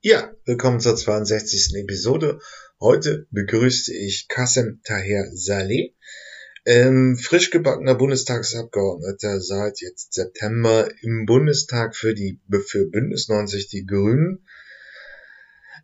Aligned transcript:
Ja, 0.00 0.32
willkommen 0.44 0.78
zur 0.78 0.94
62. 0.94 1.74
Episode. 1.74 2.38
Heute 2.78 3.26
begrüße 3.32 3.92
ich 3.92 4.28
Kassem 4.28 4.80
Taher 4.84 5.28
Saleh, 5.34 5.92
ähm, 6.64 7.18
frisch 7.18 7.50
gebackener 7.50 7.96
Bundestagsabgeordneter 7.96 9.40
seit 9.40 9.80
jetzt 9.80 10.14
September 10.14 10.88
im 11.02 11.26
Bundestag 11.26 11.96
für 11.96 12.14
die 12.14 12.40
für 12.68 12.86
Bündnis 12.86 13.26
90 13.28 13.70
Die 13.70 13.86
Grünen. 13.86 14.46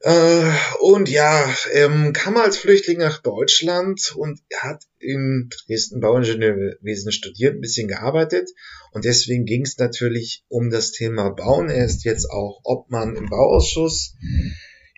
Äh, 0.04 0.52
und 0.80 1.08
ja, 1.08 1.50
ähm, 1.72 2.12
kam 2.12 2.36
als 2.36 2.58
Flüchtling 2.58 2.98
nach 2.98 3.22
Deutschland 3.22 4.14
und 4.14 4.38
hat 4.54 4.84
in 4.98 5.48
Dresden 5.66 6.00
Bauingenieurwesen 6.00 7.10
studiert, 7.10 7.54
ein 7.54 7.62
bisschen 7.62 7.88
gearbeitet 7.88 8.50
und 8.92 9.06
deswegen 9.06 9.46
ging 9.46 9.62
es 9.62 9.78
natürlich 9.78 10.44
um 10.48 10.68
das 10.68 10.92
Thema 10.92 11.30
Bauen. 11.30 11.70
Er 11.70 11.86
ist 11.86 12.04
jetzt 12.04 12.30
auch 12.30 12.60
Obmann 12.64 13.16
im 13.16 13.30
Bauausschuss. 13.30 14.14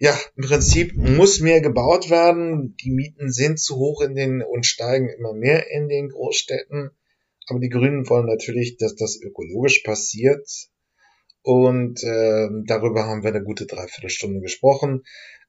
Ja, 0.00 0.18
im 0.36 0.42
Prinzip 0.42 0.96
muss 0.96 1.38
mehr 1.38 1.60
gebaut 1.60 2.10
werden. 2.10 2.76
Die 2.82 2.90
Mieten 2.90 3.30
sind 3.30 3.60
zu 3.60 3.76
hoch 3.76 4.02
in 4.02 4.16
den 4.16 4.42
und 4.42 4.66
steigen 4.66 5.08
immer 5.08 5.32
mehr 5.32 5.70
in 5.70 5.88
den 5.88 6.08
Großstädten. 6.08 6.90
Aber 7.46 7.60
die 7.60 7.68
Grünen 7.68 8.08
wollen 8.08 8.26
natürlich, 8.26 8.76
dass 8.76 8.96
das 8.96 9.20
ökologisch 9.22 9.84
passiert. 9.84 10.46
Und 11.46 12.02
äh, 12.02 12.48
darüber 12.64 13.06
haben 13.06 13.22
wir 13.22 13.30
eine 13.30 13.44
gute 13.44 13.66
Dreiviertelstunde 13.66 14.40
gesprochen. 14.40 15.04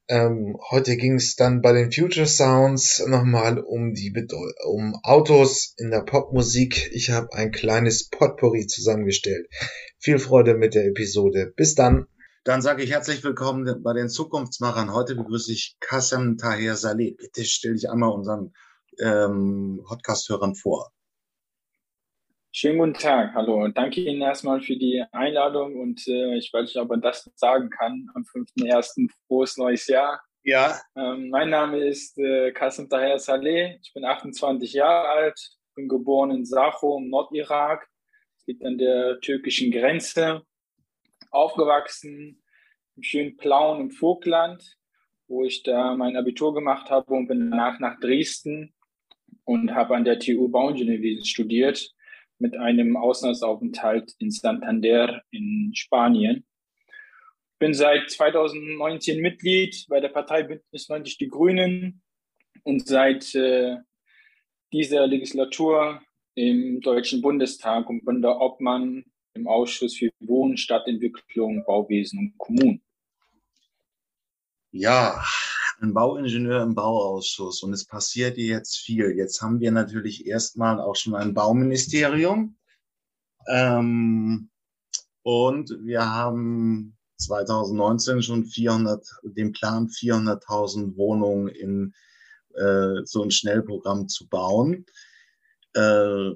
Ähm, 0.08 0.56
heute 0.70 0.96
ging 0.96 1.16
es 1.16 1.36
dann 1.36 1.64
bei 1.64 1.74
den 1.74 1.92
Future 1.92 2.28
Sounds 2.28 3.04
nochmal 3.08 3.58
um 3.58 3.96
die 3.96 4.12
Bedeu 4.12 4.52
um 4.68 4.94
Autos 5.02 5.74
in 5.78 5.90
der 5.90 6.02
Popmusik. 6.02 6.92
Ich 6.94 7.10
habe 7.10 7.34
ein 7.34 7.52
kleines 7.52 8.10
Potpourri 8.10 8.68
zusammengestellt. 8.68 9.48
Viel 9.98 10.20
Freude 10.20 10.54
mit 10.54 10.76
der 10.76 10.86
Episode. 10.86 11.52
Bis 11.56 11.74
dann. 11.74 12.06
Dann 12.44 12.62
sage 12.62 12.84
ich 12.84 12.92
herzlich 12.92 13.24
willkommen 13.24 13.82
bei 13.82 13.94
den 13.94 14.08
Zukunftsmachern. 14.08 14.94
Heute 14.94 15.16
begrüße 15.16 15.52
ich 15.52 15.78
Kassem 15.80 16.38
Taher 16.38 16.76
Saleh. 16.76 17.16
Bitte 17.18 17.44
stell 17.44 17.74
dich 17.74 17.90
einmal 17.90 18.12
unseren 18.12 18.54
ähm, 19.00 19.82
Podcast-Hörern 19.84 20.54
vor. 20.54 20.92
Schönen 22.60 22.80
guten 22.80 22.96
Tag, 22.96 23.36
hallo. 23.36 23.64
und 23.64 23.78
Danke 23.78 24.02
Ihnen 24.02 24.24
erstmal 24.24 24.62
für 24.62 24.76
die 24.76 25.04
Einladung 25.12 25.80
und 25.80 26.08
äh, 26.08 26.36
ich 26.38 26.52
weiß 26.52 26.64
nicht, 26.64 26.78
ob 26.78 26.90
man 26.90 27.02
das 27.02 27.30
sagen 27.36 27.70
kann, 27.70 28.10
am 28.16 28.24
5.1. 28.24 29.12
frohes 29.28 29.58
neues 29.58 29.86
Jahr. 29.86 30.24
Ja. 30.42 30.76
Ähm, 30.96 31.30
mein 31.30 31.52
Name 31.52 31.78
ist 31.78 32.18
äh, 32.18 32.52
Qasim 32.54 32.90
Taher 32.90 33.20
Saleh, 33.20 33.78
ich 33.84 33.94
bin 33.94 34.04
28 34.04 34.74
Jahre 34.74 35.08
alt, 35.08 35.40
bin 35.76 35.88
geboren 35.88 36.32
in 36.32 36.46
Sacho 36.46 36.98
im 36.98 37.12
Nordirak, 37.12 37.88
liegt 38.48 38.66
an 38.66 38.80
der 38.80 39.20
türkischen 39.20 39.70
Grenze, 39.70 40.42
aufgewachsen 41.30 42.42
im 42.96 43.04
schönen 43.04 43.38
Plauen 43.38 43.82
im 43.82 43.92
Vogtland, 43.92 44.78
wo 45.28 45.44
ich 45.44 45.62
da 45.62 45.96
mein 45.96 46.18
Abitur 46.18 46.56
gemacht 46.56 46.90
habe 46.90 47.14
und 47.14 47.28
bin 47.28 47.52
danach 47.52 47.80
nach 47.80 48.00
Dresden 48.00 48.74
und 49.44 49.76
habe 49.76 49.96
an 49.96 50.06
der 50.06 50.18
TU 50.18 50.50
Bauingenieurwesen 50.50 51.24
studiert 51.24 51.94
mit 52.40 52.56
einem 52.56 52.98
Auslandsaufenthalt 52.98 54.14
in 54.20 54.32
Santander 54.32 55.22
in 55.32 55.72
Spanien. 55.74 56.46
Bin 57.60 57.74
seit 57.74 58.10
2019 58.10 59.22
Mitglied 59.22 59.86
bei 59.90 60.00
der 60.00 60.10
Partei 60.10 60.44
Bündnis 60.44 60.90
90 60.90 61.18
Die 61.18 61.28
Grünen 61.28 62.02
und 62.64 62.88
seit 62.88 63.34
äh, 63.34 63.78
dieser 64.72 65.08
Legislatur 65.08 66.02
im 66.36 66.82
Deutschen 66.82 67.22
Bundestag 67.22 67.90
und 67.90 68.06
bin 68.06 68.22
der 68.22 68.40
Obmann 68.40 69.06
im 69.34 69.48
Ausschuss 69.48 69.98
für 69.98 70.10
Wohnen, 70.20 70.58
Stadtentwicklung, 70.58 71.64
Bauwesen 71.66 72.20
und 72.20 72.38
Kommunen. 72.38 72.84
Ja, 74.72 75.24
ein 75.82 75.94
Bauingenieur 75.94 76.64
im 76.64 76.76
Bauausschuss 76.76 77.64
und 77.64 77.74
es 77.74 77.86
passiert 77.86 78.38
jetzt 78.38 78.78
viel. 78.78 79.16
Jetzt 79.16 79.42
haben 79.42 79.60
wir 79.60 79.72
natürlich 79.72 80.26
erstmal 80.26 80.80
auch 80.80 80.96
schon 80.96 81.16
ein 81.16 81.34
Bauministerium 81.34 82.58
ähm, 83.48 84.50
und 85.24 85.70
wir 85.84 86.10
haben 86.10 86.98
2019 87.18 88.22
schon 88.22 88.46
400, 88.46 89.06
den 89.24 89.52
Plan 89.52 89.88
400.000 89.88 90.96
Wohnungen 90.98 91.48
in 91.48 91.94
äh, 92.56 93.04
so 93.06 93.24
ein 93.24 93.32
Schnellprogramm 93.32 94.08
zu 94.08 94.28
bauen. 94.28 94.86
Äh, 95.74 96.32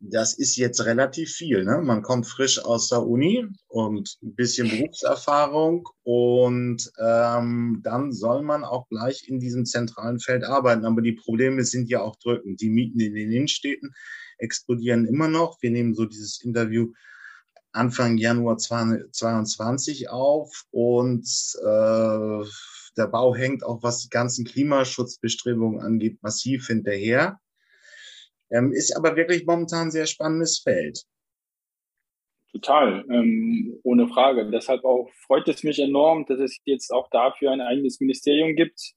das 0.00 0.34
ist 0.34 0.56
jetzt 0.56 0.84
relativ 0.84 1.32
viel. 1.32 1.64
Ne? 1.64 1.80
Man 1.82 2.02
kommt 2.02 2.26
frisch 2.26 2.64
aus 2.64 2.88
der 2.88 3.04
Uni 3.04 3.46
und 3.66 4.16
ein 4.22 4.34
bisschen 4.34 4.68
Berufserfahrung 4.68 5.88
und 6.04 6.90
ähm, 7.00 7.80
dann 7.82 8.12
soll 8.12 8.42
man 8.42 8.64
auch 8.64 8.88
gleich 8.88 9.28
in 9.28 9.40
diesem 9.40 9.64
zentralen 9.64 10.20
Feld 10.20 10.44
arbeiten. 10.44 10.84
Aber 10.84 11.02
die 11.02 11.12
Probleme 11.12 11.64
sind 11.64 11.88
ja 11.88 12.00
auch 12.00 12.16
drückend. 12.16 12.60
Die 12.60 12.70
Mieten 12.70 13.00
in 13.00 13.14
den 13.14 13.32
Innenstädten 13.32 13.92
explodieren 14.38 15.06
immer 15.06 15.28
noch. 15.28 15.60
Wir 15.62 15.70
nehmen 15.70 15.94
so 15.94 16.04
dieses 16.04 16.40
Interview 16.42 16.92
Anfang 17.72 18.16
Januar 18.16 18.56
2022 18.56 20.10
auf 20.10 20.64
und 20.70 21.26
äh, 21.60 22.44
der 22.96 23.06
Bau 23.06 23.34
hängt 23.34 23.62
auch, 23.62 23.82
was 23.82 24.00
die 24.00 24.08
ganzen 24.08 24.44
Klimaschutzbestrebungen 24.44 25.80
angeht, 25.80 26.22
massiv 26.22 26.66
hinterher. 26.66 27.38
Ähm, 28.50 28.72
ist 28.72 28.96
aber 28.96 29.16
wirklich 29.16 29.44
momentan 29.46 29.88
ein 29.88 29.90
sehr 29.90 30.06
spannendes 30.06 30.60
Feld. 30.60 31.04
Total, 32.52 33.04
ähm, 33.10 33.78
ohne 33.82 34.08
Frage. 34.08 34.50
Deshalb 34.50 34.84
auch 34.84 35.10
freut 35.26 35.46
es 35.48 35.62
mich 35.62 35.78
enorm, 35.78 36.24
dass 36.26 36.38
es 36.38 36.58
jetzt 36.64 36.90
auch 36.90 37.08
dafür 37.10 37.50
ein 37.50 37.60
eigenes 37.60 38.00
Ministerium 38.00 38.56
gibt. 38.56 38.94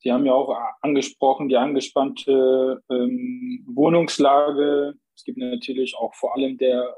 Sie 0.00 0.12
haben 0.12 0.26
ja 0.26 0.32
auch 0.32 0.54
angesprochen, 0.80 1.48
die 1.48 1.56
angespannte 1.56 2.82
ähm, 2.90 3.64
Wohnungslage. 3.66 4.94
Es 5.14 5.24
gibt 5.24 5.38
natürlich 5.38 5.96
auch 5.96 6.14
vor 6.14 6.34
allem 6.34 6.58
der, 6.58 6.94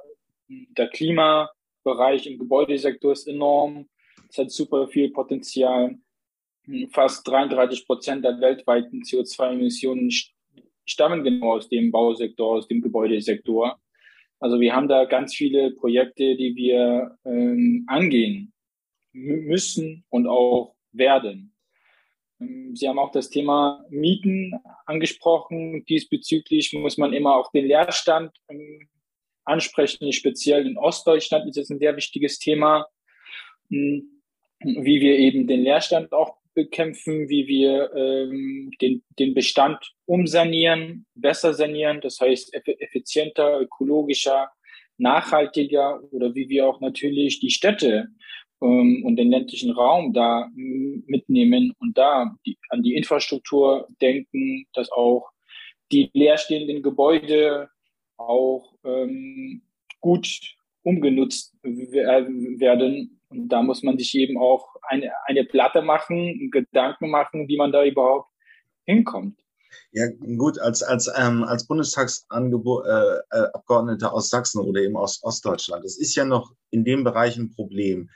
der 0.49 0.89
Klimabereich 0.89 2.27
im 2.27 2.39
Gebäudesektor 2.39 3.13
ist 3.13 3.29
enorm. 3.29 3.89
Es 4.31 4.39
hat 4.39 4.51
super 4.51 4.89
viel 4.89 5.11
Potenzial. 5.13 5.97
Fast 6.93 7.29
33 7.29 7.87
Prozent 7.87 8.25
der 8.25 8.41
weltweiten 8.41 9.03
CO2-Emissionen 9.03 10.11
stammen 10.85 11.25
genau 11.25 11.55
aus 11.55 11.69
dem 11.69 11.91
Bausektor, 11.91 12.57
aus 12.57 12.69
dem 12.69 12.81
Gebäudesektor. 12.81 13.79
Also 14.41 14.61
wir 14.61 14.75
haben 14.75 14.89
da 14.89 15.05
ganz 15.05 15.35
viele 15.35 15.71
Projekte, 15.73 16.37
die 16.37 16.55
wir 16.55 17.17
ähm, 17.25 17.85
angehen 17.87 18.53
müssen 19.13 20.05
und 20.11 20.27
auch 20.27 20.75
werden. 20.93 21.55
Ähm, 22.41 22.75
Sie 22.75 22.89
haben 22.89 22.99
auch 22.99 23.13
das 23.13 23.31
Thema 23.31 23.85
Mieten 23.89 24.53
angesprochen. 24.87 25.85
Diesbezüglich 25.87 26.73
muss 26.73 26.99
man 26.99 27.13
immer 27.13 27.37
auch 27.37 27.51
den 27.53 27.67
Leerstand 27.67 28.33
ähm, 28.49 28.89
ansprechen. 29.45 30.13
Speziell 30.13 30.67
in 30.67 30.79
Ostdeutschland 30.79 31.49
ist 31.49 31.59
es 31.59 31.71
ein 31.71 31.79
sehr 31.79 31.97
wichtiges 31.97 32.39
Thema, 32.39 32.87
hm, 33.71 34.23
wie 34.61 35.01
wir 35.01 35.19
eben 35.19 35.47
den 35.47 35.63
Leerstand 35.63 36.13
auch 36.13 36.39
bekämpfen, 36.55 37.29
wie 37.29 37.47
wir 37.47 37.93
ähm, 37.95 38.71
den, 38.81 39.03
den 39.19 39.35
Bestand 39.35 39.79
umsanieren, 40.07 41.07
besser 41.15 41.55
sanieren, 41.55 42.01
das 42.01 42.21
heißt 42.21 42.55
effizienter, 42.55 43.61
ökologischer, 43.61 44.51
nachhaltiger 44.97 46.01
oder 46.13 46.35
wie 46.35 46.49
wir 46.49 46.67
auch 46.67 46.81
natürlich 46.81 47.41
die 47.41 47.51
Städte 47.51 48.09
ähm, 48.63 49.03
und 49.05 49.17
den 49.17 49.31
ländlichen 49.31 49.73
Raum 49.73 50.13
da 50.13 50.49
mitnehmen 50.55 51.73
und 51.81 51.99
da 51.99 52.37
die, 52.47 52.57
an 52.71 52.83
die 52.83 52.95
Infrastruktur 52.95 53.89
denken, 54.01 54.67
dass 54.73 54.91
auch 54.93 55.31
die 55.93 56.11
leerstehenden 56.13 56.83
Gebäude 56.83 57.69
auch 58.17 58.75
ähm, 58.85 59.63
gut 60.01 60.57
umgenutzt 60.83 61.55
werden 61.63 63.21
und 63.35 63.49
da 63.49 63.63
muss 63.63 63.83
man 63.83 63.99
sich 63.99 64.15
eben 64.15 64.39
auch 64.39 64.69
eine, 64.83 65.11
eine 65.27 65.45
Platte 65.45 65.83
machen, 65.83 66.51
Gedanken 66.51 67.11
machen, 67.11 67.49
wie 67.49 67.57
man 67.57 67.73
da 67.73 67.85
überhaupt 67.85 68.31
hinkommt. 68.85 69.39
Ja, 69.93 70.07
gut, 70.37 70.59
als, 70.59 70.83
als, 70.83 71.11
ähm, 71.17 71.45
als 71.45 71.67
Bundestagsabgeordneter 71.67 74.07
äh, 74.07 74.09
äh, 74.09 74.13
aus 74.13 74.29
Sachsen 74.29 74.61
oder 74.61 74.81
eben 74.81 74.97
aus 74.97 75.23
Ostdeutschland, 75.23 75.85
das 75.85 75.99
ist 75.99 76.15
ja 76.15 76.25
noch 76.25 76.53
in 76.71 76.85
dem 76.85 77.05
Bereich 77.05 77.37
ein 77.37 77.51
Problem. 77.51 78.11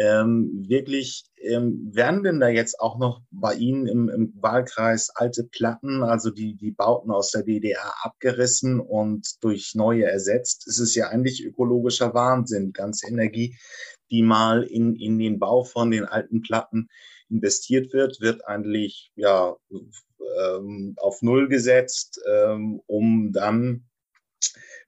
Ähm, 0.00 0.64
wirklich, 0.68 1.24
ähm, 1.40 1.90
werden 1.92 2.22
denn 2.22 2.38
da 2.38 2.48
jetzt 2.48 2.78
auch 2.78 3.00
noch 3.00 3.20
bei 3.32 3.54
Ihnen 3.54 3.88
im, 3.88 4.08
im 4.08 4.32
Wahlkreis 4.40 5.10
alte 5.12 5.42
Platten, 5.42 6.04
also 6.04 6.30
die, 6.30 6.54
die 6.54 6.70
Bauten 6.70 7.10
aus 7.10 7.32
der 7.32 7.42
DDR 7.42 7.92
abgerissen 8.02 8.78
und 8.78 9.26
durch 9.42 9.74
neue 9.74 10.04
ersetzt? 10.04 10.68
Es 10.68 10.78
ist 10.78 10.94
ja 10.94 11.08
eigentlich 11.08 11.44
ökologischer 11.44 12.14
Wahnsinn, 12.14 12.72
ganze 12.72 13.08
Energie, 13.08 13.58
die 14.12 14.22
mal 14.22 14.62
in, 14.62 14.94
in 14.94 15.18
den 15.18 15.40
Bau 15.40 15.64
von 15.64 15.90
den 15.90 16.04
alten 16.04 16.42
Platten 16.42 16.88
investiert 17.28 17.92
wird, 17.92 18.20
wird 18.20 18.46
eigentlich 18.46 19.10
ja 19.16 19.56
ähm, 20.38 20.94
auf 20.98 21.22
Null 21.22 21.48
gesetzt, 21.48 22.20
ähm, 22.24 22.80
um 22.86 23.32
dann 23.32 23.84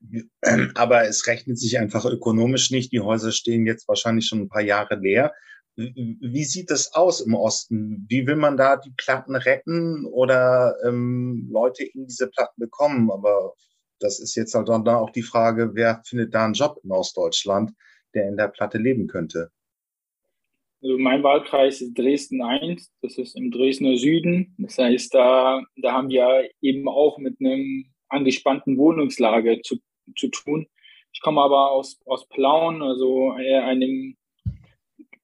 aber 0.75 1.07
es 1.07 1.27
rechnet 1.27 1.59
sich 1.59 1.79
einfach 1.79 2.05
ökonomisch 2.05 2.71
nicht. 2.71 2.91
Die 2.91 3.01
Häuser 3.01 3.31
stehen 3.31 3.65
jetzt 3.65 3.87
wahrscheinlich 3.87 4.25
schon 4.25 4.41
ein 4.41 4.49
paar 4.49 4.61
Jahre 4.61 4.95
leer, 4.95 5.33
wie 5.75 6.43
sieht 6.43 6.69
das 6.69 6.93
aus 6.93 7.21
im 7.21 7.33
Osten? 7.33 8.05
Wie 8.09 8.27
will 8.27 8.35
man 8.35 8.57
da 8.57 8.77
die 8.77 8.93
Platten 8.97 9.35
retten 9.35 10.05
oder 10.05 10.75
ähm, 10.85 11.47
Leute 11.51 11.83
in 11.83 12.07
diese 12.07 12.29
Platten 12.29 12.59
bekommen? 12.59 13.09
Aber 13.09 13.53
das 13.99 14.19
ist 14.19 14.35
jetzt 14.35 14.53
halt 14.53 14.69
dann 14.69 14.87
auch 14.87 15.11
die 15.11 15.21
Frage, 15.21 15.71
wer 15.73 16.01
findet 16.05 16.33
da 16.33 16.45
einen 16.45 16.53
Job 16.53 16.79
in 16.83 16.91
Ostdeutschland, 16.91 17.71
der 18.13 18.27
in 18.27 18.37
der 18.37 18.49
Platte 18.49 18.77
leben 18.77 19.07
könnte? 19.07 19.51
Also 20.83 20.97
mein 20.97 21.23
Wahlkreis 21.23 21.79
ist 21.81 21.93
Dresden 21.93 22.41
1, 22.41 22.91
das 23.01 23.17
ist 23.17 23.37
im 23.37 23.51
Dresdner 23.51 23.97
Süden. 23.97 24.55
Das 24.57 24.77
heißt, 24.77 25.13
da, 25.13 25.61
da 25.77 25.91
haben 25.93 26.09
wir 26.09 26.49
eben 26.59 26.89
auch 26.89 27.19
mit 27.19 27.39
einem 27.39 27.85
angespannten 28.09 28.77
Wohnungslage 28.77 29.61
zu, 29.61 29.77
zu 30.15 30.29
tun. 30.29 30.67
Ich 31.13 31.21
komme 31.21 31.41
aber 31.41 31.71
aus, 31.71 31.99
aus 32.05 32.27
Plauen, 32.27 32.81
also 32.81 33.31
einem 33.31 34.15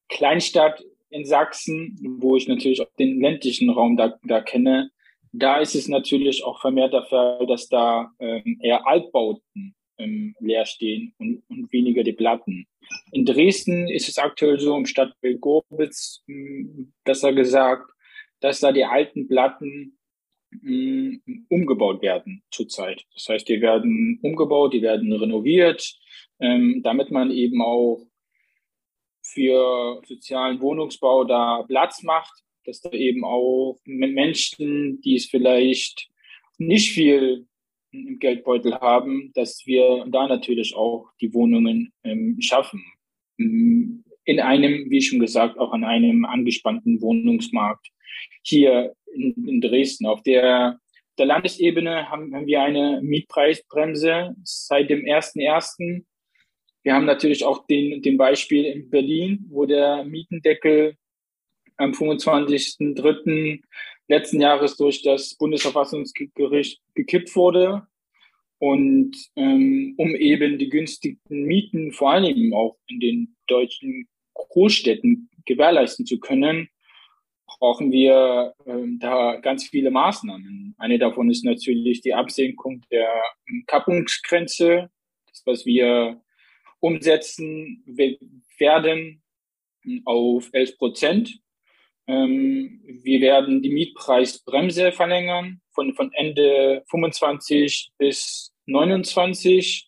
Kleinstadt 0.09 0.83
in 1.09 1.25
Sachsen, 1.25 1.97
wo 2.19 2.35
ich 2.35 2.47
natürlich 2.47 2.81
auch 2.81 2.93
den 2.99 3.21
ländlichen 3.21 3.69
Raum 3.69 3.95
da, 3.97 4.17
da 4.23 4.41
kenne. 4.41 4.91
Da 5.31 5.59
ist 5.59 5.75
es 5.75 5.87
natürlich 5.87 6.43
auch 6.43 6.59
vermehrt 6.59 6.93
der 6.93 7.03
Fall, 7.03 7.45
dass 7.47 7.67
da 7.67 8.11
ähm, 8.19 8.59
eher 8.61 8.87
Altbauten 8.87 9.75
ähm, 9.97 10.35
leer 10.39 10.65
stehen 10.65 11.13
und, 11.17 11.43
und 11.49 11.71
weniger 11.71 12.03
die 12.03 12.13
Platten. 12.13 12.67
In 13.11 13.25
Dresden 13.25 13.87
ist 13.87 14.09
es 14.09 14.17
aktuell 14.17 14.59
so, 14.59 14.75
im 14.75 14.85
Stadtbild 14.85 15.41
Gorbitz, 15.41 16.23
hm, 16.27 16.93
besser 17.03 17.33
gesagt, 17.33 17.89
dass 18.39 18.59
da 18.59 18.71
die 18.71 18.85
alten 18.85 19.27
Platten 19.27 19.96
umgebaut 21.50 22.01
werden 22.01 22.44
zurzeit. 22.51 23.06
Das 23.13 23.27
heißt, 23.30 23.48
die 23.48 23.62
werden 23.62 24.19
umgebaut, 24.21 24.74
die 24.74 24.81
werden 24.81 25.12
renoviert, 25.13 25.98
ähm, 26.39 26.81
damit 26.83 27.12
man 27.12 27.31
eben 27.31 27.62
auch 27.62 28.06
für 29.21 30.01
sozialen 30.06 30.62
Wohnungsbau 30.62 31.24
da 31.25 31.63
Platz 31.68 32.04
macht, 32.04 32.33
dass 32.65 32.81
da 32.81 32.92
eben 32.92 33.24
auch 33.24 33.77
Menschen, 33.86 35.01
die 35.01 35.15
es 35.15 35.25
vielleicht 35.25 36.09
nicht 36.57 36.92
viel 36.92 37.48
im 37.92 38.19
Geldbeutel 38.19 38.75
haben, 38.75 39.31
dass 39.33 39.65
wir 39.65 40.06
da 40.09 40.27
natürlich 40.27 40.75
auch 40.75 41.09
die 41.21 41.33
Wohnungen 41.33 41.94
ähm, 42.04 42.38
schaffen. 42.39 42.83
In 44.27 44.41
einem, 44.41 44.89
wie 44.91 45.01
schon 45.01 45.19
gesagt, 45.19 45.57
auch 45.57 45.71
an 45.71 45.85
einem 45.85 46.25
angespannten 46.25 47.01
Wohnungsmarkt 47.01 47.88
hier 48.44 48.94
in, 49.13 49.47
in 49.47 49.62
Dresden. 49.62 50.06
Auf 50.06 50.21
der, 50.21 50.79
der 51.18 51.25
Landesebene 51.25 52.09
haben, 52.09 52.35
haben 52.35 52.45
wir 52.45 52.62
eine 52.62 53.00
Mietpreisbremse 53.01 54.35
seit 54.44 54.89
dem 54.89 55.06
1.1. 55.06 56.03
Wir 56.83 56.94
haben 56.94 57.06
natürlich 57.06 57.45
auch 57.45 57.65
den, 57.68 58.01
den 58.01 58.18
Beispiel 58.18 58.65
in 58.65 58.89
Berlin, 58.89 59.45
wo 59.50 59.65
der 59.65 60.03
Mietendeckel 60.03 60.97
am 61.77 61.91
25.03. 61.91 63.62
letzten 64.09 64.41
Jahres 64.41 64.75
durch 64.75 65.03
das 65.03 65.35
Bundesverfassungsgericht 65.35 66.81
gekippt 66.95 67.33
wurde. 67.38 67.88
Und 68.59 69.15
ähm, 69.38 69.94
um 69.97 70.15
eben 70.15 70.57
die 70.57 70.69
günstigen 70.69 71.19
Mieten 71.30 71.94
vor 71.94 72.12
allem 72.12 72.53
auch 72.53 72.75
in 72.88 73.00
den 73.00 73.35
deutschen 73.45 74.07
Großstädten 74.49 75.29
gewährleisten 75.45 76.05
zu 76.05 76.19
können, 76.19 76.69
brauchen 77.47 77.91
wir 77.91 78.53
ähm, 78.65 78.99
da 78.99 79.37
ganz 79.37 79.67
viele 79.67 79.89
Maßnahmen. 79.91 80.75
Eine 80.77 80.99
davon 80.99 81.29
ist 81.29 81.43
natürlich 81.43 82.01
die 82.01 82.13
Absenkung 82.13 82.81
der 82.91 83.09
Kappungsgrenze, 83.65 84.89
das, 85.27 85.41
was 85.45 85.65
wir 85.65 86.21
umsetzen 86.79 87.83
werden 88.57 89.23
auf 90.05 90.49
11 90.51 90.77
Prozent. 90.77 91.39
Ähm, 92.07 92.81
wir 92.85 93.21
werden 93.21 93.61
die 93.61 93.69
Mietpreisbremse 93.69 94.91
verlängern 94.91 95.61
von, 95.71 95.93
von 95.93 96.11
Ende 96.13 96.83
25 96.89 97.91
bis 97.97 98.53
29. 98.65 99.86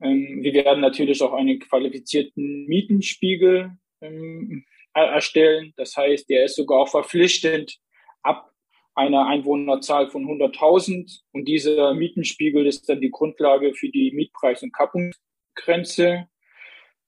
Ähm, 0.00 0.42
wir 0.42 0.54
werden 0.54 0.80
natürlich 0.80 1.22
auch 1.22 1.32
einen 1.32 1.58
qualifizierten 1.58 2.66
Mietenspiegel 2.66 3.72
ähm, 4.00 4.64
erstellen. 4.94 5.72
Das 5.76 5.96
heißt, 5.96 6.28
der 6.28 6.44
ist 6.44 6.56
sogar 6.56 6.80
auch 6.80 6.88
verpflichtend 6.88 7.78
ab 8.22 8.52
einer 8.94 9.26
Einwohnerzahl 9.26 10.10
von 10.10 10.24
100.000. 10.24 11.20
Und 11.32 11.46
dieser 11.46 11.94
Mietenspiegel 11.94 12.66
ist 12.66 12.88
dann 12.88 13.00
die 13.00 13.10
Grundlage 13.10 13.74
für 13.74 13.88
die 13.88 14.12
Mietpreis- 14.12 14.62
und 14.62 14.72
Kappungsgrenze. 14.72 16.28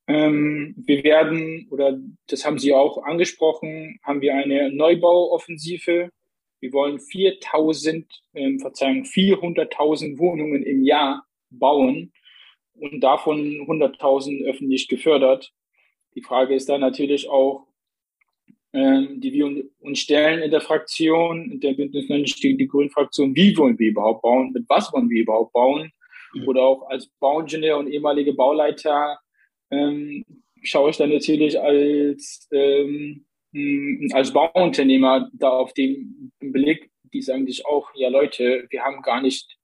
Ähm, 0.06 0.74
wir 0.76 1.04
werden, 1.04 1.68
oder 1.70 1.98
das 2.26 2.44
haben 2.44 2.58
Sie 2.58 2.72
auch 2.72 3.02
angesprochen, 3.04 3.98
haben 4.02 4.20
wir 4.20 4.34
eine 4.34 4.72
Neubauoffensive. 4.72 6.10
Wir 6.60 6.72
wollen 6.72 7.00
4000, 7.00 8.06
ähm, 8.34 8.60
Verzeihung, 8.60 9.04
400.000 9.04 10.18
Wohnungen 10.18 10.62
im 10.62 10.84
Jahr 10.84 11.26
bauen 11.50 12.12
und 12.80 13.00
davon 13.00 13.38
100.000 13.66 14.44
öffentlich 14.44 14.88
gefördert. 14.88 15.52
Die 16.14 16.22
Frage 16.22 16.54
ist 16.54 16.68
dann 16.68 16.80
natürlich 16.80 17.28
auch, 17.28 17.66
ähm, 18.72 19.20
die 19.20 19.32
wir 19.32 19.64
uns 19.80 19.98
stellen 19.98 20.42
in 20.42 20.50
der 20.50 20.60
Fraktion, 20.60 21.50
in 21.50 21.60
der 21.60 21.74
Bündnis 21.74 22.06
die, 22.36 22.56
die 22.56 22.68
Grünen-Fraktion, 22.68 23.34
wie 23.34 23.56
wollen 23.56 23.78
wir 23.78 23.90
überhaupt 23.90 24.22
bauen, 24.22 24.52
mit 24.52 24.64
was 24.68 24.92
wollen 24.92 25.10
wir 25.10 25.22
überhaupt 25.22 25.52
bauen? 25.52 25.90
Mhm. 26.34 26.48
Oder 26.48 26.62
auch 26.62 26.88
als 26.88 27.08
Bauingenieur 27.18 27.78
und 27.78 27.88
ehemalige 27.88 28.32
Bauleiter 28.32 29.18
ähm, 29.70 30.24
schaue 30.62 30.90
ich 30.90 30.96
dann 30.96 31.10
natürlich 31.10 31.58
als, 31.60 32.48
ähm, 32.52 33.24
als 34.12 34.32
Bauunternehmer 34.32 35.28
da 35.32 35.50
auf 35.50 35.72
den 35.72 36.32
Blick, 36.38 36.90
die 37.12 37.22
sagen 37.22 37.46
sich 37.46 37.66
auch, 37.66 37.90
ja 37.94 38.08
Leute, 38.08 38.66
wir 38.70 38.82
haben 38.82 39.02
gar 39.02 39.20
nicht 39.20 39.58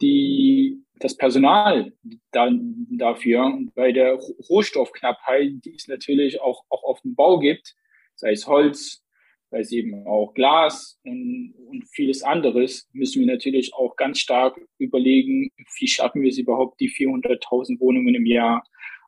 die, 0.00 0.82
das 0.98 1.16
Personal 1.16 1.92
da, 2.32 2.50
dafür. 2.90 3.44
Und 3.46 3.74
bei 3.74 3.92
der 3.92 4.14
Rohstoffknappheit, 4.14 5.64
die 5.64 5.74
es 5.74 5.88
natürlich 5.88 6.40
auch, 6.40 6.64
auch 6.68 6.84
auf 6.84 7.00
dem 7.02 7.14
Bau 7.14 7.38
gibt, 7.38 7.74
sei 8.14 8.32
es 8.32 8.46
Holz, 8.46 9.04
sei 9.50 9.60
es 9.60 9.72
eben 9.72 10.06
auch 10.06 10.34
Glas 10.34 10.98
und, 11.04 11.54
und 11.66 11.88
vieles 11.90 12.22
anderes, 12.22 12.88
müssen 12.92 13.20
wir 13.20 13.26
natürlich 13.26 13.72
auch 13.74 13.96
ganz 13.96 14.18
stark 14.18 14.60
überlegen, 14.78 15.50
wie 15.78 15.88
schaffen 15.88 16.22
wir 16.22 16.30
es 16.30 16.38
überhaupt, 16.38 16.80
die 16.80 16.90
400.000 16.90 17.80
Wohnungen 17.80 18.14
im 18.14 18.26
Jahr 18.26 18.64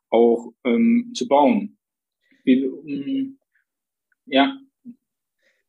auch 0.09 0.51
ähm, 0.63 1.11
zu 1.13 1.27
bauen. 1.27 1.77
Wie, 2.43 2.63
ähm, 2.63 3.37
ja. 4.25 4.57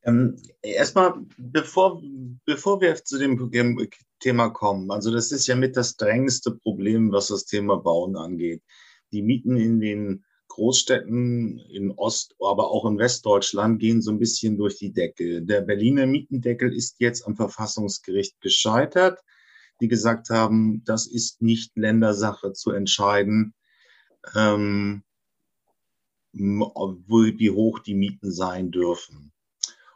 Ähm, 0.05 0.37
erstmal, 0.63 1.15
bevor, 1.37 2.03
bevor 2.45 2.81
wir 2.81 2.95
zu 2.97 3.19
dem 3.19 3.37
Thema 4.23 4.51
kommen, 4.51 4.91
also 4.91 5.11
das 5.11 5.33
ist 5.33 5.47
ja 5.47 5.57
mit 5.57 5.77
das 5.77 5.97
drängendste 5.97 6.53
Problem, 6.53 7.13
was 7.13 7.29
das 7.29 7.45
Thema 7.45 7.77
Bauen 7.77 8.17
angeht. 8.17 8.63
Die 9.13 9.23
Mieten 9.23 9.57
in 9.57 9.81
den 9.81 10.25
Großstädten 10.49 11.59
in 11.59 11.91
Ost, 11.93 12.35
aber 12.39 12.71
auch 12.71 12.85
in 12.85 12.99
Westdeutschland 12.99 13.81
gehen 13.81 14.03
so 14.03 14.11
ein 14.11 14.19
bisschen 14.19 14.59
durch 14.59 14.77
die 14.77 14.93
Decke. 14.93 15.43
Der 15.43 15.63
Berliner 15.63 16.07
Mietendeckel 16.07 16.73
ist 16.75 16.97
jetzt 17.01 17.27
am 17.27 17.37
Verfassungsgericht 17.37 18.41
gescheitert, 18.41 19.19
die 19.81 19.89
gesagt 19.89 20.31
haben, 20.31 20.83
das 20.85 21.07
ist 21.07 21.41
nicht 21.41 21.77
Ländersache 21.77 22.53
zu 22.53 22.71
entscheiden, 22.71 23.55
ähm, 24.35 25.03
wie 26.33 27.51
hoch 27.51 27.79
die 27.79 27.95
Mieten 27.95 28.31
sein 28.31 28.71
dürfen. 28.71 29.33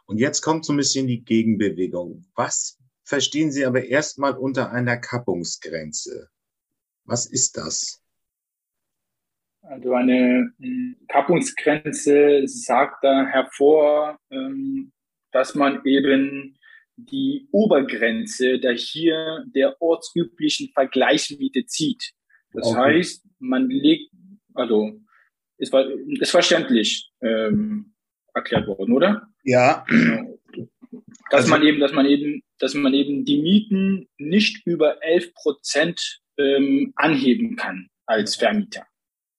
Und 0.05 0.17
jetzt 0.17 0.41
kommt 0.41 0.65
so 0.65 0.73
ein 0.73 0.77
bisschen 0.77 1.05
die 1.05 1.23
Gegenbewegung. 1.23 2.25
Was 2.35 2.77
verstehen 3.07 3.51
Sie 3.51 3.65
aber 3.65 3.85
erstmal 3.85 4.37
unter 4.37 4.71
einer 4.71 4.97
Kappungsgrenze? 4.97 6.29
Was 7.05 7.25
ist 7.25 7.57
das? 7.57 8.03
Also 9.61 9.93
eine 9.93 10.53
hm, 10.59 10.97
Kappungsgrenze 11.07 12.43
sagt 12.45 13.03
da 13.03 13.25
hervor, 13.25 14.19
ähm, 14.29 14.91
dass 15.31 15.55
man 15.55 15.81
eben 15.85 16.57
die 16.95 17.47
Obergrenze 17.51 18.59
der 18.59 18.73
hier 18.73 19.45
der 19.53 19.81
ortsüblichen 19.81 20.71
Vergleichsmiete 20.73 21.65
zieht. 21.65 22.11
Das 22.53 22.67
okay. 22.67 22.79
heißt, 22.79 23.25
man 23.39 23.69
legt, 23.69 24.11
also 24.53 24.99
ist, 25.57 25.73
ist 25.73 26.31
verständlich 26.31 27.11
ähm, 27.21 27.93
erklärt 28.33 28.67
worden, 28.67 28.93
oder? 28.93 29.29
Ja. 29.43 29.85
Dass 31.29 31.41
also, 31.41 31.51
man 31.51 31.63
eben, 31.63 31.79
dass 31.79 31.91
man 31.91 32.05
eben, 32.05 32.43
dass 32.59 32.73
man 32.73 32.93
eben 32.93 33.25
die 33.25 33.41
Mieten 33.41 34.07
nicht 34.17 34.65
über 34.65 35.03
11 35.03 35.33
Prozent 35.33 36.21
ähm, 36.37 36.93
anheben 36.95 37.55
kann 37.55 37.89
als 38.05 38.35
Vermieter. 38.35 38.85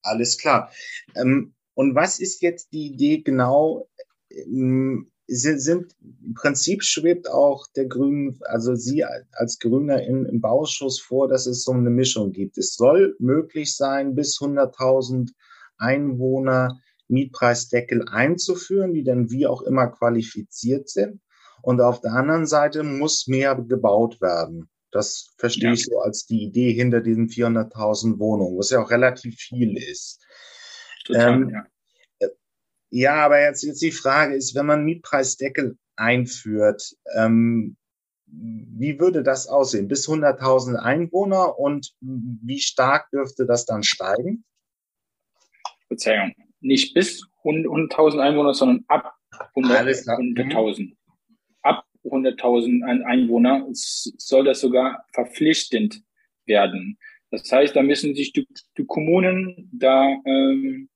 Alles 0.03 0.39
klar. 0.39 0.71
Ähm, 1.17 1.55
und 1.75 1.95
was 1.95 2.19
ist 2.21 2.43
jetzt 2.43 2.73
die 2.73 2.87
Idee 2.87 3.23
genau? 3.23 3.89
Ähm, 4.31 5.11
sind, 5.31 5.61
sind 5.61 5.95
im 6.01 6.35
Prinzip 6.35 6.83
schwebt 6.83 7.31
auch 7.31 7.67
der 7.77 7.85
Grünen, 7.85 8.39
also 8.47 8.75
Sie 8.75 9.05
als 9.05 9.59
Grüner 9.59 10.03
im, 10.03 10.25
im 10.25 10.41
Bauschuss 10.41 11.01
vor, 11.01 11.29
dass 11.29 11.47
es 11.47 11.65
so 11.65 11.73
eine 11.73 11.91
Mischung 11.91 12.33
gibt. 12.33 12.57
Es 12.57 12.75
soll 12.75 13.15
möglich 13.19 13.77
sein, 13.77 14.15
bis 14.15 14.39
100.000 14.39 15.31
Einwohner 15.77 16.81
Mietpreisdeckel 17.09 18.09
einzuführen, 18.09 18.95
die 18.95 19.05
dann 19.05 19.31
wie 19.31 19.47
auch 19.47 19.63
immer 19.63 19.89
qualifiziert 19.89 20.89
sind. 20.89 21.21
Und 21.63 21.81
auf 21.81 22.01
der 22.01 22.13
anderen 22.13 22.47
Seite 22.47 22.83
muss 22.83 23.27
mehr 23.27 23.55
gebaut 23.55 24.21
werden. 24.21 24.69
Das 24.91 25.35
verstehe 25.37 25.69
ja. 25.69 25.75
ich 25.75 25.85
so 25.85 26.01
als 26.01 26.27
die 26.27 26.45
Idee 26.45 26.73
hinter 26.73 27.01
diesen 27.01 27.29
400.000 27.29 28.19
Wohnungen, 28.19 28.59
was 28.59 28.71
ja 28.71 28.81
auch 28.81 28.91
relativ 28.91 29.37
viel 29.37 29.77
ist. 29.77 30.25
Total, 31.05 31.35
ähm, 31.35 31.51
ja. 31.51 31.67
Äh, 32.21 32.29
ja, 32.91 33.15
aber 33.17 33.41
jetzt, 33.43 33.63
jetzt 33.63 33.83
die 33.83 33.93
Frage 33.93 34.35
ist, 34.35 34.55
wenn 34.55 34.67
man 34.67 34.85
Mietpreisdeckel 34.85 35.77
einführt, 35.97 36.97
ähm, 37.17 37.77
wie 38.31 39.01
würde 39.01 39.23
das 39.23 39.47
aussehen? 39.47 39.89
Bis 39.89 40.09
100.000 40.09 40.77
Einwohner 40.77 41.59
und 41.59 41.95
wie 42.01 42.61
stark 42.61 43.11
dürfte 43.11 43.47
das 43.47 43.65
dann 43.65 43.83
steigen? 43.83 44.45
Verzeihung, 45.87 46.35
nicht 46.61 46.95
bis 46.95 47.27
100.000 47.43 48.19
Einwohner, 48.19 48.53
sondern 48.55 48.85
ab 48.89 49.15
100.000. 49.55 50.98
Mhm. 52.03 52.27
Ab 52.27 52.35
100.000 52.39 53.03
Einwohner 53.05 53.67
soll 53.73 54.45
das 54.45 54.61
sogar 54.61 55.05
verpflichtend 55.13 56.03
werden. 56.47 56.99
Das 57.31 57.51
heißt, 57.51 57.77
da 57.77 57.83
müssen 57.83 58.15
sich 58.15 58.33
die, 58.33 58.47
die 58.77 58.87
Kommunen 58.87 59.69
da 59.73 60.17
ähm, 60.25 60.89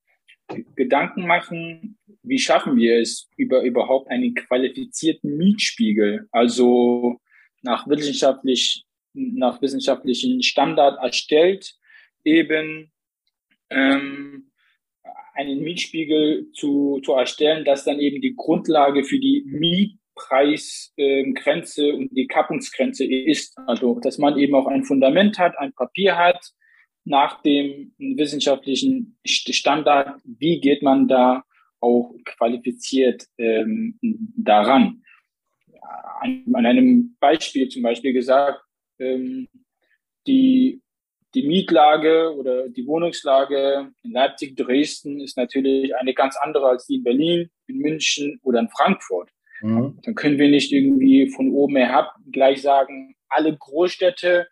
Gedanken 0.77 1.27
machen, 1.27 1.99
wie 2.23 2.39
schaffen 2.39 2.77
wir 2.77 2.99
es 2.99 3.29
über 3.37 3.63
überhaupt 3.63 4.11
einen 4.11 4.35
qualifizierten 4.35 5.37
Mietspiegel, 5.37 6.29
also 6.31 7.21
nach 7.63 7.89
wissenschaftlich 7.89 8.85
nach 9.15 9.61
wissenschaftlichen 9.61 10.43
Standard 10.43 10.99
erstellt, 11.03 11.75
eben 12.25 12.91
ähm, 13.71 14.51
einen 15.35 15.61
Mietspiegel 15.61 16.51
zu, 16.53 17.01
zu 17.05 17.13
erstellen, 17.13 17.65
das 17.65 17.85
dann 17.85 18.01
eben 18.01 18.21
die 18.21 18.35
Grundlage 18.35 19.05
für 19.05 19.19
die 19.19 19.45
Mietpreisgrenze 19.47 20.02
äh, 20.97 21.25
und 21.93 22.11
die 22.17 22.27
Kappungsgrenze 22.27 23.05
ist. 23.05 23.57
Also, 23.67 24.01
dass 24.01 24.19
man 24.19 24.39
eben 24.39 24.55
auch 24.55 24.67
ein 24.67 24.85
Fundament 24.85 25.39
hat, 25.39 25.59
ein 25.59 25.73
Papier 25.73 26.17
hat, 26.17 26.53
nach 27.05 27.43
dem 27.43 27.93
wissenschaftlichen 27.99 29.19
Standard, 29.27 30.21
wie 30.25 30.61
geht 30.61 30.83
man 30.83 31.09
da 31.09 31.43
auch 31.81 32.15
qualifiziert 32.25 33.27
ähm, 33.39 33.99
daran. 34.01 35.03
An, 36.21 36.45
an 36.53 36.67
einem 36.67 37.17
Beispiel 37.19 37.69
zum 37.69 37.83
Beispiel 37.83 38.13
gesagt, 38.13 38.63
ähm, 39.01 39.49
die, 40.29 40.81
die 41.35 41.47
Mietlage 41.47 42.33
oder 42.37 42.69
die 42.69 42.87
Wohnungslage 42.87 43.91
in 44.05 44.13
Leipzig, 44.13 44.57
Dresden 44.57 45.21
ist 45.21 45.37
natürlich 45.37 45.95
eine 45.97 46.15
ganz 46.15 46.37
andere 46.41 46.69
als 46.69 46.87
die 46.87 46.97
in 46.97 47.03
Berlin, 47.03 47.51
in 47.67 47.79
München 47.79 48.39
oder 48.43 48.61
in 48.61 48.69
Frankfurt. 48.69 49.31
Mhm. 49.63 49.99
Dann 50.03 50.15
können 50.15 50.39
wir 50.39 50.51
nicht 50.51 50.73
irgendwie 50.73 51.29
von 51.29 51.51
oben 51.51 51.77
herab 51.77 52.15
gleich 52.31 52.63
sagen, 52.63 53.15
alle 53.29 53.57
Großstädte 53.57 54.47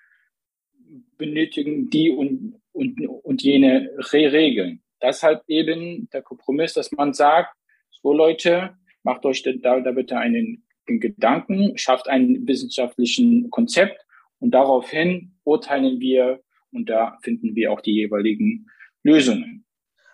benötigen 1.18 1.90
die 1.90 2.10
und, 2.10 2.60
und, 2.72 3.00
und 3.06 3.42
jene 3.42 3.90
Re 4.12 4.32
Regeln. 4.32 4.82
Deshalb 5.02 5.42
eben 5.48 6.08
der 6.12 6.22
Kompromiss, 6.22 6.74
dass 6.74 6.92
man 6.92 7.12
sagt, 7.12 7.54
so 7.90 8.12
Leute, 8.12 8.76
macht 9.02 9.24
euch 9.24 9.42
da, 9.42 9.80
da 9.80 9.92
bitte 9.92 10.16
einen, 10.16 10.64
einen 10.86 11.00
Gedanken, 11.00 11.76
schafft 11.76 12.08
einen 12.08 12.46
wissenschaftlichen 12.46 13.50
Konzept 13.50 14.04
und 14.38 14.52
daraufhin 14.52 15.34
urteilen 15.44 16.00
wir 16.00 16.40
und 16.72 16.88
da 16.88 17.18
finden 17.22 17.54
wir 17.54 17.72
auch 17.72 17.80
die 17.80 17.94
jeweiligen 17.94 18.66
Lösungen. 19.02 19.64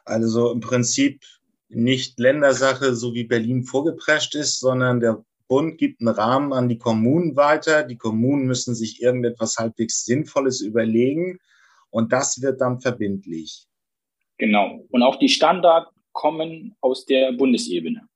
Also 0.04 0.52
im 0.52 0.60
Prinzip 0.60 1.24
nicht 1.68 2.18
Ländersache, 2.18 2.94
so 2.94 3.14
wie 3.14 3.24
Berlin 3.24 3.64
vorgeprescht 3.64 4.34
ist, 4.34 4.60
sondern 4.60 5.00
der 5.00 5.24
Bund 5.48 5.78
gibt 5.78 6.00
einen 6.00 6.08
Rahmen 6.08 6.52
an 6.52 6.68
die 6.68 6.78
Kommunen 6.78 7.36
weiter. 7.36 7.84
Die 7.84 7.96
Kommunen 7.96 8.46
müssen 8.46 8.74
sich 8.74 9.02
irgendetwas 9.02 9.56
halbwegs 9.58 10.04
Sinnvolles 10.04 10.60
überlegen 10.60 11.38
und 11.90 12.12
das 12.12 12.42
wird 12.42 12.60
dann 12.60 12.80
verbindlich. 12.80 13.66
Genau. 14.38 14.84
Und 14.90 15.02
auch 15.02 15.16
die 15.16 15.28
Standards 15.28 15.90
kommen 16.12 16.76
aus 16.80 17.04
der 17.04 17.32
Bundesebene. 17.32 18.08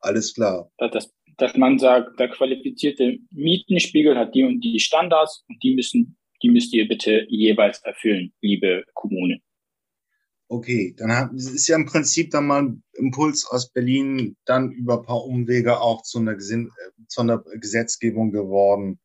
Alles 0.00 0.34
klar. 0.34 0.70
Dass, 0.78 1.12
dass 1.36 1.56
man 1.56 1.78
sagt, 1.78 2.18
der 2.18 2.28
qualifizierte 2.28 3.18
Mietenspiegel 3.30 4.16
hat 4.16 4.34
die 4.34 4.44
und 4.44 4.60
die 4.60 4.80
Standards 4.80 5.44
und 5.48 5.62
die 5.62 5.74
müssen, 5.74 6.16
die 6.42 6.50
müsst 6.50 6.74
ihr 6.74 6.88
bitte 6.88 7.26
jeweils 7.28 7.82
erfüllen, 7.82 8.32
liebe 8.40 8.84
Kommunen. 8.94 9.42
Okay, 10.52 10.94
dann 10.98 11.16
hat, 11.16 11.32
ist 11.32 11.66
ja 11.66 11.76
im 11.76 11.86
Prinzip 11.86 12.30
dann 12.30 12.46
mal 12.46 12.62
ein 12.62 12.82
Impuls 12.92 13.46
aus 13.46 13.70
Berlin 13.70 14.36
dann 14.44 14.70
über 14.70 14.98
ein 14.98 15.02
paar 15.02 15.24
Umwege 15.24 15.80
auch 15.80 16.02
zu 16.02 16.18
einer, 16.18 16.36
zu 16.36 17.20
einer 17.22 17.38
Gesetzgebung 17.38 18.32
geworden. 18.32 19.00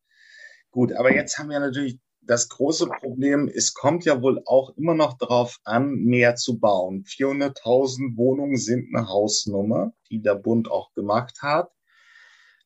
Gut, 0.70 0.92
aber 0.92 1.14
jetzt 1.14 1.38
haben 1.38 1.48
wir 1.48 1.58
natürlich 1.58 2.00
das 2.20 2.50
große 2.50 2.88
Problem, 3.00 3.48
es 3.48 3.72
kommt 3.72 4.04
ja 4.04 4.20
wohl 4.20 4.42
auch 4.44 4.76
immer 4.76 4.92
noch 4.92 5.16
darauf 5.16 5.58
an, 5.64 5.94
mehr 5.94 6.36
zu 6.36 6.58
bauen. 6.58 7.04
400.000 7.04 8.18
Wohnungen 8.18 8.58
sind 8.58 8.94
eine 8.94 9.08
Hausnummer, 9.08 9.94
die 10.10 10.20
der 10.20 10.34
Bund 10.34 10.70
auch 10.70 10.92
gemacht 10.92 11.38
hat. 11.40 11.70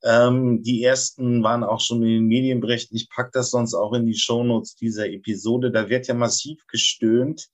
Ähm, 0.02 0.60
die 0.64 0.82
ersten 0.82 1.44
waren 1.44 1.62
auch 1.62 1.80
schon 1.80 2.02
in 2.02 2.08
den 2.08 2.26
Medienberichten. 2.26 2.96
Ich 2.96 3.08
pack 3.08 3.30
das 3.30 3.52
sonst 3.52 3.74
auch 3.74 3.92
in 3.92 4.06
die 4.06 4.18
Shownotes 4.18 4.74
dieser 4.74 5.08
Episode. 5.08 5.70
Da 5.70 5.88
wird 5.88 6.08
ja 6.08 6.14
massiv 6.14 6.66
gestöhnt 6.66 7.48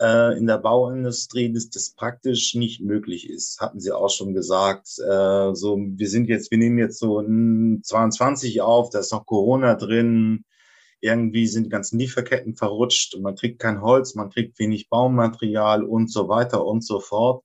äh, 0.00 0.36
in 0.38 0.46
der 0.46 0.58
Bauindustrie, 0.58 1.52
dass 1.52 1.70
das 1.70 1.94
praktisch 1.94 2.54
nicht 2.54 2.80
möglich 2.80 3.28
ist. 3.28 3.60
Hatten 3.60 3.80
Sie 3.80 3.92
auch 3.92 4.10
schon 4.10 4.34
gesagt. 4.34 4.88
Äh, 4.98 5.54
so, 5.54 5.78
wir 5.78 6.08
sind 6.08 6.28
jetzt, 6.28 6.50
wir 6.50 6.58
nehmen 6.58 6.78
jetzt 6.78 6.98
so 6.98 7.20
22 7.20 8.60
auf, 8.60 8.90
da 8.90 9.00
ist 9.00 9.12
noch 9.12 9.26
Corona 9.26 9.74
drin 9.74 10.44
irgendwie 11.00 11.46
sind 11.46 11.64
die 11.64 11.70
ganzen 11.70 11.98
Lieferketten 11.98 12.56
verrutscht 12.56 13.14
und 13.14 13.22
man 13.22 13.36
kriegt 13.36 13.60
kein 13.60 13.82
Holz, 13.82 14.14
man 14.14 14.30
kriegt 14.30 14.58
wenig 14.58 14.88
Baumaterial 14.88 15.84
und 15.84 16.10
so 16.10 16.28
weiter 16.28 16.64
und 16.64 16.84
so 16.84 17.00
fort. 17.00 17.44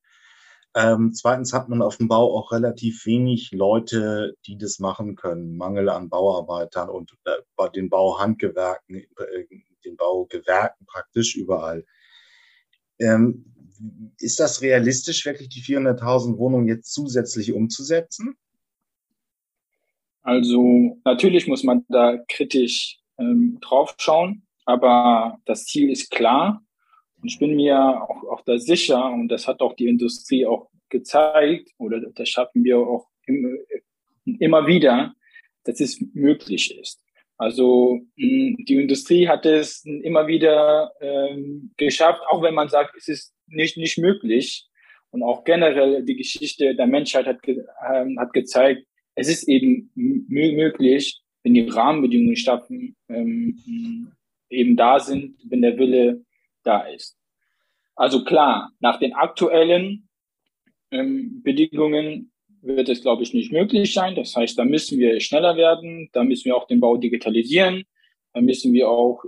Ähm, 0.75 1.13
zweitens 1.13 1.53
hat 1.53 1.69
man 1.69 1.83
auf 1.83 1.97
dem 1.97 2.07
Bau 2.07 2.35
auch 2.35 2.51
relativ 2.51 3.05
wenig 3.05 3.51
Leute, 3.51 4.35
die 4.47 4.57
das 4.57 4.79
machen 4.79 5.15
können. 5.15 5.55
Mangel 5.55 5.89
an 5.89 6.09
Bauarbeitern 6.09 6.89
und 6.89 7.11
äh, 7.25 7.31
bei 7.55 7.69
den 7.69 7.89
Bauhandgewerken, 7.89 8.95
äh, 8.95 9.45
den 9.85 9.97
Baugewerken 9.97 10.87
praktisch 10.87 11.35
überall. 11.35 11.85
Ähm, 12.99 13.45
ist 14.17 14.39
das 14.39 14.61
realistisch, 14.61 15.25
wirklich 15.25 15.49
die 15.49 15.61
400.000 15.61 16.37
Wohnungen 16.37 16.67
jetzt 16.67 16.93
zusätzlich 16.93 17.53
umzusetzen? 17.53 18.35
Also 20.21 20.97
natürlich 21.03 21.47
muss 21.47 21.63
man 21.63 21.85
da 21.89 22.17
kritisch 22.29 22.99
ähm, 23.17 23.57
draufschauen. 23.61 24.47
Aber 24.65 25.37
das 25.45 25.65
Ziel 25.65 25.91
ist 25.91 26.09
klar. 26.09 26.63
Und 27.21 27.27
ich 27.27 27.39
bin 27.39 27.55
mir 27.55 27.77
auch, 27.77 28.23
auch 28.31 28.41
da 28.45 28.57
sicher, 28.57 29.11
und 29.11 29.27
das 29.27 29.47
hat 29.47 29.61
auch 29.61 29.75
die 29.75 29.87
Industrie 29.87 30.45
auch 30.45 30.69
gezeigt, 30.89 31.71
oder 31.77 31.99
das 31.99 32.29
schaffen 32.29 32.63
wir 32.63 32.77
auch 32.77 33.07
im, 33.25 33.57
immer 34.39 34.67
wieder, 34.67 35.13
dass 35.63 35.79
es 35.79 35.99
möglich 36.13 36.77
ist. 36.79 37.02
Also 37.43 37.99
die 38.15 38.75
Industrie 38.75 39.27
hat 39.27 39.45
es 39.45 39.83
immer 39.83 40.27
wieder 40.27 40.93
ähm, 41.01 41.73
geschafft, 41.75 42.21
auch 42.29 42.41
wenn 42.41 42.53
man 42.53 42.69
sagt, 42.69 42.95
es 42.95 43.09
ist 43.09 43.33
nicht, 43.47 43.75
nicht 43.75 43.97
möglich. 43.97 44.65
Und 45.11 45.23
auch 45.23 45.43
generell 45.43 46.03
die 46.03 46.15
Geschichte 46.15 46.73
der 46.73 46.87
Menschheit 46.87 47.25
hat, 47.25 47.43
ge 47.43 47.65
ähm, 47.93 48.17
hat 48.17 48.31
gezeigt, 48.31 48.87
es 49.15 49.27
ist 49.27 49.49
eben 49.49 49.91
möglich, 49.93 51.19
wenn 51.43 51.53
die 51.53 51.67
Rahmenbedingungen 51.67 52.37
schaffen, 52.37 52.95
ähm, 53.09 54.13
eben 54.49 54.77
da 54.77 55.01
sind, 55.01 55.35
wenn 55.49 55.61
der 55.61 55.77
Wille 55.77 56.23
da 56.63 56.87
ist. 56.87 57.17
Also 57.95 58.23
klar, 58.23 58.71
nach 58.79 58.99
den 58.99 59.11
aktuellen 59.13 60.07
ähm, 60.91 61.43
Bedingungen 61.43 62.31
wird 62.63 62.89
es, 62.89 63.01
glaube 63.01 63.23
ich, 63.23 63.33
nicht 63.33 63.51
möglich 63.51 63.93
sein. 63.93 64.15
Das 64.15 64.35
heißt, 64.35 64.57
da 64.57 64.65
müssen 64.65 64.99
wir 64.99 65.19
schneller 65.19 65.55
werden, 65.57 66.09
da 66.13 66.23
müssen 66.23 66.45
wir 66.45 66.55
auch 66.55 66.67
den 66.67 66.79
Bau 66.79 66.97
digitalisieren, 66.97 67.83
da 68.33 68.41
müssen 68.41 68.73
wir 68.73 68.89
auch 68.89 69.23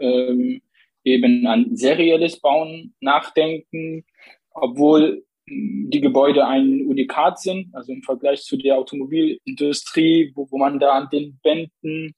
ähm, 0.00 0.62
eben 1.04 1.46
an 1.46 1.76
serielles 1.76 2.40
Bauen 2.40 2.94
nachdenken, 3.00 4.04
obwohl 4.50 5.24
die 5.48 6.00
Gebäude 6.00 6.46
ein 6.46 6.86
Unikat 6.86 7.38
sind, 7.38 7.72
also 7.72 7.92
im 7.92 8.02
Vergleich 8.02 8.42
zu 8.42 8.56
der 8.56 8.78
Automobilindustrie, 8.78 10.32
wo, 10.34 10.48
wo 10.50 10.58
man 10.58 10.80
da 10.80 10.92
an 10.92 11.08
den 11.12 11.38
Bänden 11.42 12.14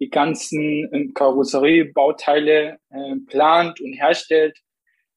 die 0.00 0.10
ganzen 0.10 0.92
äh, 0.92 1.12
Karosseriebauteile 1.14 2.78
äh, 2.90 3.16
plant 3.28 3.80
und 3.80 3.92
herstellt. 3.92 4.58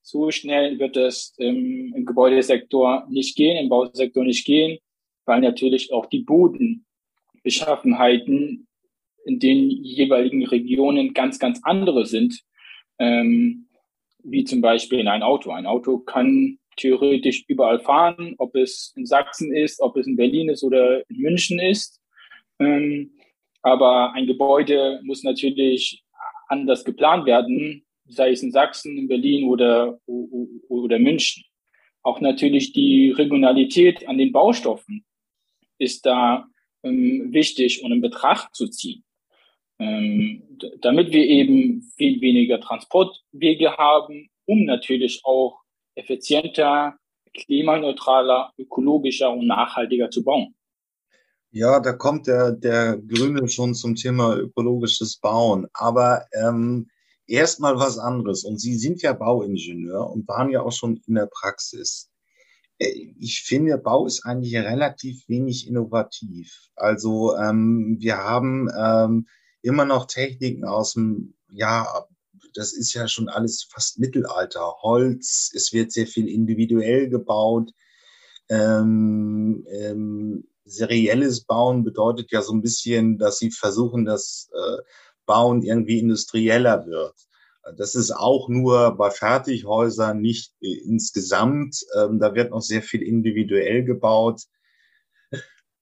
So 0.03 0.29
schnell 0.29 0.77
wird 0.77 0.95
es 0.95 1.33
ähm, 1.39 1.91
im 1.95 2.05
Gebäudesektor 2.05 3.07
nicht 3.09 3.35
gehen, 3.35 3.57
im 3.57 3.69
Bausektor 3.69 4.23
nicht 4.23 4.45
gehen, 4.45 4.77
weil 5.25 5.41
natürlich 5.41 5.91
auch 5.91 6.05
die 6.05 6.21
Bodenbeschaffenheiten 6.21 8.67
in 9.25 9.39
den 9.39 9.69
jeweiligen 9.69 10.45
Regionen 10.45 11.13
ganz, 11.13 11.39
ganz 11.39 11.59
andere 11.63 12.05
sind, 12.05 12.41
ähm, 12.99 13.67
wie 14.23 14.43
zum 14.43 14.61
Beispiel 14.61 14.99
in 14.99 15.07
ein 15.07 15.23
Auto. 15.23 15.51
Ein 15.51 15.65
Auto 15.65 15.99
kann 15.99 16.59
theoretisch 16.77 17.43
überall 17.47 17.79
fahren, 17.79 18.35
ob 18.37 18.55
es 18.55 18.93
in 18.95 19.05
Sachsen 19.05 19.53
ist, 19.53 19.81
ob 19.81 19.97
es 19.97 20.07
in 20.07 20.15
Berlin 20.15 20.49
ist 20.49 20.63
oder 20.63 21.07
in 21.09 21.17
München 21.17 21.59
ist. 21.59 21.99
Ähm, 22.59 23.11
aber 23.61 24.13
ein 24.13 24.27
Gebäude 24.27 25.01
muss 25.03 25.23
natürlich 25.23 26.03
anders 26.47 26.85
geplant 26.85 27.25
werden, 27.25 27.83
sei 28.07 28.31
es 28.31 28.43
in 28.43 28.51
Sachsen, 28.51 28.97
in 28.97 29.07
Berlin 29.07 29.47
oder, 29.47 29.99
oder 30.05 30.99
München. 30.99 31.43
Auch 32.03 32.21
natürlich 32.21 32.73
die 32.73 33.09
Regionalität 33.09 34.07
an 34.07 34.19
den 34.19 34.31
Baustoffen 34.31 35.03
ist 35.77 36.05
da 36.05 36.45
ähm, 36.83 37.33
wichtig 37.33 37.83
und 37.83 37.91
in 37.91 38.01
Betracht 38.01 38.55
zu 38.55 38.67
ziehen. 38.67 39.03
Ähm, 39.77 40.43
damit 40.81 41.11
wir 41.11 41.25
eben 41.25 41.81
viel 41.97 42.21
weniger 42.21 42.61
Transportwege 42.61 43.75
haben, 43.77 44.29
um 44.45 44.63
natürlich 44.63 45.21
auch 45.25 45.59
effizienter, 45.95 46.97
klimaneutraler, 47.33 48.53
ökologischer 48.57 49.31
und 49.31 49.47
nachhaltiger 49.47 50.09
zu 50.09 50.23
bauen. 50.23 50.55
Ja, 51.51 51.79
da 51.79 51.93
kommt 51.93 52.27
der, 52.27 52.51
der 52.51 52.97
Grüne 52.97 53.47
schon 53.47 53.73
zum 53.73 53.95
Thema 53.95 54.37
ökologisches 54.37 55.17
Bauen. 55.17 55.67
Aber 55.73 56.25
ähm, 56.33 56.89
erstmal 57.27 57.77
was 57.77 57.97
anderes. 57.97 58.43
Und 58.43 58.59
Sie 58.59 58.75
sind 58.75 59.01
ja 59.01 59.13
Bauingenieur 59.13 60.09
und 60.09 60.27
waren 60.27 60.49
ja 60.49 60.61
auch 60.61 60.71
schon 60.71 61.01
in 61.07 61.15
der 61.15 61.27
Praxis. 61.27 62.09
Ich 62.77 63.43
finde, 63.43 63.77
Bau 63.77 64.05
ist 64.05 64.25
eigentlich 64.25 64.55
relativ 64.55 65.27
wenig 65.29 65.67
innovativ. 65.67 66.69
Also 66.75 67.35
ähm, 67.37 67.97
wir 67.99 68.17
haben 68.17 68.69
ähm, 68.77 69.27
immer 69.61 69.85
noch 69.85 70.07
Techniken 70.07 70.65
aus 70.65 70.93
dem, 70.93 71.35
ja, 71.49 71.87
das 72.53 72.73
ist 72.73 72.93
ja 72.93 73.07
schon 73.07 73.29
alles 73.29 73.67
fast 73.71 73.99
Mittelalter. 73.99 74.75
Holz, 74.81 75.51
es 75.53 75.73
wird 75.73 75.91
sehr 75.91 76.07
viel 76.07 76.27
individuell 76.27 77.09
gebaut. 77.09 77.71
Ähm, 78.49 79.65
ähm, 79.69 80.47
serielles 80.65 81.45
Bauen 81.45 81.83
bedeutet 81.83 82.31
ja 82.31 82.41
so 82.41 82.53
ein 82.53 82.61
bisschen, 82.61 83.17
dass 83.17 83.37
sie 83.39 83.51
versuchen, 83.51 84.05
dass 84.05 84.49
äh, 84.53 84.81
Bauen 85.25 85.61
irgendwie 85.63 85.99
industrieller 85.99 86.85
wird. 86.85 87.15
Das 87.77 87.95
ist 87.95 88.11
auch 88.11 88.47
nur 88.47 88.95
bei 88.95 89.09
Fertighäusern 89.09 90.21
nicht 90.21 90.53
äh, 90.61 90.77
insgesamt. 90.85 91.83
Ähm, 91.97 92.19
da 92.19 92.35
wird 92.35 92.51
noch 92.51 92.61
sehr 92.61 92.81
viel 92.81 93.01
individuell 93.01 93.83
gebaut. 93.83 94.41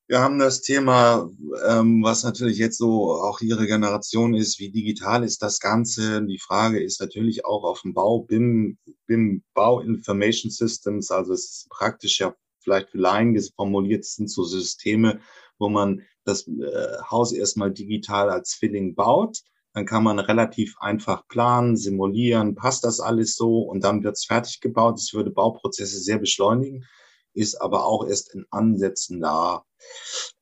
Wir 0.08 0.20
haben 0.20 0.38
das 0.38 0.62
Thema, 0.62 1.30
ähm, 1.68 2.04
was 2.04 2.24
natürlich 2.24 2.58
jetzt 2.58 2.78
so 2.78 3.12
auch 3.14 3.42
Ihre 3.42 3.66
Generation 3.68 4.34
ist, 4.34 4.60
wie 4.60 4.70
digital 4.70 5.24
ist 5.24 5.42
das 5.42 5.60
Ganze? 5.60 6.22
Die 6.26 6.40
Frage 6.40 6.82
ist 6.84 7.00
natürlich 7.00 7.46
auch 7.46 7.64
auf 7.64 7.82
dem 7.82 7.94
Bau, 7.94 8.20
BIM, 8.20 8.78
BIM 9.08 9.44
Bau 9.54 9.80
Information 9.80 10.52
Systems, 10.52 11.10
also 11.10 11.34
es 11.34 11.46
ist 11.46 11.70
praktisch 11.70 12.20
ja 12.20 12.36
vielleicht 12.60 12.90
für 12.90 12.98
Laien 12.98 13.40
formuliert, 13.56 14.06
sind 14.06 14.30
so 14.30 14.44
Systeme, 14.44 15.20
wo 15.58 15.70
man 15.70 16.02
das 16.26 16.48
äh, 16.48 17.02
Haus 17.10 17.32
erstmal 17.32 17.72
digital 17.72 18.30
als 18.30 18.54
Filling 18.54 18.96
baut. 18.96 19.40
Dann 19.74 19.86
kann 19.86 20.04
man 20.04 20.20
relativ 20.20 20.76
einfach 20.80 21.28
planen, 21.28 21.76
simulieren, 21.78 22.56
passt 22.56 22.84
das 22.84 23.00
alles 23.00 23.36
so 23.36 23.60
und 23.60 23.84
dann 23.84 24.04
wird 24.04 24.16
es 24.16 24.26
fertig 24.26 24.62
gebaut. 24.62 24.98
Das 24.98 25.14
würde 25.14 25.32
Bauprozesse 25.32 26.00
sehr 26.00 26.20
beschleunigen, 26.20 26.86
ist 27.34 27.56
aber 27.56 27.86
auch 27.86 28.08
erst 28.08 28.34
in 28.34 28.46
Ansätzen 28.52 29.20
da. 29.20 29.66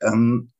Ähm, 0.02 0.52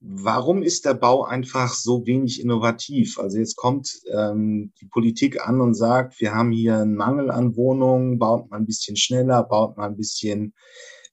Warum 0.00 0.62
ist 0.62 0.84
der 0.84 0.94
Bau 0.94 1.24
einfach 1.24 1.74
so 1.74 2.06
wenig 2.06 2.40
innovativ? 2.40 3.18
Also 3.18 3.38
jetzt 3.38 3.56
kommt 3.56 4.00
ähm, 4.12 4.72
die 4.80 4.86
Politik 4.86 5.44
an 5.44 5.60
und 5.60 5.74
sagt, 5.74 6.20
wir 6.20 6.32
haben 6.32 6.52
hier 6.52 6.76
einen 6.76 6.94
Mangel 6.94 7.32
an 7.32 7.56
Wohnungen, 7.56 8.16
baut 8.20 8.48
mal 8.48 8.58
ein 8.58 8.66
bisschen 8.66 8.96
schneller, 8.96 9.42
baut 9.42 9.76
mal 9.76 9.88
ein 9.88 9.96
bisschen, 9.96 10.54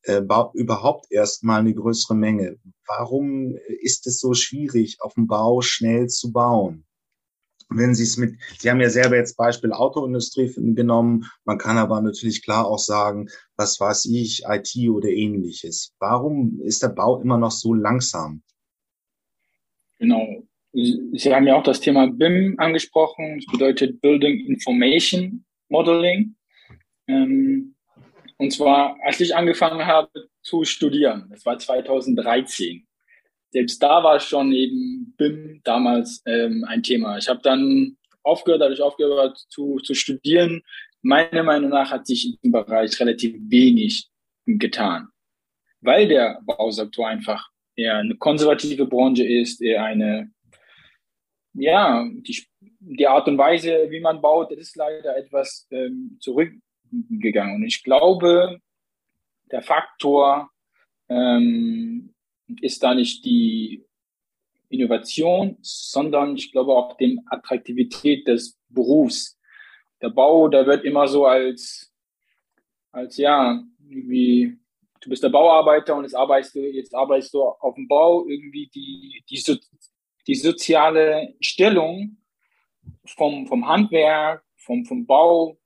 äh, 0.06 0.22
überhaupt 0.54 1.08
erst 1.12 1.44
mal 1.44 1.60
eine 1.60 1.74
größere 1.74 2.16
Menge. 2.16 2.58
Warum 2.88 3.56
ist 3.82 4.08
es 4.08 4.20
so 4.20 4.34
schwierig, 4.34 4.98
auf 5.02 5.14
dem 5.16 5.28
Bau 5.28 5.62
schnell 5.62 6.08
zu 6.08 6.32
bauen? 6.32 6.86
Wenn 7.70 7.96
Sie 7.96 8.04
es 8.04 8.18
mit, 8.18 8.36
Sie 8.60 8.70
haben 8.70 8.80
ja 8.80 8.90
selber 8.90 9.16
jetzt 9.16 9.38
Beispiel 9.38 9.72
Autoindustrie 9.72 10.54
genommen, 10.76 11.26
man 11.46 11.58
kann 11.58 11.78
aber 11.78 12.00
natürlich 12.02 12.44
klar 12.44 12.68
auch 12.68 12.78
sagen, 12.78 13.28
was 13.58 13.80
weiß 13.80 14.06
ich, 14.06 14.44
IT 14.48 14.90
oder 14.90 15.10
ähnliches. 15.10 15.94
Warum 16.00 16.60
ist 16.62 16.84
der 16.84 16.90
Bau 16.90 17.20
immer 17.22 17.38
noch 17.40 17.52
so 17.52 17.74
langsam? 17.74 18.44
Genau. 19.98 20.44
Sie 20.74 21.34
haben 21.34 21.48
ja 21.48 21.56
auch 21.56 21.64
das 21.64 21.80
Thema 21.80 22.08
BIM 22.08 22.56
angesprochen. 22.58 23.40
Das 23.40 23.52
bedeutet 23.52 24.02
Building 24.02 24.46
Information 24.46 25.46
Modeling. 25.70 26.36
Ähm, 27.08 27.75
und 28.38 28.52
zwar, 28.52 28.98
als 29.04 29.20
ich 29.22 29.36
angefangen 29.36 29.86
habe 29.86 30.10
zu 30.42 30.64
studieren, 30.66 31.28
das 31.30 31.46
war 31.46 31.58
2013. 31.58 32.86
Selbst 33.52 33.82
da 33.82 34.04
war 34.04 34.20
schon 34.20 34.52
eben 34.52 35.14
BIM 35.18 35.62
damals 35.64 36.22
ähm, 36.26 36.66
ein 36.68 36.84
Thema. 36.84 37.18
Ich 37.18 37.30
habe 37.30 37.42
dann 37.42 37.98
aufgehört, 38.24 38.62
dadurch 38.62 38.82
aufgehört 38.82 39.38
zu, 39.50 39.78
zu 39.78 39.94
studieren. 39.94 40.64
Meiner 41.02 41.44
Meinung 41.44 41.70
nach 41.70 41.92
hat 41.92 42.08
sich 42.08 42.26
in 42.26 42.32
diesem 42.34 42.52
Bereich 42.52 43.00
relativ 43.00 43.36
wenig 43.48 44.10
getan, 44.46 45.08
weil 45.80 46.08
der 46.08 46.42
Bausektor 46.44 47.08
einfach 47.08 47.50
eher 47.76 47.98
eine 47.98 48.16
konservative 48.16 48.86
Branche 48.86 49.26
ist, 49.26 49.62
eher 49.62 49.84
eine, 49.84 50.32
ja, 51.54 52.06
die, 52.12 52.44
die 52.60 53.08
Art 53.08 53.28
und 53.28 53.38
Weise, 53.38 53.88
wie 53.90 54.02
man 54.02 54.22
baut, 54.22 54.52
das 54.52 54.60
ist 54.60 54.76
leider 54.76 55.16
etwas 55.16 55.68
ähm, 55.72 56.18
zurückgegangen. 57.04 57.56
Und 57.56 57.64
ich 57.64 57.84
glaube, 57.84 58.60
der 59.52 59.62
Faktor 59.62 60.50
ähm, 61.10 62.14
ist 62.62 62.84
da 62.84 62.94
nicht 62.94 63.26
die 63.26 63.86
Innovation, 64.70 65.58
sondern 65.62 66.36
ich 66.36 66.52
glaube 66.52 66.74
auch 66.74 66.98
die 66.98 67.20
Attraktivität 67.28 68.28
des 68.28 68.60
Berufs. 68.70 69.40
Der 70.02 70.10
Bau, 70.10 70.48
da 70.48 70.66
wird 70.66 70.84
immer 70.84 71.08
so 71.08 71.26
als, 71.26 71.94
als 72.92 73.18
ja, 73.18 73.64
wie 73.80 74.58
du 75.02 75.10
bist 75.10 75.24
der 75.24 75.30
Bauarbeiter 75.30 75.96
und 75.96 76.04
jetzt 76.04 76.16
arbeitest 76.16 76.56
du, 76.56 76.60
jetzt 76.60 76.94
arbeitest 76.96 77.34
du 77.34 77.44
auf 77.44 77.76
dem 77.76 77.88
Bau, 77.88 78.26
irgendwie 78.28 78.68
die, 78.74 79.24
die, 79.30 79.38
so, 79.38 79.56
die 80.28 80.36
soziale 80.36 81.36
Stellung 81.40 82.18
vom, 83.06 83.46
vom 83.46 83.68
Handwerk, 83.68 84.44
vom, 84.56 84.86
vom 84.86 85.06
Bau 85.06 85.58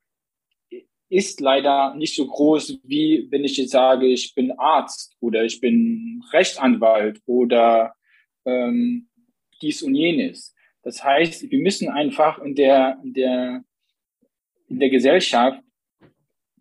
ist 1.09 1.41
leider 1.41 1.95
nicht 1.95 2.15
so 2.15 2.27
groß, 2.27 2.79
wie 2.83 3.27
wenn 3.31 3.43
ich 3.43 3.57
jetzt 3.57 3.71
sage, 3.71 4.05
ich 4.05 4.33
bin 4.35 4.51
Arzt 4.51 5.15
oder 5.19 5.43
ich 5.43 5.59
bin 5.59 6.23
Rechtsanwalt 6.31 7.19
oder 7.25 7.95
ähm, 8.45 9.09
dies 9.61 9.81
und 9.81 9.95
jenes. 9.95 10.55
Das 10.83 11.03
heißt, 11.03 11.49
wir 11.49 11.59
müssen 11.59 11.89
einfach 11.89 12.39
in 12.39 12.55
der, 12.55 12.99
in 13.03 13.13
der, 13.13 13.63
in 14.67 14.79
der 14.79 14.89
Gesellschaft 14.89 15.61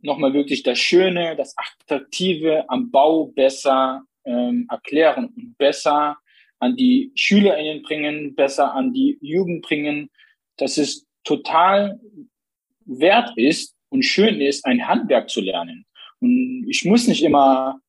nochmal 0.01 0.33
wirklich 0.33 0.63
das 0.63 0.79
Schöne, 0.79 1.37
das 1.37 1.55
Attraktive 1.57 2.69
am 2.69 2.91
Bau 2.91 3.27
besser 3.27 4.03
ähm, 4.25 4.67
erklären 4.71 5.27
und 5.37 5.59
besser 5.59 6.17
an 6.59 6.77
die 6.77 7.13
SchülerInnen 7.15 7.83
bringen, 7.83 8.35
besser 8.35 8.75
an 8.75 8.93
die 8.93 9.19
Jugend 9.21 9.63
bringen, 9.63 10.11
dass 10.57 10.79
es 10.79 11.07
total 11.23 12.01
wert 12.85 13.33
ist 13.37 13.78
und 13.91 14.03
schön 14.03 14.41
ist, 14.41 14.65
ein 14.65 14.87
Handwerk 14.87 15.31
zu 15.31 15.41
lernen. 15.41 15.87
Und 16.21 16.67
ich 16.69 16.85
muss 16.85 17.07
nicht 17.09 17.23
immer 17.23 17.81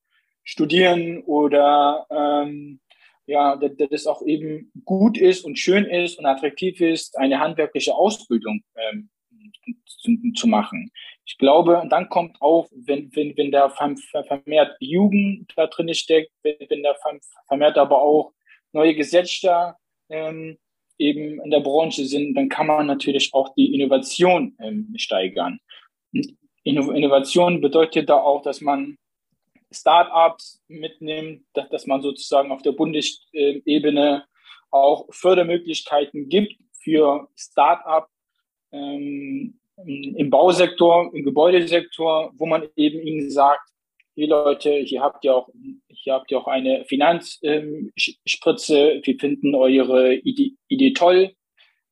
studieren 0.44 1.22
oder 1.24 2.06
ähm, 2.10 2.80
ja, 3.26 3.56
dass 3.56 3.90
das 3.90 4.08
auch 4.08 4.24
eben 4.24 4.72
gut 4.86 5.18
ist 5.18 5.46
und 5.46 5.60
schön 5.60 5.86
ist 5.86 6.18
und 6.18 6.26
attraktiv 6.26 6.82
ist, 6.82 7.18
eine 7.18 7.40
handwerkliche 7.40 7.94
Ausbildung 7.94 8.64
ähm, 8.76 9.10
zu, 9.86 10.18
zu 10.34 10.48
machen. 10.48 10.92
Ich 11.26 11.38
glaube, 11.38 11.84
dann 11.90 12.10
kommt 12.10 12.42
auch, 12.42 12.68
wenn, 12.72 13.16
wenn, 13.16 13.38
wenn 13.38 13.52
da 13.52 13.70
vermehrt 13.70 14.76
Jugend 14.80 15.52
da 15.56 15.68
drin 15.68 15.94
steckt, 15.94 16.32
wenn, 16.42 16.56
wenn 16.70 16.82
da 16.82 16.96
vermehrt 17.48 17.78
aber 17.78 18.02
auch 18.02 18.34
neue 18.72 18.96
Gesetze 18.96 19.76
ähm, 20.10 20.58
eben 20.98 21.40
in 21.42 21.52
der 21.52 21.62
Branche 21.62 22.06
sind, 22.06 22.36
dann 22.36 22.50
kann 22.50 22.68
man 22.68 22.88
natürlich 22.88 23.30
auch 23.34 23.54
die 23.56 23.74
Innovation 23.74 24.56
ähm, 24.60 24.94
steigern. 24.98 25.60
Innovation 26.64 27.62
bedeutet 27.62 28.10
da 28.10 28.16
auch, 28.16 28.42
dass 28.42 28.62
man 28.62 28.98
Startups 29.72 30.62
mitnimmt, 30.68 31.44
dass, 31.54 31.86
man 31.86 32.02
sozusagen 32.02 32.52
auf 32.52 32.62
der 32.62 32.72
Bundesebene 32.72 34.26
auch 34.72 35.08
Fördermöglichkeiten 35.12 36.30
gibt 36.30 36.56
für 36.82 37.28
Startup 37.36 38.08
ähm, 38.72 39.60
im 39.86 40.30
Bausektor, 40.30 41.14
im 41.14 41.24
Gebäudesektor, 41.24 42.32
wo 42.36 42.46
man 42.46 42.68
eben 42.76 43.00
ihnen 43.00 43.32
sagt, 43.32 43.70
hier 44.16 44.28
Leute, 44.28 44.80
hier 44.80 45.02
habt 45.02 45.24
ihr 45.24 45.36
auch, 45.36 45.48
hier 45.88 46.14
habt 46.14 46.32
ihr 46.32 46.40
auch 46.40 46.48
eine 46.48 46.84
Finanzspritze, 46.86 48.92
ähm, 48.92 49.02
wir 49.04 49.20
finden 49.20 49.56
eure 49.56 50.16
Idee, 50.16 50.54
Idee 50.68 50.92
toll, 50.92 51.32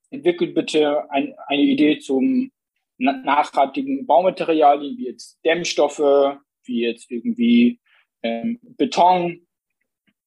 entwickelt 0.09 0.53
bitte 0.53 1.09
ein, 1.09 1.33
eine 1.47 1.61
Idee 1.61 1.99
zum, 1.99 2.51
nachhaltigen 2.97 4.05
Baumaterialien, 4.05 4.97
wie 4.97 5.07
jetzt 5.07 5.39
Dämmstoffe, 5.45 6.37
wie 6.63 6.81
jetzt 6.81 7.11
irgendwie 7.11 7.79
ähm, 8.23 8.59
Beton 8.61 9.47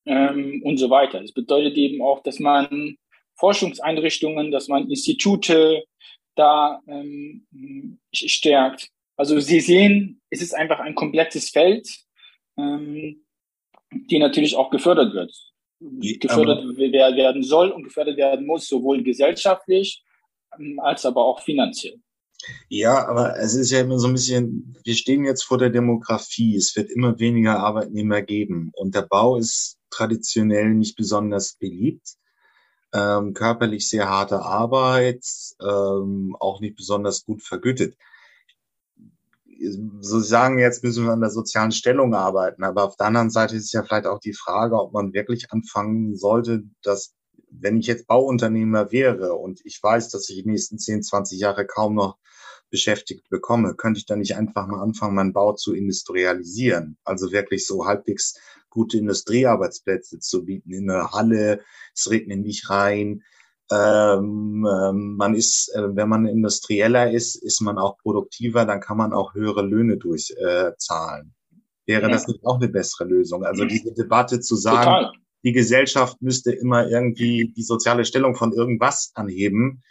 ähm, 0.06 0.62
und 0.64 0.76
so 0.78 0.90
weiter. 0.90 1.20
Das 1.20 1.32
bedeutet 1.32 1.76
eben 1.76 2.02
auch, 2.02 2.22
dass 2.22 2.38
man 2.38 2.96
Forschungseinrichtungen, 3.34 4.50
dass 4.50 4.68
man 4.68 4.88
Institute 4.88 5.84
da 6.36 6.80
ähm, 6.86 7.46
stärkt. 8.12 8.88
Also 9.16 9.38
Sie 9.40 9.60
sehen, 9.60 10.20
es 10.30 10.40
ist 10.40 10.54
einfach 10.54 10.80
ein 10.80 10.94
komplexes 10.94 11.50
Feld, 11.50 11.88
ähm, 12.56 13.24
die 13.92 14.18
natürlich 14.18 14.56
auch 14.56 14.70
gefördert 14.70 15.14
wird. 15.14 15.32
Gefördert 15.80 16.76
werden 16.76 17.42
soll 17.42 17.70
und 17.70 17.84
gefördert 17.84 18.16
werden 18.16 18.46
muss, 18.46 18.68
sowohl 18.68 19.02
gesellschaftlich 19.02 20.02
ähm, 20.58 20.78
als 20.80 21.04
aber 21.06 21.24
auch 21.24 21.40
finanziell. 21.40 21.98
Ja, 22.68 23.06
aber 23.06 23.38
es 23.38 23.54
ist 23.54 23.70
ja 23.70 23.80
immer 23.80 23.98
so 23.98 24.06
ein 24.06 24.14
bisschen, 24.14 24.76
wir 24.84 24.94
stehen 24.94 25.24
jetzt 25.24 25.44
vor 25.44 25.58
der 25.58 25.70
Demografie. 25.70 26.56
Es 26.56 26.74
wird 26.76 26.90
immer 26.90 27.18
weniger 27.18 27.58
Arbeitnehmer 27.58 28.22
geben. 28.22 28.70
Und 28.74 28.94
der 28.94 29.02
Bau 29.02 29.36
ist 29.36 29.78
traditionell 29.90 30.70
nicht 30.74 30.96
besonders 30.96 31.54
beliebt. 31.54 32.16
Ähm, 32.92 33.34
körperlich 33.34 33.88
sehr 33.88 34.08
harte 34.08 34.40
Arbeit, 34.40 35.24
ähm, 35.60 36.36
auch 36.40 36.60
nicht 36.60 36.76
besonders 36.76 37.24
gut 37.24 37.42
vergütet. 37.42 37.96
So 40.00 40.20
sagen 40.20 40.58
jetzt 40.58 40.82
müssen 40.82 41.04
wir 41.04 41.12
an 41.12 41.20
der 41.20 41.30
sozialen 41.30 41.70
Stellung 41.70 42.14
arbeiten, 42.14 42.64
aber 42.64 42.84
auf 42.84 42.96
der 42.96 43.06
anderen 43.06 43.30
Seite 43.30 43.56
ist 43.56 43.72
ja 43.72 43.82
vielleicht 43.84 44.06
auch 44.06 44.18
die 44.18 44.32
Frage, 44.32 44.80
ob 44.80 44.92
man 44.92 45.12
wirklich 45.12 45.52
anfangen 45.52 46.16
sollte, 46.16 46.64
dass 46.82 47.14
wenn 47.50 47.78
ich 47.78 47.86
jetzt 47.86 48.06
Bauunternehmer 48.06 48.92
wäre 48.92 49.34
und 49.34 49.60
ich 49.64 49.82
weiß, 49.82 50.08
dass 50.10 50.28
ich 50.28 50.42
die 50.42 50.48
nächsten 50.48 50.78
10, 50.78 51.02
20 51.02 51.38
Jahre 51.38 51.66
kaum 51.66 51.94
noch 51.94 52.18
beschäftigt 52.70 53.28
bekomme, 53.28 53.74
könnte 53.74 53.98
ich 53.98 54.06
dann 54.06 54.20
nicht 54.20 54.36
einfach 54.36 54.66
mal 54.66 54.80
anfangen, 54.80 55.14
meinen 55.14 55.32
Bau 55.32 55.52
zu 55.54 55.74
industrialisieren? 55.74 56.98
Also 57.04 57.32
wirklich 57.32 57.66
so 57.66 57.86
halbwegs 57.86 58.38
gute 58.70 58.98
Industriearbeitsplätze 58.98 60.20
zu 60.20 60.44
bieten 60.44 60.72
in 60.72 60.86
der 60.86 61.10
Halle, 61.10 61.60
es 61.94 62.10
regnet 62.10 62.40
nicht 62.40 62.70
rein. 62.70 63.22
Ähm, 63.72 64.66
ähm, 64.68 65.16
man 65.16 65.34
ist, 65.34 65.72
äh, 65.74 65.94
wenn 65.94 66.08
man 66.08 66.26
industrieller 66.26 67.10
ist, 67.10 67.36
ist 67.36 67.60
man 67.60 67.78
auch 67.78 67.98
produktiver, 67.98 68.64
dann 68.64 68.80
kann 68.80 68.96
man 68.96 69.12
auch 69.12 69.34
höhere 69.34 69.62
Löhne 69.62 69.96
durchzahlen. 69.96 71.34
Äh, 71.52 71.56
Wäre 71.86 72.02
ja. 72.02 72.08
das 72.08 72.26
nicht 72.26 72.44
auch 72.44 72.56
eine 72.56 72.68
bessere 72.68 73.04
Lösung? 73.04 73.44
Also 73.44 73.64
diese 73.64 73.92
Debatte 73.92 74.40
zu 74.40 74.56
sagen, 74.56 74.84
Total 74.84 75.12
die 75.42 75.52
Gesellschaft 75.52 76.20
müsste 76.20 76.52
immer 76.52 76.88
irgendwie 76.88 77.52
die 77.56 77.62
soziale 77.62 78.04
Stellung 78.04 78.34
von 78.34 78.52
irgendwas 78.52 79.12
anheben, 79.14 79.82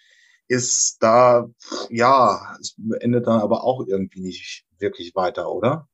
ist 0.47 0.97
da, 1.01 1.47
ja, 1.89 2.55
es 2.59 2.75
endet 2.99 3.27
dann 3.27 3.39
aber 3.41 3.63
auch 3.63 3.85
irgendwie 3.87 4.21
nicht 4.21 4.65
wirklich 4.79 5.15
weiter, 5.15 5.51
oder? 5.51 5.87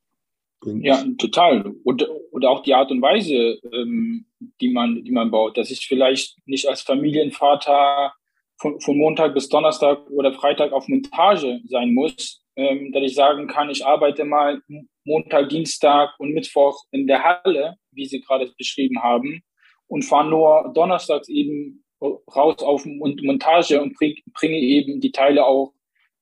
Ja, 0.63 1.03
total. 1.17 1.73
Und, 1.83 2.07
und 2.31 2.45
auch 2.45 2.63
die 2.63 2.73
Art 2.73 2.89
und 2.89 3.01
Weise, 3.01 3.59
ähm, 3.71 4.25
die 4.61 4.69
man, 4.69 5.03
die 5.03 5.11
man 5.11 5.29
baut, 5.29 5.57
dass 5.57 5.69
ich 5.69 5.85
vielleicht 5.87 6.37
nicht 6.45 6.67
als 6.67 6.81
Familienvater 6.81 8.13
von, 8.57 8.79
von 8.79 8.97
Montag 8.97 9.33
bis 9.33 9.49
Donnerstag 9.49 10.09
oder 10.09 10.33
Freitag 10.33 10.71
auf 10.71 10.87
Montage 10.87 11.59
sein 11.67 11.93
muss, 11.93 12.41
ähm, 12.55 12.91
dass 12.93 13.03
ich 13.03 13.15
sagen 13.15 13.47
kann, 13.47 13.69
ich 13.69 13.85
arbeite 13.85 14.23
mal 14.25 14.61
Montag, 15.05 15.49
Dienstag 15.49 16.11
und 16.19 16.33
Mittwoch 16.33 16.83
in 16.91 17.07
der 17.07 17.23
Halle, 17.23 17.75
wie 17.91 18.05
Sie 18.05 18.21
gerade 18.21 18.51
beschrieben 18.57 19.01
haben, 19.01 19.43
und 19.87 20.03
fahre 20.03 20.29
nur 20.29 20.71
donnerstags 20.73 21.29
eben 21.29 21.83
raus 22.01 22.57
auf 22.59 22.85
Montage 22.85 23.81
und 23.81 23.95
bringe 23.97 24.57
eben 24.57 24.99
die 24.99 25.11
Teile 25.11 25.45
auch 25.45 25.73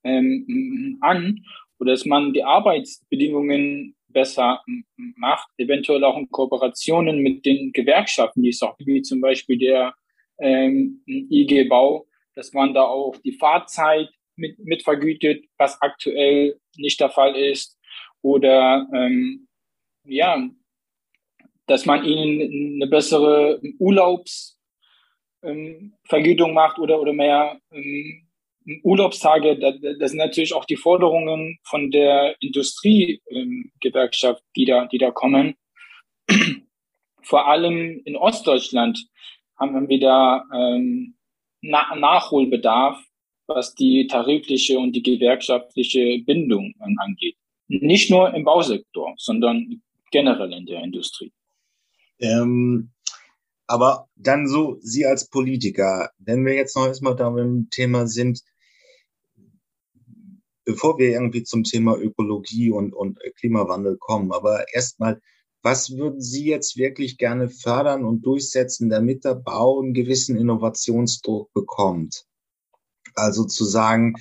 ähm, 0.03 0.97
an. 1.01 1.43
Oder 1.79 1.91
dass 1.91 2.05
man 2.05 2.33
die 2.33 2.43
Arbeitsbedingungen 2.43 3.95
besser 4.07 4.61
macht, 4.95 5.49
eventuell 5.57 6.03
auch 6.03 6.17
in 6.17 6.29
Kooperationen 6.29 7.19
mit 7.19 7.45
den 7.45 7.71
Gewerkschaften, 7.73 8.43
die 8.43 8.49
es 8.49 8.61
auch 8.61 8.75
wie 8.79 9.01
zum 9.01 9.21
Beispiel 9.21 9.57
der 9.57 9.93
ähm, 10.39 11.01
IG 11.07 11.65
Bau, 11.65 12.05
dass 12.35 12.53
man 12.53 12.73
da 12.73 12.83
auch 12.83 13.15
die 13.17 13.33
Fahrzeit 13.33 14.09
mit, 14.35 14.59
mit 14.59 14.83
vergütet, 14.83 15.45
was 15.57 15.81
aktuell 15.81 16.59
nicht 16.77 16.99
der 16.99 17.09
Fall 17.09 17.35
ist. 17.35 17.77
Oder 18.23 18.87
ähm, 18.93 19.47
ja, 20.05 20.49
dass 21.67 21.85
man 21.85 22.05
ihnen 22.05 22.81
eine 22.81 22.89
bessere 22.89 23.61
Urlaubsvergütung 23.79 26.49
ähm, 26.49 26.53
macht 26.53 26.79
oder, 26.79 26.99
oder 26.99 27.13
mehr 27.13 27.59
ähm, 27.71 28.27
Urlaubstage. 28.83 29.57
Das, 29.59 29.75
das 29.99 30.11
sind 30.11 30.19
natürlich 30.19 30.53
auch 30.53 30.65
die 30.65 30.77
Forderungen 30.77 31.59
von 31.63 31.91
der 31.91 32.35
Industriegewerkschaft, 32.41 34.41
ähm, 34.41 34.47
die, 34.55 34.65
da, 34.65 34.85
die 34.85 34.97
da 34.97 35.11
kommen. 35.11 35.55
Vor 37.21 37.47
allem 37.47 38.01
in 38.05 38.15
Ostdeutschland 38.15 39.05
haben 39.57 39.87
wir 39.87 39.99
da 39.99 40.43
ähm, 40.53 41.15
Na 41.61 41.95
Nachholbedarf, 41.95 42.99
was 43.47 43.75
die 43.75 44.07
tarifliche 44.07 44.79
und 44.79 44.93
die 44.93 45.03
gewerkschaftliche 45.03 46.19
Bindung 46.25 46.73
angeht. 46.79 47.37
Nicht 47.67 48.11
nur 48.11 48.33
im 48.33 48.43
Bausektor, 48.43 49.13
sondern 49.17 49.81
generell 50.11 50.53
in 50.53 50.65
der 50.65 50.83
Industrie. 50.83 51.31
Ähm, 52.19 52.91
aber 53.67 54.07
dann 54.15 54.47
so, 54.47 54.77
Sie 54.81 55.05
als 55.05 55.29
Politiker, 55.29 56.11
wenn 56.17 56.45
wir 56.45 56.53
jetzt 56.53 56.75
noch 56.75 56.87
erstmal 56.87 57.15
da 57.15 57.29
beim 57.29 57.69
Thema 57.71 58.07
sind, 58.07 58.41
bevor 60.65 60.97
wir 60.97 61.09
irgendwie 61.09 61.43
zum 61.43 61.63
Thema 61.63 61.97
Ökologie 61.97 62.71
und, 62.71 62.93
und 62.93 63.19
Klimawandel 63.39 63.97
kommen, 63.97 64.31
aber 64.31 64.65
erstmal, 64.73 65.19
was 65.61 65.91
würden 65.91 66.21
Sie 66.21 66.45
jetzt 66.45 66.77
wirklich 66.77 67.17
gerne 67.17 67.49
fördern 67.49 68.05
und 68.05 68.25
durchsetzen, 68.25 68.89
damit 68.89 69.23
der 69.23 69.35
Bau 69.35 69.81
einen 69.81 69.93
gewissen 69.93 70.37
Innovationsdruck 70.37 71.51
bekommt? 71.53 72.25
Also 73.15 73.45
zu 73.45 73.63
sagen, 73.63 74.15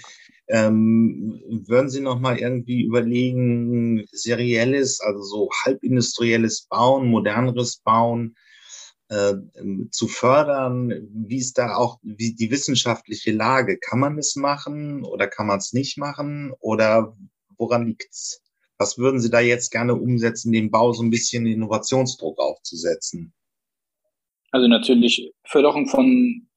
ähm, 0.48 1.40
würden 1.66 1.90
Sie 1.90 2.00
noch 2.00 2.20
mal 2.20 2.38
irgendwie 2.38 2.82
überlegen, 2.82 4.04
serielles, 4.10 5.00
also 5.00 5.22
so 5.22 5.50
halbindustrielles 5.64 6.66
Bauen, 6.68 7.08
moderneres 7.08 7.78
Bauen 7.78 8.36
äh, 9.08 9.34
zu 9.90 10.08
fördern? 10.08 11.08
Wie 11.12 11.38
ist 11.38 11.58
da 11.58 11.76
auch 11.76 11.98
wie 12.02 12.34
die 12.34 12.50
wissenschaftliche 12.50 13.32
Lage? 13.32 13.78
Kann 13.78 14.00
man 14.00 14.18
es 14.18 14.36
machen 14.36 15.04
oder 15.04 15.26
kann 15.26 15.46
man 15.46 15.58
es 15.58 15.72
nicht 15.72 15.98
machen? 15.98 16.52
Oder 16.60 17.16
woran 17.56 17.86
liegt's? 17.86 18.42
Was 18.78 18.98
würden 18.98 19.20
Sie 19.20 19.30
da 19.30 19.40
jetzt 19.40 19.70
gerne 19.70 19.94
umsetzen, 19.94 20.50
den 20.50 20.70
Bau 20.70 20.92
so 20.92 21.02
ein 21.02 21.10
bisschen 21.10 21.46
Innovationsdruck 21.46 22.38
aufzusetzen? 22.40 23.32
Also 24.50 24.66
natürlich 24.68 25.32
Förderung 25.44 25.86
von 25.88 26.48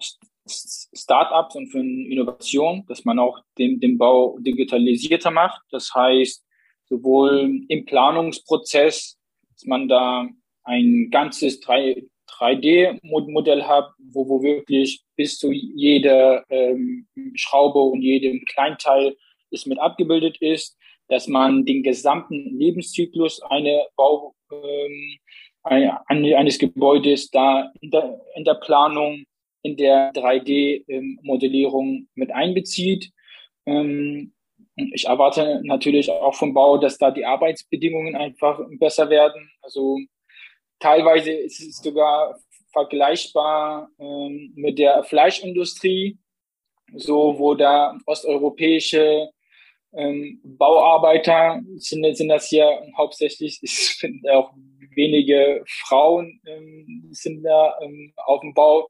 Startups 0.47 1.55
und 1.55 1.67
für 1.67 1.79
Innovation, 1.79 2.86
dass 2.88 3.05
man 3.05 3.19
auch 3.19 3.39
den, 3.58 3.79
den 3.79 3.97
Bau 3.97 4.38
digitalisierter 4.39 5.31
macht. 5.31 5.62
Das 5.71 5.93
heißt, 5.93 6.45
sowohl 6.86 7.62
im 7.67 7.86
Planungsprozess, 7.86 9.17
dass 9.51 9.65
man 9.65 9.88
da 9.88 10.27
ein 10.63 11.10
ganzes 11.12 11.60
3, 11.62 12.03
3D-Modell 12.27 13.63
hat, 13.63 13.91
wo, 13.97 14.27
wo 14.27 14.43
wirklich 14.43 15.03
bis 15.15 15.38
zu 15.38 15.51
jeder 15.51 16.43
ähm, 16.49 17.08
Schraube 17.36 17.79
und 17.79 18.01
jedem 18.01 18.43
Kleinteil 18.45 19.15
ist 19.51 19.67
mit 19.67 19.79
abgebildet 19.79 20.38
ist, 20.41 20.77
dass 21.08 21.27
man 21.27 21.65
den 21.65 21.84
gesamten 21.84 22.58
Lebenszyklus 22.58 23.41
eine 23.43 23.86
Bau, 23.95 24.36
ähm, 24.51 25.19
eines 25.63 26.60
Gebäudes 26.60 27.31
da 27.31 27.71
in 27.81 27.89
der, 27.89 28.21
in 28.36 28.43
der 28.43 28.55
Planung 28.55 29.25
in 29.65 29.78
der 29.78 30.13
3D-Modellierung 30.13 32.08
mit 32.13 32.32
einbezieht. 32.32 33.12
Ähm, 33.65 34.34
ich 34.75 35.06
erwarte 35.06 35.62
natürlich 35.63 36.12
auch 36.12 36.36
vom 36.36 36.54
Bau, 36.54 36.78
dass 36.78 36.99
da 36.99 37.10
die 37.10 37.25
Arbeitsbedingungen 37.25 38.15
einfach 38.15 38.60
besser 38.78 39.10
werden. 39.10 39.49
Also 39.63 39.97
teilweise 40.80 41.32
ist 41.32 41.60
es 41.62 41.78
sogar 41.78 42.38
vergleichbar 42.71 43.89
ähm, 43.99 44.54
mit 44.56 44.78
der 44.78 45.04
Fleischindustrie, 45.04 46.19
so 46.93 47.39
wo 47.39 47.56
da 47.56 47.97
osteuropäische 48.06 49.30
ähm, 49.93 50.41
Bauarbeiter 50.43 51.62
sind, 51.78 52.15
sind 52.15 52.28
das 52.28 52.49
hier 52.49 52.69
hauptsächlich, 52.95 53.60
ich 53.63 53.95
finde 53.99 54.32
auch 54.34 54.54
wenige 54.95 55.63
Frauen 55.67 56.39
sind 57.12 57.43
da 57.43 57.78
auf 58.28 58.39
dem 58.39 58.54
Bau 58.54 58.88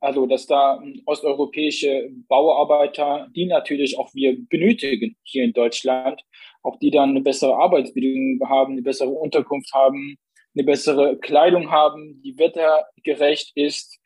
also, 0.00 0.26
dass 0.26 0.46
da 0.46 0.82
osteuropäische 1.06 2.10
Bauarbeiter, 2.28 3.28
die 3.34 3.46
natürlich 3.46 3.98
auch 3.98 4.14
wir 4.14 4.36
benötigen 4.48 5.16
hier 5.22 5.44
in 5.44 5.52
Deutschland, 5.52 6.22
auch 6.62 6.78
die 6.78 6.90
dann 6.90 7.10
eine 7.10 7.20
bessere 7.20 7.56
Arbeitsbedingung 7.56 8.48
haben, 8.48 8.72
eine 8.72 8.82
bessere 8.82 9.10
Unterkunft 9.10 9.72
haben, 9.72 10.16
eine 10.54 10.64
bessere 10.64 11.18
Kleidung 11.18 11.70
haben, 11.70 12.20
die 12.22 12.38
wettergerecht 12.38 13.52
ist. 13.54 13.98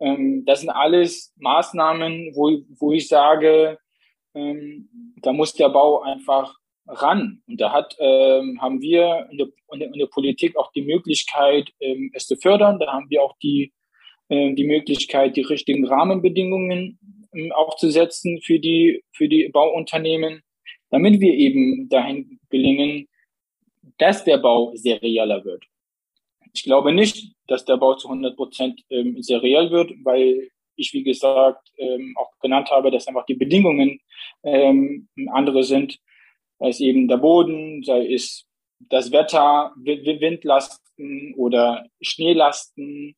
Ähm, 0.00 0.44
das 0.44 0.60
sind 0.60 0.70
alles 0.70 1.32
Maßnahmen, 1.36 2.32
wo, 2.34 2.50
wo 2.78 2.92
ich 2.92 3.08
sage, 3.08 3.78
ähm, 4.34 4.88
da 5.22 5.32
muss 5.32 5.54
der 5.54 5.68
Bau 5.68 6.02
einfach 6.02 6.54
ran. 6.86 7.42
Und 7.46 7.60
da 7.60 7.72
hat, 7.72 7.96
ähm, 7.98 8.60
haben 8.60 8.80
wir 8.80 9.28
in 9.30 9.38
der, 9.38 9.48
in 9.70 9.92
der, 9.92 10.06
Politik 10.06 10.56
auch 10.56 10.72
die 10.72 10.82
Möglichkeit, 10.82 11.70
ähm, 11.80 12.10
es 12.14 12.26
zu 12.26 12.36
fördern. 12.36 12.78
Da 12.78 12.92
haben 12.92 13.08
wir 13.08 13.22
auch 13.22 13.36
die, 13.42 13.72
die 14.32 14.64
Möglichkeit, 14.64 15.36
die 15.36 15.42
richtigen 15.42 15.86
Rahmenbedingungen 15.86 16.98
ähm, 17.34 17.52
aufzusetzen 17.52 18.40
für 18.42 18.58
die, 18.58 19.02
für 19.12 19.28
die 19.28 19.48
Bauunternehmen, 19.48 20.42
damit 20.90 21.20
wir 21.20 21.34
eben 21.34 21.88
dahin 21.88 22.40
gelingen, 22.50 23.08
dass 23.98 24.24
der 24.24 24.38
Bau 24.38 24.72
serieller 24.74 25.44
wird. 25.44 25.64
Ich 26.52 26.64
glaube 26.64 26.92
nicht, 26.92 27.34
dass 27.46 27.64
der 27.64 27.76
Bau 27.76 27.94
zu 27.94 28.08
100 28.08 28.36
Prozent 28.36 28.82
ähm, 28.90 29.22
seriell 29.22 29.70
wird, 29.70 29.92
weil 30.04 30.48
ich, 30.76 30.92
wie 30.92 31.02
gesagt, 31.02 31.70
ähm, 31.78 32.14
auch 32.16 32.30
genannt 32.40 32.70
habe, 32.70 32.90
dass 32.90 33.06
einfach 33.06 33.26
die 33.26 33.34
Bedingungen 33.34 34.00
andere 35.28 35.62
sind 35.62 36.00
sei 36.62 36.68
es 36.68 36.80
eben 36.80 37.08
der 37.08 37.16
Boden, 37.16 37.82
sei 37.82 38.06
es 38.06 38.46
das 38.78 39.10
Wetter, 39.10 39.72
Windlasten 39.76 41.34
oder 41.34 41.86
Schneelasten 42.00 43.16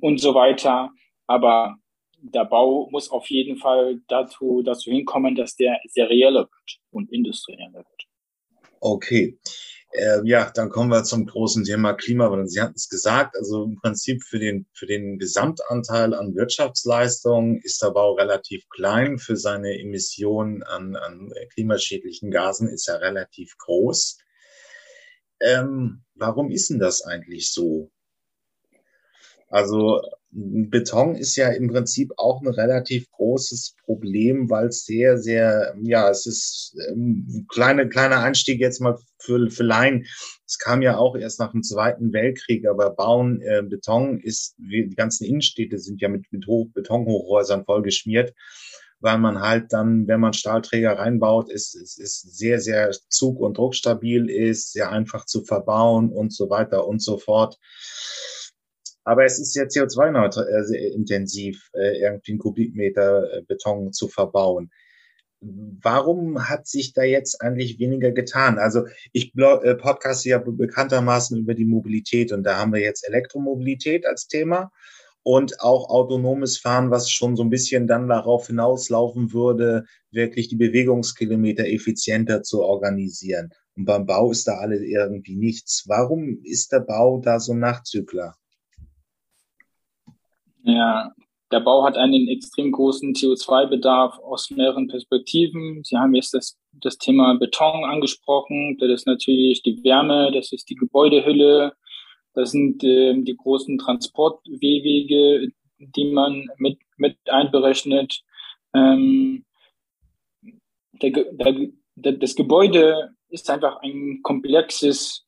und 0.00 0.20
so 0.20 0.34
weiter. 0.34 0.90
Aber 1.26 1.76
der 2.22 2.44
Bau 2.44 2.88
muss 2.90 3.10
auf 3.10 3.28
jeden 3.28 3.56
Fall 3.56 4.00
dazu, 4.08 4.62
dazu 4.64 4.90
hinkommen, 4.90 5.34
dass 5.34 5.56
der 5.56 5.78
serieller 5.88 6.42
wird 6.42 6.80
und 6.90 7.12
industrieller 7.12 7.72
wird. 7.72 7.86
Okay. 8.80 9.38
Äh, 9.94 10.20
ja, 10.24 10.50
dann 10.54 10.70
kommen 10.70 10.90
wir 10.90 11.04
zum 11.04 11.26
großen 11.26 11.64
Thema 11.64 11.92
Klimawandel. 11.92 12.48
Sie 12.48 12.60
hatten 12.60 12.74
es 12.76 12.88
gesagt, 12.88 13.36
also 13.36 13.64
im 13.64 13.76
Prinzip 13.76 14.22
für 14.24 14.38
den, 14.38 14.66
für 14.72 14.86
den 14.86 15.18
Gesamtanteil 15.18 16.14
an 16.14 16.34
Wirtschaftsleistung 16.34 17.60
ist 17.62 17.82
der 17.82 17.90
Bau 17.90 18.14
relativ 18.14 18.66
klein. 18.70 19.18
Für 19.18 19.36
seine 19.36 19.78
Emissionen 19.78 20.62
an, 20.62 20.96
an 20.96 21.30
klimaschädlichen 21.52 22.30
Gasen 22.30 22.68
ist 22.68 22.88
er 22.88 23.02
relativ 23.02 23.54
groß. 23.58 24.16
Ähm, 25.40 26.04
warum 26.14 26.50
ist 26.50 26.70
denn 26.70 26.78
das 26.78 27.02
eigentlich 27.04 27.52
so? 27.52 27.91
Also 29.52 30.00
Beton 30.30 31.14
ist 31.14 31.36
ja 31.36 31.50
im 31.50 31.68
Prinzip 31.68 32.10
auch 32.16 32.40
ein 32.40 32.48
relativ 32.48 33.10
großes 33.10 33.76
Problem, 33.84 34.48
weil 34.48 34.68
es 34.68 34.86
sehr, 34.86 35.18
sehr, 35.18 35.74
ja, 35.82 36.08
es 36.08 36.24
ist 36.24 36.74
ähm, 36.88 37.44
kleine, 37.50 37.86
kleiner 37.90 38.20
Einstieg 38.20 38.60
jetzt 38.60 38.80
mal 38.80 38.96
für, 39.18 39.50
für 39.50 39.62
Laien. 39.62 40.06
Es 40.46 40.58
kam 40.58 40.80
ja 40.80 40.96
auch 40.96 41.16
erst 41.16 41.38
nach 41.38 41.52
dem 41.52 41.62
Zweiten 41.62 42.14
Weltkrieg, 42.14 42.66
aber 42.66 42.94
Bauen, 42.94 43.42
äh, 43.42 43.62
Beton 43.62 44.20
ist, 44.20 44.54
die 44.56 44.88
ganzen 44.96 45.26
Innenstädte 45.26 45.78
sind 45.78 46.00
ja 46.00 46.08
mit, 46.08 46.24
mit 46.30 46.46
Hoch, 46.46 46.68
Betonhochhäusern 46.72 47.66
vollgeschmiert, 47.66 48.32
weil 49.00 49.18
man 49.18 49.42
halt 49.42 49.70
dann, 49.74 50.08
wenn 50.08 50.20
man 50.20 50.32
Stahlträger 50.32 50.98
reinbaut, 50.98 51.52
ist, 51.52 51.74
ist, 51.74 51.98
ist 51.98 52.38
sehr, 52.38 52.58
sehr 52.58 52.90
zug- 53.10 53.40
und 53.40 53.58
druckstabil 53.58 54.30
ist, 54.30 54.72
sehr 54.72 54.90
einfach 54.90 55.26
zu 55.26 55.44
verbauen 55.44 56.10
und 56.10 56.32
so 56.32 56.48
weiter 56.48 56.86
und 56.86 57.02
so 57.02 57.18
fort. 57.18 57.58
Aber 59.04 59.24
es 59.24 59.38
ist 59.38 59.54
ja 59.54 59.64
CO2-intensiv, 59.64 61.70
äh, 61.74 61.98
irgendwie 61.98 62.32
einen 62.32 62.38
Kubikmeter 62.38 63.32
äh, 63.32 63.42
Beton 63.42 63.92
zu 63.92 64.08
verbauen. 64.08 64.70
Warum 65.40 66.48
hat 66.48 66.68
sich 66.68 66.92
da 66.92 67.02
jetzt 67.02 67.42
eigentlich 67.42 67.80
weniger 67.80 68.12
getan? 68.12 68.58
Also 68.58 68.86
ich 69.12 69.34
äh, 69.36 69.74
podcaste 69.74 70.28
ja 70.28 70.38
bekanntermaßen 70.38 71.36
über 71.36 71.54
die 71.54 71.64
Mobilität 71.64 72.32
und 72.32 72.44
da 72.44 72.58
haben 72.58 72.72
wir 72.72 72.80
jetzt 72.80 73.06
Elektromobilität 73.08 74.06
als 74.06 74.28
Thema 74.28 74.70
und 75.24 75.60
auch 75.60 75.88
autonomes 75.88 76.58
Fahren, 76.58 76.90
was 76.90 77.10
schon 77.10 77.36
so 77.36 77.42
ein 77.42 77.50
bisschen 77.50 77.86
dann 77.86 78.08
darauf 78.08 78.46
hinauslaufen 78.46 79.32
würde, 79.32 79.84
wirklich 80.10 80.48
die 80.48 80.56
Bewegungskilometer 80.56 81.66
effizienter 81.66 82.42
zu 82.42 82.62
organisieren. 82.62 83.50
Und 83.76 83.84
beim 83.84 84.06
Bau 84.06 84.30
ist 84.30 84.46
da 84.46 84.58
alles 84.58 84.82
irgendwie 84.82 85.36
nichts. 85.36 85.84
Warum 85.86 86.40
ist 86.44 86.72
der 86.72 86.80
Bau 86.80 87.20
da 87.20 87.40
so 87.40 87.54
Nachzügler? 87.54 88.36
Ja, 90.64 91.12
der 91.52 91.60
Bau 91.60 91.84
hat 91.84 91.96
einen 91.96 92.28
extrem 92.28 92.72
großen 92.72 93.12
CO2-Bedarf 93.12 94.18
aus 94.20 94.50
mehreren 94.50 94.88
Perspektiven. 94.88 95.84
Sie 95.84 95.98
haben 95.98 96.14
jetzt 96.14 96.32
das, 96.32 96.58
das 96.72 96.96
Thema 96.96 97.34
Beton 97.34 97.84
angesprochen. 97.84 98.78
Das 98.78 98.90
ist 98.90 99.06
natürlich 99.06 99.62
die 99.62 99.84
Wärme, 99.84 100.30
das 100.32 100.50
ist 100.52 100.70
die 100.70 100.76
Gebäudehülle, 100.76 101.74
das 102.32 102.52
sind 102.52 102.82
äh, 102.82 103.14
die 103.14 103.36
großen 103.36 103.76
Transportwege, 103.76 105.48
die 105.78 106.04
man 106.10 106.48
mit, 106.56 106.78
mit 106.96 107.18
einberechnet. 107.28 108.22
Ähm, 108.74 109.44
der, 111.02 111.10
der, 111.32 112.12
das 112.12 112.34
Gebäude 112.34 113.10
ist 113.28 113.50
einfach 113.50 113.80
ein 113.82 114.20
komplexes 114.22 115.26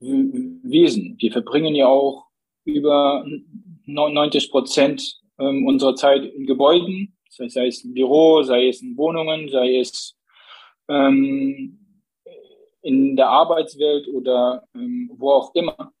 Wesen. 0.00 1.16
Wir 1.18 1.32
verbringen 1.32 1.74
ja 1.74 1.86
auch 1.86 2.26
über 2.64 3.26
90 3.86 4.50
Prozent 4.50 5.20
ähm, 5.38 5.66
unserer 5.66 5.94
Zeit 5.94 6.24
in 6.24 6.46
Gebäuden, 6.46 7.16
sei 7.28 7.66
es 7.66 7.84
im 7.84 7.94
Büro, 7.94 8.42
sei 8.42 8.68
es 8.68 8.82
in 8.82 8.96
Wohnungen, 8.96 9.48
sei 9.48 9.78
es 9.78 10.16
ähm, 10.88 11.78
in 12.82 13.16
der 13.16 13.28
Arbeitswelt 13.28 14.08
oder 14.08 14.66
ähm, 14.74 15.10
wo 15.14 15.32
auch 15.32 15.54
immer. 15.54 15.92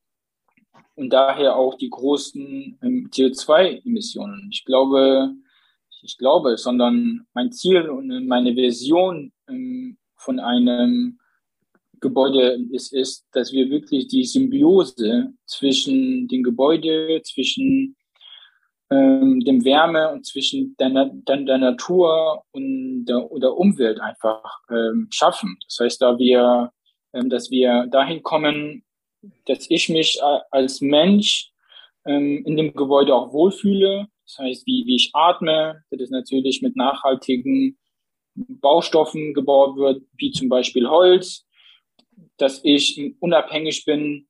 Und 0.96 1.10
daher 1.12 1.56
auch 1.56 1.74
die 1.74 1.90
großen 1.90 2.78
ähm, 2.82 3.10
CO2-Emissionen. 3.12 4.48
Ich 4.52 4.64
glaube, 4.64 5.34
ich 6.02 6.18
glaube, 6.18 6.56
sondern 6.56 7.26
mein 7.32 7.50
Ziel 7.50 7.88
und 7.88 8.26
meine 8.26 8.54
Vision 8.54 9.32
ähm, 9.48 9.96
von 10.14 10.38
einem 10.38 11.18
Gebäude 12.04 12.58
ist, 12.70 12.92
ist, 12.92 13.26
dass 13.32 13.50
wir 13.50 13.70
wirklich 13.70 14.08
die 14.08 14.24
Symbiose 14.24 15.32
zwischen 15.46 16.28
dem 16.28 16.42
Gebäude, 16.42 17.22
zwischen 17.24 17.96
ähm, 18.90 19.40
dem 19.40 19.64
Wärme 19.64 20.12
und 20.12 20.26
zwischen 20.26 20.76
der, 20.78 20.90
der, 20.90 21.36
der 21.38 21.58
Natur 21.58 22.42
und 22.52 23.06
der, 23.06 23.26
der 23.40 23.56
Umwelt 23.56 23.98
einfach 24.00 24.42
ähm, 24.70 25.08
schaffen. 25.10 25.56
Das 25.66 25.78
heißt, 25.80 26.02
da 26.02 26.18
wir, 26.18 26.70
ähm, 27.14 27.30
dass 27.30 27.50
wir 27.50 27.86
dahin 27.90 28.22
kommen, 28.22 28.84
dass 29.46 29.64
ich 29.70 29.88
mich 29.88 30.20
als 30.50 30.82
Mensch 30.82 31.50
ähm, 32.04 32.44
in 32.44 32.58
dem 32.58 32.74
Gebäude 32.74 33.14
auch 33.14 33.32
wohlfühle. 33.32 34.08
Das 34.26 34.38
heißt, 34.38 34.66
wie, 34.66 34.84
wie 34.86 34.96
ich 34.96 35.10
atme, 35.14 35.82
dass 35.90 36.00
es 36.02 36.10
natürlich 36.10 36.60
mit 36.60 36.76
nachhaltigen 36.76 37.78
Baustoffen 38.34 39.32
gebaut 39.32 39.76
wird, 39.76 40.02
wie 40.18 40.32
zum 40.32 40.50
Beispiel 40.50 40.88
Holz, 40.88 41.43
dass 42.36 42.60
ich 42.64 43.14
unabhängig 43.20 43.84
bin 43.84 44.26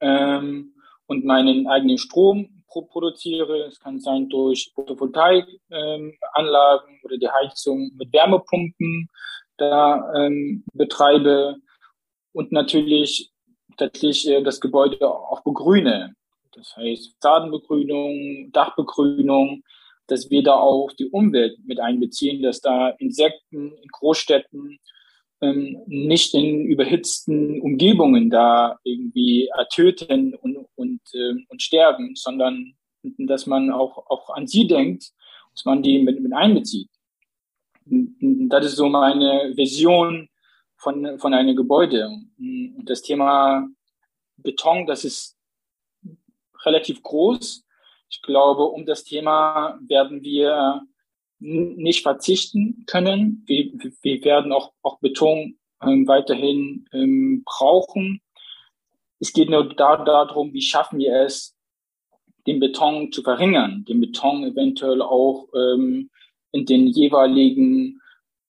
ähm, 0.00 0.74
und 1.06 1.24
meinen 1.24 1.66
eigenen 1.66 1.98
Strom 1.98 2.64
pro 2.68 2.82
produziere. 2.82 3.66
Es 3.66 3.78
kann 3.78 4.00
sein 4.00 4.28
durch 4.28 4.72
Photovoltaikanlagen 4.74 5.62
ähm, 5.70 7.00
oder 7.02 7.18
die 7.18 7.28
Heizung 7.28 7.90
mit 7.96 8.12
Wärmepumpen 8.12 9.08
da 9.56 10.12
ähm, 10.16 10.64
betreibe 10.72 11.56
und 12.32 12.52
natürlich 12.52 13.30
tatsächlich 13.76 14.28
äh, 14.28 14.42
das 14.42 14.60
Gebäude 14.60 15.08
auch 15.08 15.42
begrüne. 15.42 16.14
Das 16.52 16.76
heißt 16.76 17.14
Fassadenbegrünung, 17.20 18.50
Dachbegrünung, 18.52 19.62
dass 20.06 20.30
wir 20.30 20.42
da 20.42 20.54
auch 20.54 20.92
die 20.92 21.08
Umwelt 21.08 21.58
mit 21.64 21.80
einbeziehen, 21.80 22.42
dass 22.42 22.60
da 22.60 22.90
Insekten 22.90 23.72
in 23.72 23.88
Großstädten 23.90 24.78
ähm, 25.40 25.82
nicht 25.86 26.34
in 26.34 26.64
überhitzten 26.64 27.60
Umgebungen 27.60 28.30
da 28.30 28.78
irgendwie 28.84 29.48
ertöten 29.48 30.34
und, 30.34 30.66
und, 30.74 31.00
äh, 31.12 31.34
und 31.48 31.62
sterben, 31.62 32.14
sondern 32.16 32.74
dass 33.18 33.46
man 33.46 33.70
auch, 33.70 33.98
auch 34.08 34.30
an 34.30 34.46
sie 34.46 34.66
denkt, 34.66 35.12
dass 35.52 35.64
man 35.64 35.82
die 35.82 36.00
mit, 36.00 36.20
mit 36.20 36.32
einbezieht. 36.32 36.88
Und 37.86 38.48
das 38.48 38.66
ist 38.66 38.76
so 38.76 38.88
meine 38.88 39.52
Vision 39.56 40.28
von, 40.76 41.18
von 41.18 41.34
einem 41.34 41.56
Gebäude. 41.56 42.08
Und 42.38 42.84
das 42.86 43.02
Thema 43.02 43.68
Beton, 44.36 44.86
das 44.86 45.04
ist 45.04 45.36
relativ 46.64 47.02
groß. 47.02 47.64
Ich 48.08 48.22
glaube, 48.22 48.64
um 48.64 48.86
das 48.86 49.04
Thema 49.04 49.78
werden 49.86 50.22
wir 50.22 50.82
nicht 51.44 52.02
verzichten 52.02 52.84
können. 52.86 53.44
Wir, 53.46 53.70
wir 54.02 54.24
werden 54.24 54.52
auch, 54.52 54.72
auch 54.82 54.98
Beton 55.00 55.58
ähm, 55.82 56.08
weiterhin 56.08 56.86
ähm, 56.92 57.42
brauchen. 57.44 58.20
Es 59.20 59.32
geht 59.32 59.50
nur 59.50 59.74
da, 59.74 60.02
darum, 60.02 60.52
wie 60.52 60.62
schaffen 60.62 60.98
wir 60.98 61.22
es, 61.22 61.54
den 62.46 62.60
Beton 62.60 63.12
zu 63.12 63.22
verringern, 63.22 63.84
den 63.86 64.00
Beton 64.00 64.44
eventuell 64.44 65.02
auch 65.02 65.48
ähm, 65.54 66.10
in 66.52 66.66
den 66.66 66.86
jeweiligen 66.86 68.00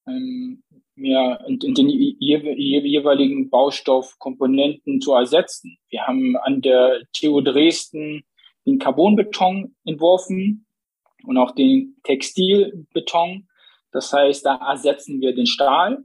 ähm, 0.08 0.64
ja, 0.98 1.36
in, 1.48 1.60
in 1.60 1.74
den 1.74 1.90
jeweiligen 1.90 3.50
Baustoffkomponenten 3.50 5.02
zu 5.02 5.14
ersetzen. 5.14 5.78
Wir 5.90 6.08
haben 6.08 6.38
an 6.38 6.62
der 6.62 7.02
TU 7.14 7.42
Dresden 7.42 8.24
den 8.66 8.80
Carbonbeton 8.80 9.76
entworfen, 9.84 10.65
und 11.28 11.38
auch 11.38 11.52
den 11.52 11.98
Textilbeton. 12.04 13.48
Das 13.92 14.12
heißt, 14.12 14.46
da 14.46 14.56
ersetzen 14.56 15.22
wir 15.22 15.34
den 15.34 15.46
Stahl 15.46 16.04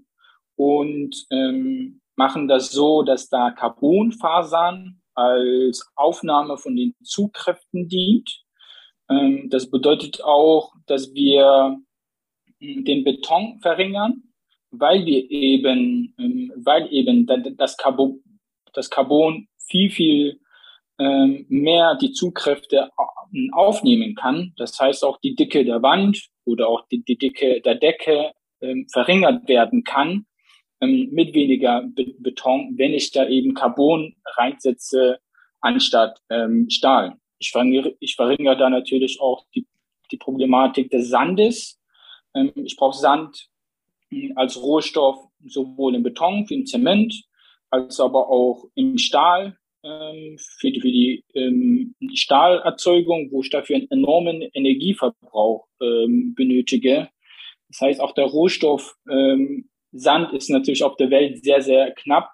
und 0.56 1.26
ähm, 1.30 2.00
machen 2.16 2.48
das 2.48 2.70
so, 2.70 3.02
dass 3.02 3.28
da 3.28 3.50
Carbonfasern 3.50 5.00
als 5.14 5.90
Aufnahme 5.96 6.56
von 6.56 6.76
den 6.76 6.94
Zugkräften 7.02 7.88
dient. 7.88 8.42
Ähm, 9.08 9.48
das 9.50 9.70
bedeutet 9.70 10.22
auch, 10.22 10.72
dass 10.86 11.12
wir 11.14 11.78
hm, 12.60 12.84
den 12.84 13.04
Beton 13.04 13.58
verringern, 13.60 14.22
weil 14.70 15.04
wir 15.04 15.30
eben, 15.30 16.14
ähm, 16.18 16.52
weil 16.56 16.92
eben 16.92 17.26
das 17.56 17.76
Carbon, 17.76 18.22
das 18.72 18.88
Carbon 18.88 19.48
viel, 19.58 19.90
viel 19.90 20.40
mehr 21.48 21.94
die 21.94 22.12
Zugkräfte 22.12 22.90
aufnehmen 23.52 24.14
kann. 24.14 24.52
Das 24.56 24.78
heißt 24.78 25.02
auch 25.04 25.18
die 25.20 25.34
Dicke 25.34 25.64
der 25.64 25.82
Wand 25.82 26.28
oder 26.44 26.68
auch 26.68 26.86
die, 26.88 27.02
die 27.02 27.16
Dicke 27.16 27.60
der 27.62 27.76
Decke 27.76 28.32
ähm, 28.60 28.86
verringert 28.92 29.48
werden 29.48 29.84
kann 29.84 30.26
ähm, 30.80 31.08
mit 31.12 31.34
weniger 31.34 31.82
Be 31.82 32.14
Beton, 32.18 32.74
wenn 32.76 32.92
ich 32.92 33.10
da 33.12 33.26
eben 33.28 33.54
Carbon 33.54 34.14
reinsetze 34.36 35.18
anstatt 35.60 36.18
ähm, 36.28 36.68
Stahl. 36.68 37.16
Ich 37.38 37.50
verringere, 37.50 37.94
ich 38.00 38.16
verringere 38.16 38.56
da 38.56 38.68
natürlich 38.68 39.20
auch 39.20 39.44
die, 39.54 39.66
die 40.10 40.16
Problematik 40.16 40.90
des 40.90 41.08
Sandes. 41.08 41.80
Ähm, 42.34 42.52
ich 42.56 42.76
brauche 42.76 42.98
Sand 42.98 43.48
hm, 44.10 44.32
als 44.36 44.60
Rohstoff 44.60 45.28
sowohl 45.46 45.94
im 45.94 46.02
Beton 46.02 46.48
wie 46.48 46.54
im 46.54 46.66
Zement, 46.66 47.24
als 47.70 48.00
aber 48.00 48.28
auch 48.28 48.64
im 48.74 48.98
Stahl 48.98 49.46
ähm, 49.46 49.58
für 49.82 50.70
die, 50.70 50.80
für 50.80 50.90
die 50.90 51.24
ähm, 51.34 51.94
Stahlerzeugung, 52.14 53.30
wo 53.30 53.42
ich 53.42 53.50
dafür 53.50 53.76
einen 53.76 53.90
enormen 53.90 54.42
Energieverbrauch 54.42 55.66
ähm, 55.80 56.34
benötige. 56.34 57.08
Das 57.68 57.80
heißt, 57.80 58.00
auch 58.00 58.12
der 58.12 58.26
Rohstoff 58.26 58.96
ähm, 59.08 59.70
Sand 59.92 60.32
ist 60.32 60.50
natürlich 60.50 60.84
auf 60.84 60.96
der 60.96 61.10
Welt 61.10 61.42
sehr, 61.42 61.62
sehr 61.62 61.92
knapp. 61.92 62.30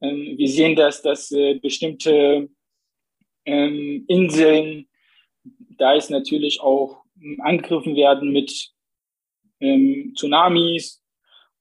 Ähm, 0.00 0.34
wir 0.36 0.48
sehen 0.48 0.76
das, 0.76 1.02
dass 1.02 1.32
äh, 1.32 1.54
bestimmte 1.54 2.48
ähm, 3.44 4.04
Inseln, 4.08 4.88
da 5.78 5.94
ist 5.94 6.10
natürlich 6.10 6.60
auch 6.60 7.02
ähm, 7.20 7.40
angegriffen 7.40 7.96
werden 7.96 8.32
mit 8.32 8.70
ähm, 9.60 10.12
Tsunamis 10.16 11.02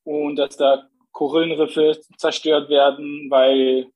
und 0.03 0.35
dass 0.35 0.57
da 0.57 0.89
Korallenriffe 1.11 1.99
zerstört 2.17 2.69
werden, 2.69 3.29
weil 3.29 3.87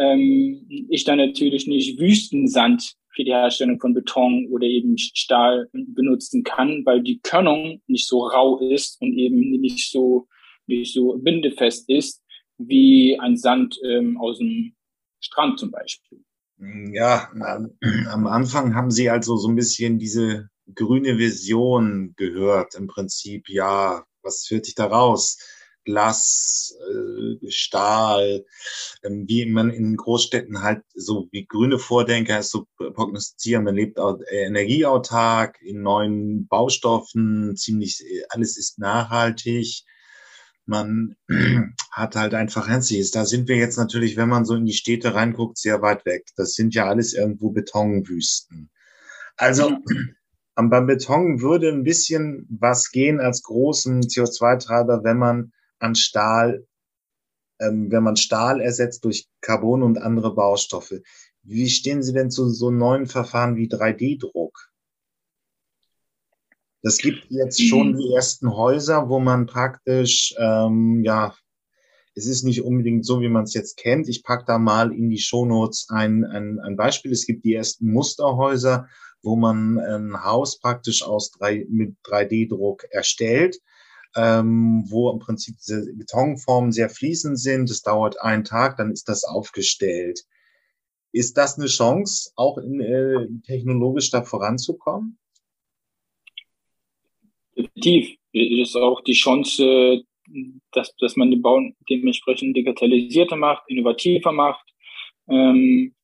ähm, 0.00 0.66
ich 0.88 1.04
dann 1.04 1.18
natürlich 1.18 1.66
nicht 1.66 2.00
Wüstensand 2.00 2.94
für 3.14 3.24
die 3.24 3.32
Herstellung 3.32 3.78
von 3.80 3.92
Beton 3.92 4.48
oder 4.50 4.66
eben 4.66 4.96
Stahl 4.96 5.68
benutzen 5.72 6.42
kann, 6.42 6.82
weil 6.86 7.02
die 7.02 7.20
Körnung 7.20 7.82
nicht 7.86 8.06
so 8.06 8.26
rau 8.26 8.58
ist 8.58 9.00
und 9.00 9.16
eben 9.16 9.38
nicht 9.60 9.90
so, 9.90 10.26
nicht 10.66 10.94
so 10.94 11.18
bindefest 11.18 11.88
ist 11.88 12.22
wie 12.58 13.18
ein 13.18 13.36
Sand 13.36 13.78
ähm, 13.84 14.18
aus 14.18 14.38
dem 14.38 14.74
Strand 15.20 15.58
zum 15.58 15.70
Beispiel. 15.70 16.22
Ja, 16.92 17.30
am 18.10 18.26
Anfang 18.26 18.74
haben 18.74 18.90
Sie 18.90 19.08
also 19.08 19.36
so 19.36 19.48
ein 19.48 19.56
bisschen 19.56 19.98
diese 19.98 20.48
grüne 20.74 21.18
Vision 21.18 22.12
gehört. 22.16 22.74
Im 22.74 22.86
Prinzip, 22.86 23.48
ja, 23.48 24.04
was 24.22 24.44
führt 24.46 24.66
sich 24.66 24.74
da 24.74 24.86
raus? 24.86 25.38
Glas, 25.84 26.74
äh, 26.88 27.50
Stahl, 27.50 28.44
ähm, 29.02 29.24
wie 29.26 29.46
man 29.46 29.70
in 29.70 29.96
Großstädten 29.96 30.62
halt 30.62 30.82
so 30.94 31.28
wie 31.32 31.46
grüne 31.46 31.78
Vordenker 31.78 32.38
ist 32.38 32.50
so 32.50 32.66
prognostizieren, 32.76 33.64
man 33.64 33.74
lebt 33.74 33.98
auch 33.98 34.18
äh, 34.30 34.44
energieautark 34.44 35.60
in 35.62 35.82
neuen 35.82 36.46
Baustoffen, 36.48 37.56
ziemlich 37.56 38.00
äh, 38.02 38.22
alles 38.30 38.56
ist 38.56 38.78
nachhaltig. 38.78 39.84
Man 40.66 41.16
hat 41.90 42.16
halt 42.16 42.34
einfach 42.34 42.68
Hansies. 42.68 43.10
Da 43.10 43.24
sind 43.24 43.48
wir 43.48 43.56
jetzt 43.56 43.76
natürlich, 43.76 44.16
wenn 44.16 44.28
man 44.28 44.44
so 44.44 44.54
in 44.54 44.66
die 44.66 44.72
Städte 44.72 45.14
reinguckt, 45.14 45.58
sehr 45.58 45.82
weit 45.82 46.04
weg. 46.06 46.26
Das 46.36 46.54
sind 46.54 46.74
ja 46.74 46.86
alles 46.86 47.14
irgendwo 47.14 47.50
Betonwüsten. 47.50 48.70
Also 49.36 49.78
beim 50.54 50.86
Beton 50.86 51.40
würde 51.40 51.70
ein 51.70 51.84
bisschen 51.84 52.46
was 52.50 52.90
gehen 52.90 53.20
als 53.20 53.42
großen 53.42 54.02
CO2-Treiber, 54.02 55.02
wenn 55.04 55.16
man 55.16 55.52
an 55.80 55.94
Stahl, 55.94 56.66
ähm, 57.58 57.90
wenn 57.90 58.02
man 58.02 58.16
Stahl 58.16 58.60
ersetzt 58.60 59.04
durch 59.04 59.26
Carbon 59.40 59.82
und 59.82 59.98
andere 59.98 60.34
Baustoffe. 60.34 61.02
Wie 61.42 61.68
stehen 61.68 62.02
Sie 62.02 62.12
denn 62.12 62.30
zu 62.30 62.48
so 62.48 62.70
neuen 62.70 63.06
Verfahren 63.06 63.56
wie 63.56 63.68
3D-Druck? 63.68 64.70
Das 66.82 66.98
gibt 66.98 67.26
jetzt 67.30 67.62
schon 67.62 67.92
mhm. 67.92 67.98
die 67.98 68.14
ersten 68.14 68.54
Häuser, 68.54 69.08
wo 69.08 69.20
man 69.20 69.46
praktisch, 69.46 70.34
ähm, 70.38 71.02
ja, 71.04 71.34
es 72.14 72.26
ist 72.26 72.42
nicht 72.42 72.62
unbedingt 72.62 73.04
so, 73.04 73.20
wie 73.20 73.28
man 73.28 73.44
es 73.44 73.54
jetzt 73.54 73.76
kennt. 73.76 74.08
Ich 74.08 74.22
pack 74.22 74.46
da 74.46 74.58
mal 74.58 74.92
in 74.92 75.10
die 75.10 75.18
Shownotes 75.18 75.88
ein, 75.90 76.24
ein, 76.24 76.58
ein 76.58 76.76
Beispiel. 76.76 77.12
Es 77.12 77.26
gibt 77.26 77.44
die 77.44 77.54
ersten 77.54 77.92
Musterhäuser, 77.92 78.88
wo 79.22 79.36
man 79.36 79.78
ein 79.78 80.24
Haus 80.24 80.58
praktisch 80.58 81.02
aus 81.02 81.30
drei, 81.30 81.66
mit 81.68 81.94
3D-Druck 82.04 82.84
erstellt 82.90 83.58
ähm, 84.16 84.84
wo 84.88 85.10
im 85.10 85.18
Prinzip 85.18 85.56
diese 85.58 85.92
Betonformen 85.94 86.72
sehr 86.72 86.90
fließend 86.90 87.38
sind. 87.38 87.70
Es 87.70 87.82
dauert 87.82 88.20
einen 88.20 88.44
Tag, 88.44 88.76
dann 88.76 88.90
ist 88.90 89.08
das 89.08 89.24
aufgestellt. 89.24 90.20
Ist 91.12 91.36
das 91.36 91.58
eine 91.58 91.66
Chance, 91.66 92.30
auch 92.36 92.58
in, 92.58 92.80
äh, 92.80 93.26
technologisch 93.44 94.10
da 94.10 94.22
voranzukommen? 94.22 95.18
Definitiv. 97.56 98.16
Ist 98.32 98.76
auch 98.76 99.00
die 99.02 99.14
Chance, 99.14 100.04
dass, 100.72 100.94
dass 100.96 101.16
man 101.16 101.30
den 101.30 101.42
Bau 101.42 101.60
dementsprechend 101.88 102.56
digitalisierter 102.56 103.36
macht, 103.36 103.64
innovativer 103.68 104.30
macht. 104.30 104.64
Ähm, 105.28 105.94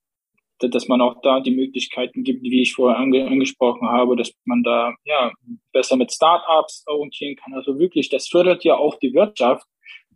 dass 0.59 0.89
man 0.89 1.01
auch 1.01 1.21
da 1.23 1.41
die 1.41 1.51
Möglichkeiten 1.55 2.25
gibt, 2.25 2.43
wie 2.43 2.63
ich 2.63 2.75
vorher 2.75 2.99
ange 2.99 3.27
angesprochen 3.27 3.89
habe, 3.89 4.17
dass 4.17 4.33
man 4.45 4.63
da 4.63 4.95
ja 5.05 5.33
besser 5.73 5.97
mit 5.97 6.13
Startups 6.13 6.85
orientieren 6.87 7.37
kann. 7.37 7.55
Also 7.55 7.79
wirklich, 7.79 8.09
das 8.09 8.29
fördert 8.29 8.65
ja 8.65 8.77
auch 8.77 8.99
die 8.99 9.15
Wirtschaft, 9.15 9.67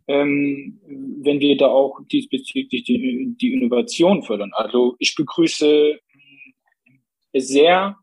ähm, 0.07 0.79
wenn 1.21 1.39
wir 1.39 1.57
da 1.57 1.67
auch 1.67 1.99
diesbezüglich 2.11 2.83
die, 2.83 3.35
die 3.39 3.53
Innovation 3.53 4.23
fördern. 4.23 4.51
Also 4.53 4.95
ich 4.99 5.15
begrüße 5.15 5.99
es 7.33 7.47
sehr, 7.47 7.97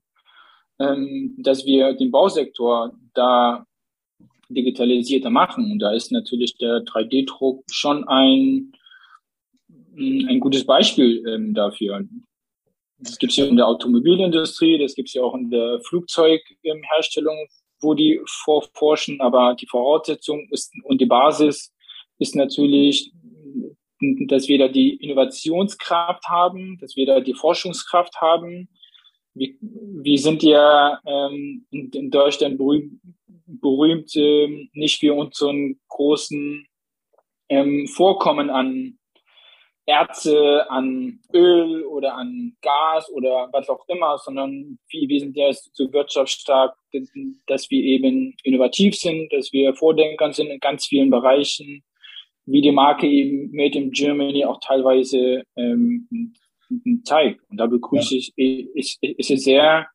ähm, 0.78 1.34
dass 1.38 1.66
wir 1.66 1.94
den 1.94 2.10
Bausektor 2.10 2.92
da 3.14 3.66
digitalisierter 4.48 5.30
machen. 5.30 5.70
Und 5.70 5.80
da 5.80 5.92
ist 5.92 6.12
natürlich 6.12 6.56
der 6.56 6.84
3D-Druck 6.84 7.64
schon 7.70 8.06
ein, 8.08 8.72
ein 9.96 10.40
gutes 10.40 10.64
Beispiel 10.64 11.24
ähm, 11.26 11.54
dafür. 11.54 12.06
Das 12.98 13.18
gibt 13.18 13.32
es 13.32 13.36
ja 13.36 13.46
in 13.46 13.56
der 13.56 13.68
Automobilindustrie, 13.68 14.78
das 14.78 14.94
gibt 14.94 15.08
es 15.08 15.14
ja 15.14 15.22
auch 15.22 15.34
in 15.34 15.50
der 15.50 15.80
Flugzeugherstellung, 15.82 17.46
wo 17.80 17.94
die 17.94 18.20
vorforschen, 18.26 19.20
aber 19.20 19.54
die 19.54 19.66
Voraussetzung 19.66 20.48
ist 20.50 20.72
und 20.82 21.00
die 21.00 21.06
Basis 21.06 21.72
ist 22.18 22.34
natürlich, 22.34 23.12
dass 24.26 24.48
wir 24.48 24.58
da 24.58 24.68
die 24.68 24.96
Innovationskraft 24.96 26.24
haben, 26.28 26.78
dass 26.80 26.96
wir 26.96 27.06
da 27.06 27.20
die 27.20 27.34
Forschungskraft 27.34 28.20
haben. 28.20 28.68
Wir, 29.34 29.54
wir 29.60 30.18
sind 30.18 30.42
ja 30.42 31.00
ähm, 31.06 31.66
in, 31.70 32.10
Deutschland 32.10 32.58
berühmt, 32.58 33.00
berühmt 33.46 34.14
äh, 34.16 34.68
nicht 34.72 34.98
für 34.98 35.14
unseren 35.14 35.80
großen 35.88 36.66
ähm, 37.48 37.86
Vorkommen 37.86 38.50
an 38.50 38.97
Erze, 39.88 40.70
an 40.70 41.18
Öl 41.32 41.82
oder 41.86 42.14
an 42.14 42.54
Gas 42.60 43.10
oder 43.10 43.48
was 43.52 43.70
auch 43.70 43.88
immer, 43.88 44.18
sondern 44.18 44.78
wie, 44.90 45.08
wir 45.08 45.18
sind 45.18 45.34
ja 45.34 45.50
so 45.52 45.90
wirtschaftsstark, 45.92 46.76
dass 47.46 47.70
wir 47.70 47.82
eben 47.82 48.36
innovativ 48.42 48.96
sind, 48.96 49.32
dass 49.32 49.50
wir 49.50 49.74
Vordenkern 49.74 50.34
sind 50.34 50.48
in 50.48 50.60
ganz 50.60 50.84
vielen 50.84 51.08
Bereichen, 51.08 51.82
wie 52.44 52.60
die 52.60 52.70
Marke 52.70 53.06
eben 53.06 53.50
Made 53.50 53.78
in 53.78 53.90
Germany 53.90 54.44
auch 54.44 54.60
teilweise 54.60 55.42
ähm, 55.56 56.34
zeigt. 57.04 57.40
Und 57.48 57.56
da 57.56 57.66
begrüße 57.66 58.14
ja. 58.14 58.20
ich, 58.36 58.68
ist, 58.74 58.98
ist 59.02 59.30
es 59.30 59.44
sehr, 59.44 59.86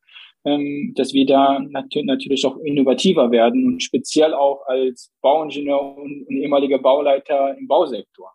ähm, 0.44 0.92
dass 0.96 1.12
wir 1.12 1.24
da 1.24 1.60
nat 1.60 1.86
natürlich 2.02 2.44
auch 2.44 2.58
innovativer 2.58 3.30
werden 3.30 3.64
und 3.64 3.80
speziell 3.80 4.34
auch 4.34 4.66
als 4.66 5.12
Bauingenieur 5.20 5.96
und, 5.96 6.26
und 6.26 6.36
ehemaliger 6.36 6.78
Bauleiter 6.78 7.56
im 7.56 7.68
Bausektor 7.68 8.32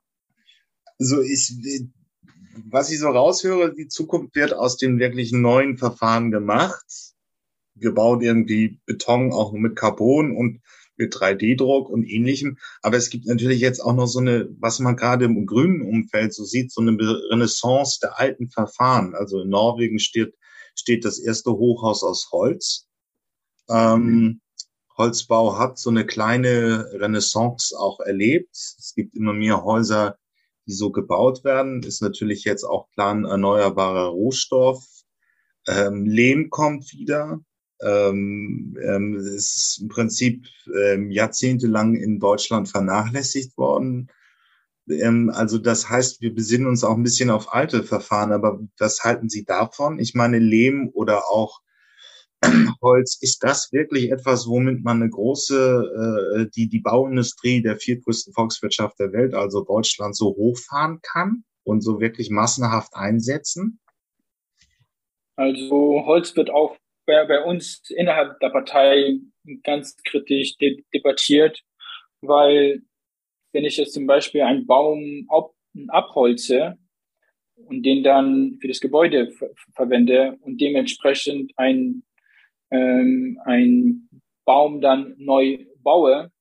so 1.00 1.22
ist, 1.22 1.54
was 2.70 2.92
ich 2.92 3.00
so 3.00 3.08
raushöre, 3.08 3.74
die 3.74 3.88
Zukunft 3.88 4.36
wird 4.36 4.54
aus 4.54 4.78
den 4.78 5.00
wirklichen 5.00 5.42
neuen 5.42 5.78
Verfahren 5.78 6.30
gemacht. 6.30 6.86
Gebaut 7.76 8.22
irgendwie 8.22 8.80
Beton 8.86 9.32
auch 9.32 9.54
mit 9.54 9.78
Carbon 9.78 10.36
und 10.36 10.62
mit 10.98 11.16
3D-Druck 11.16 11.90
und 11.90 12.04
ähnlichem. 12.04 12.58
Aber 12.82 12.98
es 12.98 13.10
gibt 13.10 13.26
natürlich 13.26 13.62
jetzt 13.62 13.80
auch 13.80 13.96
noch 13.96 14.08
so 14.08 14.20
eine, 14.20 14.50
was 14.60 14.80
man 14.80 14.98
gerade 14.98 15.26
im 15.26 15.46
grünen 15.46 15.82
Umfeld 15.82 16.34
so 16.34 16.44
sieht, 16.44 16.74
so 16.74 16.82
eine 16.82 16.92
Renaissance 17.32 18.00
der 18.02 18.20
alten 18.20 18.50
Verfahren. 18.50 19.16
Also 19.16 19.42
in 19.42 19.50
Norwegen 19.50 20.00
steht, 20.00 20.36
steht 20.76 21.06
das 21.06 21.18
erste 21.18 21.52
Hochhaus 21.52 22.04
aus 22.04 22.30
Holz. 22.34 22.88
Ähm, 23.70 24.42
Holzbau 24.98 25.58
hat 25.58 25.78
so 25.78 25.90
eine 25.90 26.06
kleine 26.06 26.90
Renaissance 26.92 27.74
auch 27.80 28.02
erlebt. 28.02 28.52
Es 28.52 28.92
gibt 28.94 29.16
immer 29.16 29.32
mehr 29.32 29.64
Häuser, 29.64 30.18
die 30.70 30.76
so 30.76 30.92
gebaut 30.92 31.44
werden. 31.44 31.84
Ist 31.84 32.02
natürlich 32.02 32.44
jetzt 32.44 32.64
auch 32.64 32.90
klar 32.92 33.14
ein 33.14 33.26
erneuerbarer 33.26 34.10
Rohstoff. 34.10 34.86
Ähm, 35.68 36.06
Lehm 36.06 36.50
kommt 36.50 36.94
wieder. 36.94 37.42
Ähm, 37.82 38.78
ähm, 38.84 39.16
ist 39.16 39.80
im 39.82 39.88
Prinzip 39.88 40.46
ähm, 40.86 41.12
jahrzehntelang 41.12 41.96
in 41.96 42.20
Deutschland 42.20 42.68
vernachlässigt 42.68 43.58
worden. 43.58 44.10
Ähm, 44.90 45.32
also 45.34 45.58
das 45.58 45.90
heißt, 45.90 46.22
wir 46.22 46.34
besinnen 46.36 46.68
uns 46.68 46.84
auch 46.84 46.96
ein 46.96 47.04
bisschen 47.04 47.30
auf 47.30 47.54
alte 47.54 47.84
Verfahren. 47.84 48.32
Aber 48.32 48.60
was 48.78 49.04
halten 49.04 49.30
Sie 49.30 49.46
davon? 49.46 50.00
Ich 50.00 50.14
meine, 50.14 50.40
Lehm 50.40 50.90
oder 50.94 51.30
auch 51.30 51.62
Holz, 52.82 53.18
ist 53.22 53.44
das 53.44 53.72
wirklich 53.72 54.12
etwas, 54.12 54.48
womit 54.48 54.84
man 54.84 55.02
eine 55.02 55.10
große, 55.10 56.46
äh, 56.46 56.50
die, 56.56 56.70
die 56.70 56.80
Bauindustrie 56.80 57.62
der 57.62 57.78
viertgrößten 57.78 58.34
Volkswirtschaft 58.34 59.00
der 59.00 59.12
Welt, 59.12 59.34
also 59.34 59.64
Deutschland, 59.64 60.16
so 60.16 60.36
hochfahren 60.36 61.00
kann 61.02 61.44
und 61.64 61.82
so 61.82 62.00
wirklich 62.00 62.30
massenhaft 62.30 62.96
einsetzen? 62.96 63.80
Also 65.36 66.04
Holz 66.06 66.36
wird 66.36 66.50
auch 66.50 66.78
bei, 67.06 67.26
bei 67.26 67.44
uns 67.44 67.82
innerhalb 67.90 68.40
der 68.40 68.50
Partei 68.50 69.20
ganz 69.64 69.98
kritisch 70.04 70.58
de 70.58 70.84
debattiert, 70.94 71.62
weil 72.22 72.82
wenn 73.54 73.66
ich 73.66 73.78
jetzt 73.78 73.94
zum 73.94 74.06
Beispiel 74.06 74.42
einen 74.42 74.68
Baum 74.68 75.26
ab, 75.30 75.52
abholze 75.88 76.78
und 77.56 77.84
den 77.84 78.04
dann 78.04 78.58
für 78.62 78.68
das 78.68 78.80
Gebäude 78.80 79.32
ver 79.32 79.50
verwende 79.76 80.38
und 80.42 80.60
dementsprechend 80.62 81.52
ein 81.58 82.04
ähm, 82.72 83.40
einen 83.46 84.10
Baum 84.46 84.82
dann 84.82 85.14
neu 85.18 85.66
baue, 85.84 86.32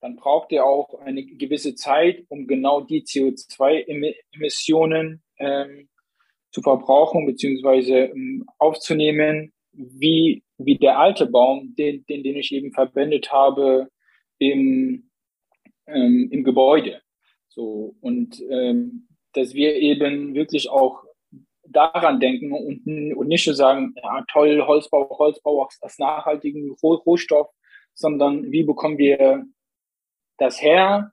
dann 0.00 0.16
braucht 0.16 0.50
er 0.52 0.64
auch 0.64 1.00
eine 1.00 1.22
gewisse 1.24 1.74
Zeit, 1.74 2.24
um 2.28 2.46
genau 2.46 2.80
die 2.80 3.02
CO2-Emissionen 3.02 5.22
ähm, 5.38 5.88
zu 6.50 6.62
verbrauchen 6.62 7.26
beziehungsweise 7.26 8.04
ähm, 8.04 8.46
aufzunehmen, 8.58 9.52
wie, 9.72 10.44
wie 10.56 10.78
der 10.78 10.98
alte 10.98 11.26
Baum, 11.26 11.74
den, 11.76 12.06
den, 12.06 12.22
den 12.22 12.36
ich 12.36 12.52
eben 12.52 12.72
verwendet 12.72 13.30
habe 13.32 13.88
im, 14.38 15.10
ähm, 15.86 16.28
im 16.30 16.44
Gebäude. 16.44 17.02
So, 17.48 17.96
und 18.00 18.40
ähm, 18.50 19.08
dass 19.32 19.52
wir 19.54 19.74
eben 19.76 20.34
wirklich 20.34 20.70
auch 20.70 21.02
daran 21.70 22.20
denken 22.20 22.52
und, 22.52 23.14
und 23.14 23.28
nicht 23.28 23.46
nur 23.46 23.56
sagen, 23.56 23.94
ja, 24.02 24.24
toll, 24.30 24.62
Holzbau, 24.66 25.08
Holzbau 25.18 25.62
aus 25.62 25.98
nachhaltigen 25.98 26.76
Rohstoff, 26.82 27.48
sondern 27.94 28.50
wie 28.50 28.62
bekommen 28.62 28.98
wir 28.98 29.44
das 30.38 30.62
her? 30.62 31.12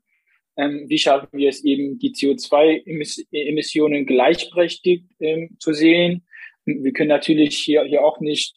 Ähm, 0.57 0.85
wie 0.87 0.99
schaffen 0.99 1.29
wir 1.33 1.49
es 1.49 1.63
eben, 1.63 1.99
die 1.99 2.13
CO2-Emissionen 2.13 4.05
gleichberechtigt 4.05 5.05
ähm, 5.19 5.57
zu 5.59 5.73
sehen? 5.73 6.25
Wir 6.65 6.93
können 6.93 7.09
natürlich 7.09 7.57
hier, 7.57 7.83
hier 7.83 8.03
auch 8.03 8.19
nicht 8.19 8.55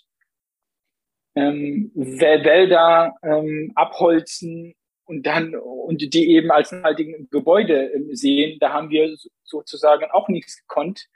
ähm, 1.34 1.90
Wälder 1.94 3.14
ähm, 3.22 3.72
abholzen 3.74 4.74
und 5.04 5.26
dann 5.26 5.54
und 5.56 6.14
die 6.14 6.30
eben 6.30 6.50
als 6.50 6.70
nachhaltigen 6.70 7.28
Gebäude 7.30 7.90
ähm, 7.94 8.14
sehen. 8.14 8.58
Da 8.60 8.72
haben 8.72 8.90
wir 8.90 9.16
sozusagen 9.42 10.04
auch 10.12 10.28
nichts 10.28 10.60
gekonnt 10.60 11.08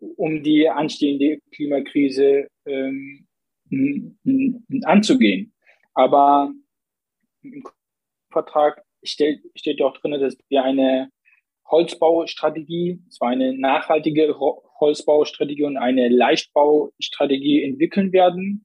um 0.00 0.42
die 0.42 0.68
anstehende 0.68 1.40
Klimakrise 1.52 2.48
ähm, 2.66 3.26
anzugehen. 4.84 5.52
Aber 5.94 6.52
im 7.42 7.64
Vertrag 8.30 8.82
steht, 9.02 9.42
steht 9.56 9.82
auch 9.82 9.96
drin, 9.98 10.20
dass 10.20 10.36
wir 10.48 10.62
eine 10.62 11.10
Holzbaustrategie, 11.70 13.00
zwar 13.10 13.30
eine 13.30 13.52
nachhaltige 13.52 14.34
Holzbaustrategie 14.80 15.64
und 15.64 15.76
eine 15.76 16.08
Leichtbaustrategie 16.08 17.62
entwickeln 17.62 18.12
werden. 18.12 18.64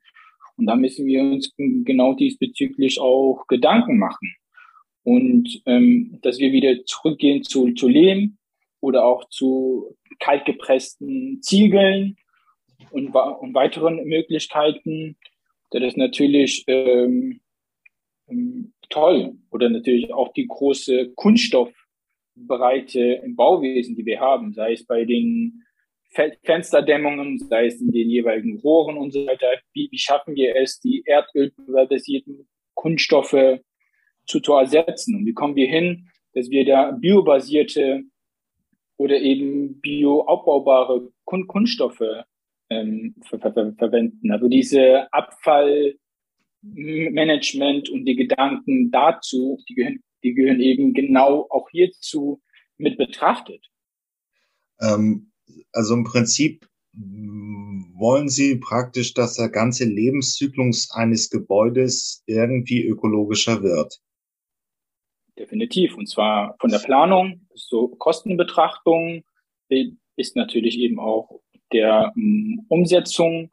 Und 0.56 0.68
da 0.68 0.76
müssen 0.76 1.06
wir 1.06 1.22
uns 1.22 1.52
genau 1.58 2.14
diesbezüglich 2.14 3.00
auch 3.00 3.46
Gedanken 3.48 3.98
machen. 3.98 4.36
Und 5.04 5.62
ähm, 5.66 6.20
dass 6.22 6.40
wir 6.40 6.54
wieder 6.54 6.86
zurückgehen 6.86 7.44
zu, 7.44 7.74
zu 7.74 7.90
Lehm 7.90 8.38
oder 8.80 9.06
auch 9.06 9.28
zu 9.30 9.98
kaltgepressten 10.20 11.42
Ziegeln 11.42 12.18
und, 12.92 13.10
und 13.10 13.54
weiteren 13.54 14.04
Möglichkeiten. 14.06 15.18
Das 15.72 15.84
ist 15.84 15.98
natürlich 15.98 16.64
ähm, 16.68 17.42
ähm, 18.30 18.74
toll. 18.90 19.36
Oder 19.52 19.70
natürlich 19.70 20.14
auch 20.14 20.34
die 20.34 20.48
große 20.48 21.14
Kunststoffbreite 21.16 23.22
im 23.24 23.36
Bauwesen, 23.36 23.96
die 23.96 24.06
wir 24.06 24.20
haben, 24.20 24.54
sei 24.54 24.74
es 24.74 24.86
bei 24.86 25.06
den 25.06 25.64
Fensterdämmungen, 26.44 27.40
sei 27.40 27.66
es 27.66 27.82
in 27.82 27.92
den 27.92 28.10
jeweiligen 28.10 28.60
Rohren 28.60 28.98
und 28.98 29.12
so 29.12 29.26
weiter. 29.26 29.48
Wie, 29.74 29.90
wie 29.92 29.98
schaffen 29.98 30.36
wir 30.36 30.56
es, 30.56 30.80
die 30.80 31.04
erdölbasierten 31.06 32.48
Kunststoffe 32.76 33.60
zu, 34.28 34.40
zu 34.40 34.54
ersetzen? 34.54 35.16
Und 35.16 35.26
wie 35.26 35.34
kommen 35.34 35.56
wir 35.56 35.68
hin, 35.68 36.10
dass 36.34 36.52
wir 36.52 36.66
da 36.66 36.92
biobasierte 36.92 38.04
oder 38.98 39.20
eben 39.20 39.82
bioabbaubare 39.82 41.10
Kun 41.26 41.48
Kunststoffe 41.48 42.24
ähm, 42.70 43.16
ver 43.28 43.40
ver 43.40 43.74
verwenden. 43.78 44.32
Also 44.32 44.48
diese 44.48 45.12
Abfallmanagement 45.12 47.90
und 47.90 48.06
die 48.06 48.16
Gedanken 48.16 48.92
dazu, 48.92 49.60
die 49.70 49.76
gehören, 49.76 50.02
die 50.24 50.34
gehören 50.34 50.60
eben 50.60 50.94
genau 50.94 51.48
auch 51.50 51.70
hierzu 51.70 52.42
mit 52.78 52.98
betrachtet. 52.98 53.70
Ähm, 54.82 55.32
also 55.72 55.94
im 55.94 56.04
Prinzip 56.04 56.68
wollen 56.96 58.30
Sie 58.30 58.58
praktisch, 58.58 59.14
dass 59.14 59.36
der 59.36 59.50
ganze 59.50 59.86
Lebenszyklus 59.86 60.92
eines 60.92 61.30
Gebäudes 61.30 62.24
irgendwie 62.28 62.86
ökologischer 62.86 63.64
wird? 63.64 64.00
Definitiv. 65.38 65.98
Und 65.98 66.08
zwar 66.08 66.56
von 66.60 66.70
der 66.70 66.80
Planung 66.80 67.48
bis 67.52 67.68
zur 67.68 67.98
Kostenbetrachtung 67.98 69.24
ist 70.16 70.36
natürlich 70.36 70.78
eben 70.80 71.00
auch 71.00 71.42
der 71.72 72.14
um, 72.16 72.66
Umsetzung. 72.70 73.52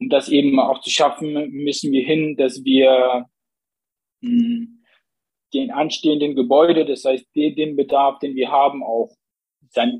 Um 0.00 0.08
das 0.08 0.28
eben 0.28 0.58
auch 0.58 0.80
zu 0.80 0.90
schaffen, 0.90 1.50
müssen 1.50 1.92
wir 1.92 2.04
hin, 2.04 2.36
dass 2.36 2.64
wir 2.64 3.26
um, 4.22 4.82
den 5.52 5.70
anstehenden 5.70 6.34
Gebäude, 6.34 6.86
das 6.86 7.04
heißt 7.04 7.26
den 7.34 7.76
Bedarf, 7.76 8.18
den 8.20 8.34
wir 8.34 8.50
haben, 8.50 8.82
auch 8.82 9.10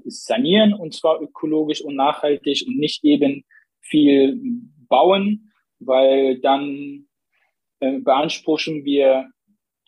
sanieren 0.05 0.75
und 0.75 0.95
zwar 0.95 1.21
ökologisch 1.23 1.83
und 1.83 1.97
nachhaltig 1.97 2.65
und 2.67 2.79
nicht 2.79 3.05
eben 3.05 3.45
viel 3.81 4.39
bauen, 4.89 5.53
weil 5.79 6.41
dann 6.41 7.07
äh, 7.81 7.99
beanspruchen 7.99 8.85
wir 8.85 9.31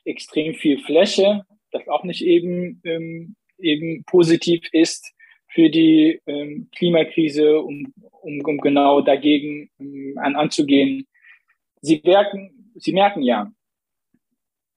extrem 0.05 0.55
viel 0.55 0.79
Fläche, 0.79 1.45
das 1.71 1.89
auch 1.89 2.05
nicht 2.05 2.23
eben, 2.23 2.81
ähm, 2.85 3.37
eben 3.59 4.05
positiv 4.05 4.63
ist 4.73 5.13
für 5.49 5.71
die 5.71 6.21
ähm, 6.27 6.69
Klimakrise, 6.77 7.61
um, 7.61 7.93
um, 8.23 8.41
um 8.41 8.59
genau 8.59 9.01
dagegen 9.01 9.71
ähm, 9.79 10.19
an, 10.21 10.37
anzugehen. 10.37 11.07
Sie 11.81 12.01
merken, 12.05 12.73
Sie 12.77 12.93
merken 12.93 13.23
ja, 13.23 13.53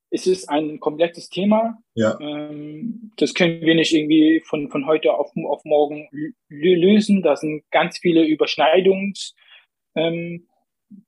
es 0.10 0.28
ist 0.28 0.50
ein 0.50 0.80
komplexes 0.80 1.30
Thema. 1.30 1.78
Ja. 1.96 2.18
Ähm, 2.20 3.12
das 3.18 3.34
können 3.34 3.62
wir 3.62 3.76
nicht 3.76 3.94
irgendwie 3.94 4.42
von, 4.46 4.70
von 4.70 4.86
heute 4.86 5.14
auf, 5.14 5.32
auf 5.36 5.66
morgen 5.66 6.08
lösen. 6.50 7.22
Da 7.22 7.36
sind 7.36 7.64
ganz 7.72 7.98
viele 7.98 8.26
Überschneidungsthemen, 8.26 10.46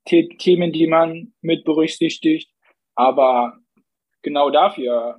ähm, 0.07 0.72
die 0.74 0.88
man 0.88 1.34
mit 1.41 1.63
berücksichtigt. 1.63 2.51
Aber 2.95 3.59
genau 4.22 4.49
dafür 4.49 5.17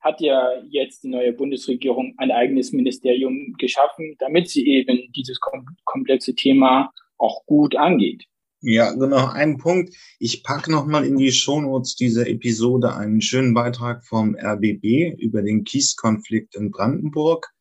hat 0.00 0.20
ja 0.20 0.50
jetzt 0.68 1.02
die 1.02 1.08
neue 1.08 1.32
Bundesregierung 1.32 2.14
ein 2.18 2.30
eigenes 2.30 2.72
Ministerium 2.72 3.54
geschaffen, 3.58 4.14
damit 4.18 4.48
sie 4.48 4.66
eben 4.66 5.10
dieses 5.12 5.40
komplexe 5.84 6.34
Thema 6.34 6.92
auch 7.18 7.44
gut 7.46 7.76
angeht. 7.76 8.24
Ja, 8.60 8.92
genau. 8.92 9.28
Ein 9.28 9.58
Punkt. 9.58 9.94
Ich 10.18 10.42
packe 10.42 10.70
nochmal 10.70 11.04
in 11.04 11.16
die 11.16 11.30
Shownotes 11.30 11.94
dieser 11.94 12.26
Episode 12.26 12.94
einen 12.96 13.20
schönen 13.20 13.52
Beitrag 13.52 14.04
vom 14.04 14.34
RBB 14.34 15.14
über 15.18 15.42
den 15.42 15.64
Kieskonflikt 15.64 16.56
in 16.56 16.70
Brandenburg. 16.70 17.52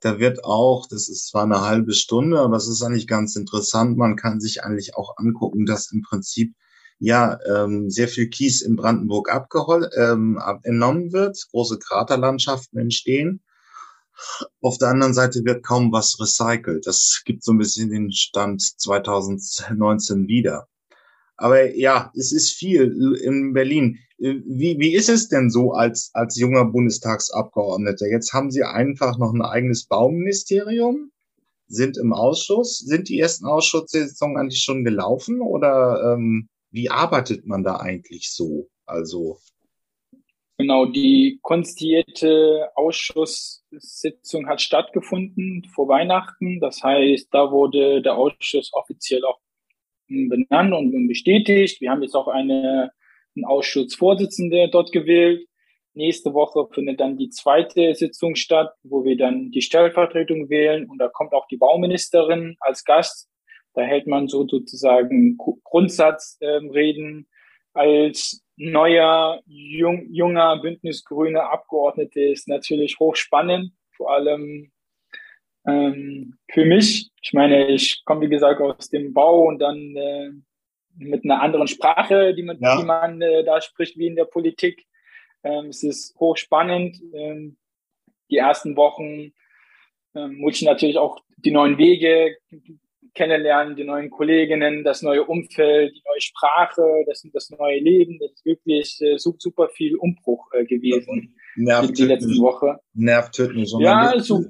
Da 0.00 0.18
wird 0.18 0.44
auch, 0.44 0.86
das 0.88 1.08
ist 1.08 1.28
zwar 1.28 1.44
eine 1.44 1.62
halbe 1.62 1.94
Stunde, 1.94 2.40
aber 2.40 2.56
es 2.56 2.68
ist 2.68 2.82
eigentlich 2.82 3.06
ganz 3.06 3.36
interessant. 3.36 3.96
Man 3.96 4.16
kann 4.16 4.40
sich 4.40 4.62
eigentlich 4.62 4.96
auch 4.96 5.16
angucken, 5.16 5.64
dass 5.64 5.90
im 5.92 6.02
Prinzip 6.02 6.54
ja 7.02 7.36
ähm, 7.46 7.90
sehr 7.90 8.06
viel 8.06 8.28
Kies 8.28 8.62
in 8.62 8.76
Brandenburg 8.76 9.28
abgehol 9.28 9.90
ähm, 9.96 10.40
entnommen 10.62 11.12
wird, 11.12 11.36
große 11.50 11.80
Kraterlandschaften 11.80 12.78
entstehen. 12.78 13.42
Auf 14.60 14.78
der 14.78 14.88
anderen 14.88 15.12
Seite 15.12 15.44
wird 15.44 15.64
kaum 15.64 15.90
was 15.90 16.20
recycelt. 16.20 16.86
Das 16.86 17.22
gibt 17.24 17.42
so 17.42 17.52
ein 17.52 17.58
bisschen 17.58 17.90
den 17.90 18.12
Stand 18.12 18.62
2019 18.62 20.28
wieder. 20.28 20.68
Aber 21.36 21.74
ja, 21.74 22.12
es 22.14 22.30
ist 22.30 22.52
viel 22.52 23.18
in 23.20 23.52
Berlin. 23.52 23.98
wie, 24.18 24.78
wie 24.78 24.94
ist 24.94 25.08
es 25.08 25.28
denn 25.28 25.50
so 25.50 25.72
als, 25.72 26.10
als 26.12 26.38
junger 26.38 26.66
Bundestagsabgeordneter? 26.66 28.06
Jetzt 28.06 28.32
haben 28.32 28.52
Sie 28.52 28.62
einfach 28.62 29.18
noch 29.18 29.32
ein 29.32 29.42
eigenes 29.42 29.86
Bauministerium, 29.86 31.10
sind 31.66 31.98
im 31.98 32.12
Ausschuss. 32.12 32.78
Sind 32.78 33.08
die 33.08 33.18
ersten 33.18 33.46
Ausschusssitzungen 33.46 34.36
eigentlich 34.36 34.62
schon 34.62 34.84
gelaufen 34.84 35.40
oder 35.40 36.14
ähm, 36.14 36.48
wie 36.72 36.90
arbeitet 36.90 37.46
man 37.46 37.62
da 37.62 37.76
eigentlich 37.76 38.32
so? 38.32 38.68
Also 38.86 39.38
Genau, 40.58 40.86
die 40.86 41.40
konstituierte 41.42 42.70
Ausschusssitzung 42.76 44.46
hat 44.46 44.60
stattgefunden 44.60 45.66
vor 45.74 45.88
Weihnachten. 45.88 46.60
Das 46.60 46.82
heißt, 46.82 47.28
da 47.32 47.50
wurde 47.50 48.00
der 48.00 48.16
Ausschuss 48.16 48.70
offiziell 48.72 49.24
auch 49.24 49.40
benannt 50.06 50.72
und 50.72 51.08
bestätigt. 51.08 51.80
Wir 51.80 51.90
haben 51.90 52.02
jetzt 52.02 52.14
auch 52.14 52.28
eine, 52.28 52.92
einen 53.34 53.44
Ausschussvorsitzende 53.44 54.68
dort 54.70 54.92
gewählt. 54.92 55.48
Nächste 55.94 56.32
Woche 56.32 56.68
findet 56.72 57.00
dann 57.00 57.18
die 57.18 57.30
zweite 57.30 57.94
Sitzung 57.94 58.36
statt, 58.36 58.72
wo 58.82 59.04
wir 59.04 59.16
dann 59.16 59.50
die 59.50 59.62
Stellvertretung 59.62 60.48
wählen 60.48 60.88
und 60.88 60.98
da 60.98 61.08
kommt 61.08 61.32
auch 61.32 61.48
die 61.48 61.56
Bauministerin 61.56 62.56
als 62.60 62.84
Gast. 62.84 63.28
Da 63.74 63.82
hält 63.82 64.06
man 64.06 64.28
so 64.28 64.46
sozusagen 64.46 65.38
Grundsatzreden 65.64 67.26
als 67.72 68.44
neuer, 68.56 69.40
jung, 69.46 70.06
junger 70.12 70.60
Bündnisgrüner 70.60 71.50
Abgeordnete 71.50 72.20
ist 72.20 72.48
natürlich 72.48 72.98
hochspannend, 73.00 73.72
vor 73.96 74.12
allem 74.12 74.70
ähm, 75.66 76.36
für 76.50 76.64
mich. 76.64 77.10
Ich 77.22 77.32
meine, 77.32 77.68
ich 77.68 78.04
komme, 78.04 78.22
wie 78.22 78.28
gesagt, 78.28 78.60
aus 78.60 78.90
dem 78.90 79.14
Bau 79.14 79.44
und 79.46 79.58
dann 79.58 79.96
äh, 79.96 80.30
mit 80.96 81.24
einer 81.24 81.40
anderen 81.40 81.68
Sprache, 81.68 82.34
die 82.34 82.42
man, 82.42 82.58
ja. 82.60 82.78
die 82.78 82.84
man 82.84 83.22
äh, 83.22 83.44
da 83.44 83.60
spricht, 83.60 83.96
wie 83.96 84.06
in 84.06 84.16
der 84.16 84.24
Politik. 84.24 84.86
Ähm, 85.42 85.66
es 85.66 85.82
ist 85.82 86.14
hochspannend. 86.18 87.00
Ähm, 87.14 87.56
die 88.30 88.36
ersten 88.36 88.76
Wochen 88.76 89.32
ähm, 90.14 90.36
muss 90.36 90.56
ich 90.56 90.62
natürlich 90.62 90.98
auch 90.98 91.20
die 91.36 91.50
neuen 91.50 91.78
Wege 91.78 92.36
kennenlernen, 93.14 93.76
die 93.76 93.84
neuen 93.84 94.10
Kolleginnen, 94.10 94.84
das 94.84 95.02
neue 95.02 95.24
Umfeld, 95.24 95.94
die 95.94 96.02
neue 96.06 96.20
Sprache, 96.20 96.82
das, 97.06 97.26
das 97.32 97.50
neue 97.50 97.78
Leben. 97.78 98.18
Das 98.20 98.32
ist 98.32 98.44
wirklich 98.44 98.98
äh, 99.00 99.18
super 99.18 99.68
viel 99.68 99.96
Umbruch 99.96 100.50
äh, 100.52 100.64
gewesen 100.64 101.34
Nervtöten, 101.56 101.94
die 101.94 102.04
letzten 102.04 102.40
Woche. 102.40 102.78
Nervtötend. 102.94 103.68
Ja, 103.80 104.18
so 104.18 104.44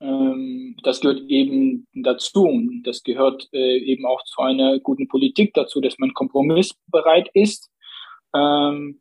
das 0.00 1.00
gehört 1.00 1.22
eben 1.28 1.86
dazu. 1.92 2.48
Das 2.84 3.02
gehört 3.02 3.48
äh, 3.52 3.78
eben 3.78 4.06
auch 4.06 4.22
zu 4.24 4.40
einer 4.40 4.78
guten 4.78 5.08
Politik 5.08 5.54
dazu, 5.54 5.80
dass 5.80 5.98
man 5.98 6.14
kompromissbereit 6.14 7.28
ist. 7.34 7.70
Ähm, 8.34 9.00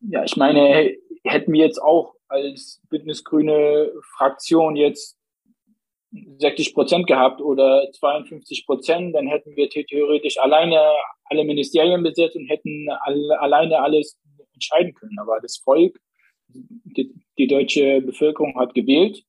ja, 0.00 0.22
ich 0.24 0.36
meine, 0.36 0.96
hätten 1.24 1.52
wir 1.52 1.64
jetzt 1.64 1.82
auch 1.82 2.14
als 2.28 2.80
Bündnisgrüne 2.88 3.92
Fraktion 4.16 4.76
jetzt 4.76 5.16
60 6.38 6.74
Prozent 6.74 7.06
gehabt 7.06 7.40
oder 7.40 7.90
52 7.92 8.64
Prozent, 8.64 9.14
dann 9.14 9.26
hätten 9.26 9.56
wir 9.56 9.68
theoretisch 9.68 10.38
alleine 10.38 10.80
alle 11.24 11.44
Ministerien 11.44 12.02
besetzt 12.02 12.36
und 12.36 12.46
hätten 12.46 12.88
alle, 13.00 13.40
alleine 13.40 13.80
alles 13.80 14.16
entscheiden 14.54 14.94
können. 14.94 15.18
Aber 15.18 15.40
das 15.40 15.56
Volk, 15.58 15.98
die, 16.48 17.12
die 17.36 17.46
deutsche 17.48 18.00
Bevölkerung 18.00 18.58
hat 18.58 18.74
gewählt 18.74 19.24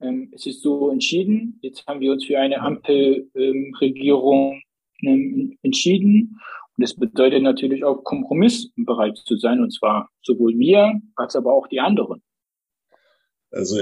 ähm, 0.00 0.30
es 0.34 0.46
ist 0.46 0.62
so 0.62 0.90
entschieden. 0.90 1.58
Jetzt 1.62 1.86
haben 1.86 2.00
wir 2.00 2.12
uns 2.12 2.24
für 2.24 2.38
eine 2.38 2.60
Ampelregierung 2.60 4.62
ähm, 5.02 5.58
entschieden. 5.62 6.40
Und 6.76 6.82
das 6.82 6.94
bedeutet 6.94 7.42
natürlich 7.42 7.84
auch 7.84 8.04
kompromissbereit 8.04 9.18
zu 9.18 9.36
sein, 9.36 9.60
und 9.60 9.72
zwar 9.72 10.10
sowohl 10.22 10.56
wir 10.58 11.00
als 11.16 11.34
aber 11.34 11.52
auch 11.52 11.66
die 11.66 11.80
anderen. 11.80 12.22
Also 13.50 13.80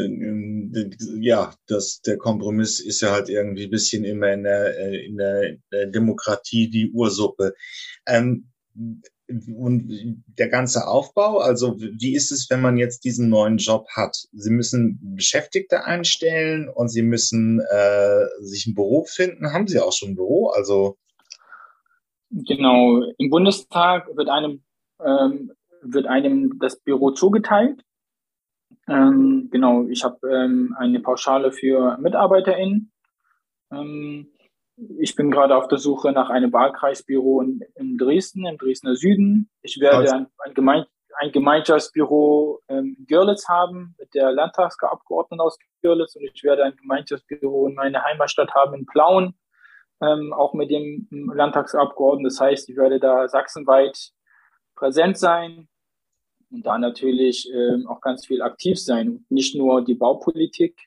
ja, 1.21 1.53
das, 1.67 2.01
der 2.01 2.19
Kompromiss 2.19 2.79
ist 2.79 3.01
ja 3.01 3.11
halt 3.11 3.29
irgendwie 3.29 3.65
ein 3.65 3.71
bisschen 3.71 4.05
immer 4.05 4.33
in 4.33 4.45
der, 4.45 4.79
äh, 4.79 5.07
in 5.07 5.17
der, 5.17 5.57
Demokratie 5.89 6.71
die 6.71 6.93
Ursuppe. 6.93 7.53
Ähm, 8.07 8.49
und 9.29 10.23
der 10.39 10.49
ganze 10.49 10.87
Aufbau, 10.87 11.39
also 11.39 11.79
wie 11.79 12.15
ist 12.15 12.31
es, 12.31 12.49
wenn 12.51 12.61
man 12.61 12.77
jetzt 12.77 13.05
diesen 13.05 13.29
neuen 13.29 13.59
Job 13.59 13.87
hat? 13.95 14.17
Sie 14.33 14.51
müssen 14.51 15.01
Beschäftigte 15.17 15.85
einstellen 15.85 16.69
und 16.69 16.89
Sie 16.89 17.03
müssen 17.03 17.61
äh, 17.61 18.25
sich 18.41 18.67
ein 18.67 18.75
Büro 18.75 19.05
finden. 19.05 19.53
Haben 19.53 19.67
Sie 19.67 19.81
auch 19.81 19.93
schon 19.93 20.11
ein 20.11 20.17
Büro? 20.17 20.51
Also 20.51 20.97
genau, 22.31 23.03
im 23.19 23.31
Bundestag 23.31 24.09
wird 24.17 24.29
einem 24.29 24.63
ähm, 25.05 25.53
wird 25.83 26.07
einem 26.07 26.59
das 26.61 26.79
Büro 26.81 27.11
zugeteilt. 27.11 27.83
Ähm, 28.89 29.49
genau, 29.51 29.87
ich 29.89 30.05
habe 30.05 30.19
ähm, 30.29 30.75
eine 30.79 31.01
Pauschale 31.01 31.53
für 31.53 31.99
MitarbeiterInnen. 31.99 32.93
Ähm, 33.73 34.29
ich 34.77 35.15
bin 35.15 35.31
gerade 35.31 35.57
auf 35.57 35.69
der 35.69 35.79
Suche 35.79 36.13
nach 36.13 36.29
einem 36.29 36.53
Wahlkreisbüro 36.53 37.41
in, 37.41 37.61
in 37.75 37.97
Dresden, 37.97 38.47
im 38.47 38.59
Dresdner 38.59 38.95
Süden. 38.95 39.51
Ich 39.63 39.81
werde 39.81 40.13
ein, 40.13 40.27
ein, 40.39 40.55
Gemein 40.55 40.85
ein 41.19 41.33
Gemeinschaftsbüro 41.33 42.61
ähm, 42.69 42.97
in 42.99 43.07
Görlitz 43.07 43.49
haben 43.49 43.95
mit 43.99 44.15
der 44.15 44.33
Landtagsabgeordneten 44.33 45.41
aus 45.41 45.59
Görlitz 45.83 46.15
und 46.15 46.25
ich 46.25 46.45
werde 46.45 46.65
ein 46.65 46.77
Gemeinschaftsbüro 46.77 47.69
in 47.69 47.75
meiner 47.75 48.05
Heimatstadt 48.05 48.55
haben 48.55 48.75
in 48.75 48.87
Plauen, 48.87 49.35
ähm, 50.03 50.35
auch 50.35 50.53
mit 50.53 50.71
dem 50.71 51.09
Landtagsabgeordneten. 51.11 52.25
Das 52.25 52.41
heißt, 52.41 52.69
ich 52.69 52.77
werde 52.77 53.01
da 53.01 53.29
sachsenweit 53.29 54.11
präsent 54.75 55.17
sein 55.17 55.69
und 56.51 56.67
da 56.67 56.77
natürlich 56.77 57.51
ähm, 57.51 57.87
auch 57.87 58.03
ganz 58.03 58.27
viel 58.27 58.43
aktiv 58.43 58.79
sein. 58.79 59.25
Nicht 59.31 59.57
nur 59.57 59.83
die 59.83 59.95
Baupolitik 59.95 60.79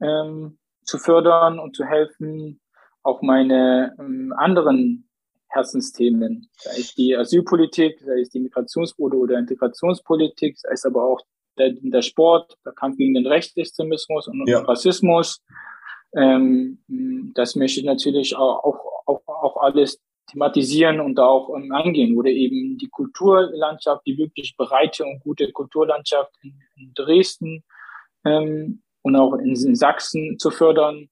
ähm, 0.00 0.58
zu 0.82 0.98
fördern 0.98 1.58
und 1.58 1.74
zu 1.74 1.86
helfen, 1.86 2.60
auch 3.04 3.22
meine 3.22 3.94
ähm, 3.98 4.34
anderen 4.36 5.08
Herzensthemen, 5.48 6.48
sei 6.56 6.72
es 6.72 6.94
die 6.94 7.16
Asylpolitik, 7.16 8.00
sei 8.00 8.20
es 8.20 8.30
die 8.30 8.40
Migrationspolitik 8.40 9.20
oder 9.22 9.38
Integrationspolitik, 9.38 10.58
sei 10.58 10.72
es 10.72 10.84
aber 10.84 11.04
auch 11.04 11.20
der, 11.58 11.74
der 11.80 12.02
Sport, 12.02 12.56
der 12.64 12.72
Kampf 12.72 12.96
gegen 12.96 13.14
den 13.14 13.26
Rechtsextremismus 13.26 14.28
und 14.28 14.48
ja. 14.48 14.60
Rassismus, 14.60 15.40
Ähm, 16.16 16.78
das 17.34 17.56
möchte 17.56 17.80
ich 17.80 17.86
natürlich 17.86 18.36
auch, 18.36 18.62
auch, 18.64 18.80
auch, 19.06 19.22
auch 19.26 19.56
alles 19.56 20.00
thematisieren 20.30 21.00
und 21.00 21.16
da 21.16 21.26
auch 21.26 21.54
ähm, 21.56 21.72
angehen 21.72 22.16
oder 22.16 22.30
eben 22.30 22.78
die 22.78 22.88
Kulturlandschaft, 22.88 24.06
die 24.06 24.16
wirklich 24.16 24.56
breite 24.56 25.04
und 25.04 25.20
gute 25.20 25.50
Kulturlandschaft 25.52 26.32
in, 26.42 26.54
in 26.76 26.92
Dresden 26.94 27.64
ähm, 28.24 28.82
und 29.02 29.16
auch 29.16 29.34
in, 29.34 29.54
in, 29.54 29.74
Sachsen 29.74 30.38
zu 30.38 30.50
fördern. 30.50 31.08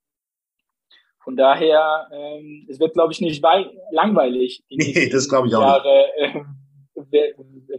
Von 1.25 1.37
daher, 1.37 2.09
ähm, 2.13 2.67
es 2.69 2.81
wird, 2.81 2.95
glaube 2.95 3.13
ich, 3.13 3.21
nicht 3.21 3.43
langweilig 3.91 4.65
in 4.69 4.79
nee, 4.79 5.09
das 5.09 5.29
glaube 5.29 5.49
ich 5.49 5.55
auch 5.55 5.61
Jahre 5.61 6.07
äh, 6.17 6.43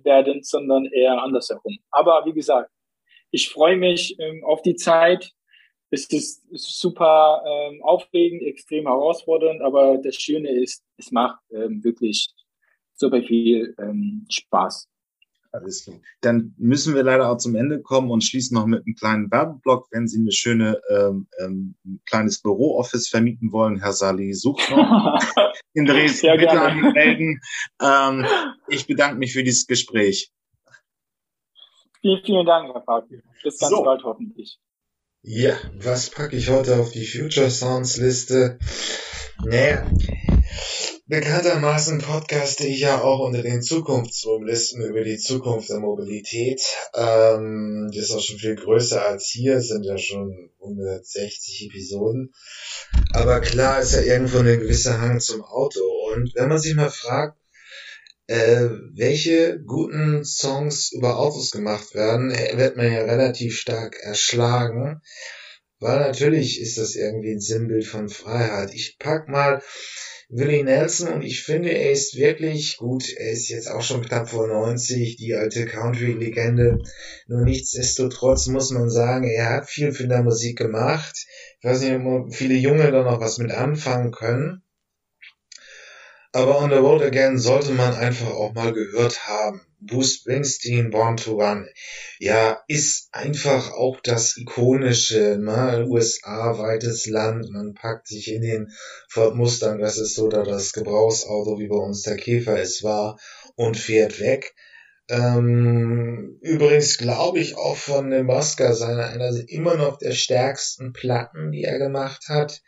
werden, 0.04 0.44
sondern 0.44 0.86
eher 0.86 1.22
andersherum. 1.22 1.78
Aber 1.92 2.24
wie 2.26 2.34
gesagt, 2.34 2.70
ich 3.32 3.50
freue 3.50 3.78
mich 3.78 4.18
ähm, 4.20 4.44
auf 4.46 4.62
die 4.62 4.76
Zeit, 4.76 5.32
es 5.90 6.08
ist 6.08 6.42
super 6.52 7.44
ähm, 7.46 7.84
aufregend, 7.84 8.42
extrem 8.44 8.88
herausfordernd, 8.88 9.62
aber 9.62 9.98
das 9.98 10.16
Schöne 10.16 10.50
ist, 10.50 10.84
es 10.98 11.12
macht 11.12 11.40
ähm, 11.52 11.84
wirklich 11.84 12.30
super 12.96 13.22
viel 13.22 13.76
ähm, 13.80 14.26
Spaß. 14.30 14.88
Alles 15.54 15.84
klar. 15.84 15.98
Dann 16.22 16.56
müssen 16.58 16.96
wir 16.96 17.04
leider 17.04 17.30
auch 17.30 17.38
zum 17.38 17.56
Ende 17.56 17.80
kommen 17.80 18.10
und 18.10 18.24
schließen 18.24 18.56
noch 18.56 18.66
mit 18.66 18.86
einem 18.86 18.96
kleinen 18.96 19.32
Werbeblock. 19.32 19.88
Wenn 19.92 20.08
Sie 20.08 20.20
eine 20.20 20.32
schöne 20.32 20.82
ähm, 20.90 21.28
ähm, 21.40 21.76
kleines 22.08 22.42
Büro-Office 22.42 23.08
vermieten 23.08 23.52
wollen, 23.52 23.80
Herr 23.80 23.94
Sali, 23.94 24.34
sucht 24.34 24.72
noch 24.72 25.20
in 25.74 25.86
Dresden. 25.86 26.26
Ja, 26.26 26.36
bitte 26.38 26.60
anmelden. 26.60 27.40
Ähm, 27.80 28.26
ich 28.68 28.88
bedanke 28.88 29.20
mich 29.20 29.34
für 29.34 29.44
dieses 29.44 29.68
Gespräch. 29.68 30.32
Vielen, 32.02 32.24
vielen 32.26 32.46
Dank, 32.48 32.74
Herr 32.74 32.82
Park. 32.82 33.06
Bis 33.44 33.60
ganz 33.60 33.70
so. 33.70 33.84
bald 33.84 34.04
hoffentlich. 34.04 34.58
Ja, 35.22 35.56
was 35.76 36.10
packe 36.10 36.36
ich 36.36 36.50
heute 36.50 36.80
auf 36.80 36.92
die 36.92 37.06
Future 37.06 37.52
Sounds 37.52 37.98
Liste? 37.98 38.58
Naja, 39.46 39.86
bekanntermaßen 41.06 42.00
podcaste 42.00 42.66
ich 42.66 42.80
ja 42.80 43.02
auch 43.02 43.20
unter 43.20 43.42
den 43.42 43.62
Zukunftsrumlisten 43.62 44.84
über 44.84 45.04
die 45.04 45.18
Zukunft 45.18 45.70
der 45.70 45.80
Mobilität. 45.80 46.62
Ähm, 46.96 47.90
das 47.94 48.06
ist 48.06 48.12
auch 48.12 48.22
schon 48.22 48.40
viel 48.40 48.56
größer 48.56 49.06
als 49.06 49.26
hier, 49.26 49.58
es 49.58 49.68
sind 49.68 49.84
ja 49.84 49.98
schon 49.98 50.52
160 50.62 51.70
Episoden. 51.70 52.34
Aber 53.12 53.42
klar 53.42 53.82
ist 53.82 53.94
ja 53.94 54.02
irgendwo 54.02 54.40
eine 54.40 54.58
gewisse 54.58 55.00
Hang 55.02 55.20
zum 55.20 55.44
Auto. 55.44 55.82
Und 56.14 56.34
wenn 56.36 56.48
man 56.48 56.60
sich 56.60 56.74
mal 56.74 56.90
fragt, 56.90 57.38
äh, 58.28 58.70
welche 58.94 59.60
guten 59.60 60.24
Songs 60.24 60.94
über 60.94 61.20
Autos 61.20 61.52
gemacht 61.52 61.94
werden, 61.94 62.32
äh, 62.32 62.58
wird 62.58 62.78
man 62.78 62.92
ja 62.92 63.02
relativ 63.02 63.58
stark 63.58 63.98
erschlagen. 64.00 65.02
Weil 65.80 66.00
natürlich 66.00 66.62
ist 66.62 66.78
das 66.78 66.96
irgendwie 66.96 67.34
ein 67.34 67.42
Sinnbild 67.42 67.86
von 67.86 68.08
Freiheit. 68.08 68.74
Ich 68.74 68.96
pack 69.00 69.28
mal 69.28 69.62
Willie 70.30 70.64
Nelson 70.64 71.10
und 71.10 71.22
ich 71.22 71.44
finde, 71.44 71.70
er 71.70 71.92
ist 71.92 72.16
wirklich 72.16 72.78
gut. 72.78 73.08
Er 73.18 73.32
ist 73.32 73.50
jetzt 73.50 73.70
auch 73.70 73.82
schon 73.82 74.02
knapp 74.02 74.30
vor 74.30 74.48
90, 74.48 75.18
die 75.18 75.36
alte 75.36 75.66
Country-Legende. 75.66 76.80
Nur 77.28 77.42
nichtsdestotrotz 77.42 78.48
muss 78.48 78.72
man 78.72 78.90
sagen, 78.90 79.30
er 79.30 79.50
hat 79.50 79.70
viel 79.70 79.92
für 79.92 80.08
der 80.08 80.24
Musik 80.24 80.58
gemacht. 80.58 81.26
Ich 81.60 81.66
weiß 81.70 81.82
nicht, 81.82 81.94
ob 81.94 82.34
viele 82.34 82.56
Junge 82.56 82.92
da 82.92 83.04
noch 83.04 83.20
was 83.20 83.38
mit 83.38 83.52
anfangen 83.52 84.12
können. 84.12 84.63
Aber 86.36 86.60
On 86.60 86.72
the 86.72 86.78
Road 86.78 87.04
Again 87.04 87.38
sollte 87.38 87.74
man 87.74 87.94
einfach 87.94 88.32
auch 88.32 88.54
mal 88.54 88.74
gehört 88.74 89.28
haben. 89.28 89.62
Bruce 89.82 90.16
Springsteen, 90.16 90.90
Born 90.90 91.18
to 91.18 91.34
Run, 91.34 91.68
ja, 92.18 92.64
ist 92.68 93.10
einfach 93.12 93.72
auch 93.74 94.00
das 94.02 94.36
ikonische, 94.38 95.38
ne? 95.40 95.86
USA, 95.88 96.58
weites 96.58 97.06
Land, 97.06 97.52
man 97.52 97.76
packt 97.76 98.08
sich 98.08 98.32
in 98.32 98.42
den 98.42 98.72
Ford 99.10 99.36
Mustang, 99.36 99.78
das 99.78 100.00
ist 100.00 100.16
so 100.16 100.28
da 100.28 100.42
das 100.44 100.74
Gebrauchsauto, 100.74 101.60
wie 101.60 101.68
bei 101.68 101.76
uns 101.76 102.02
der 102.02 102.16
Käfer 102.16 102.60
es 102.60 102.82
war, 102.82 103.20
und 103.56 103.78
fährt 103.78 104.20
weg. 104.20 104.56
Ähm, 105.10 106.40
übrigens 106.42 106.98
glaube 106.98 107.40
ich 107.40 107.58
auch 107.58 107.76
von 107.76 108.08
Nebraska 108.08 108.74
seiner 108.74 109.08
einer 109.08 109.32
immer 109.50 109.76
noch 109.76 109.98
der 109.98 110.14
stärksten 110.14 110.94
Platten, 110.94 111.52
die 111.52 111.64
er 111.64 111.78
gemacht 111.78 112.30
hat. 112.30 112.62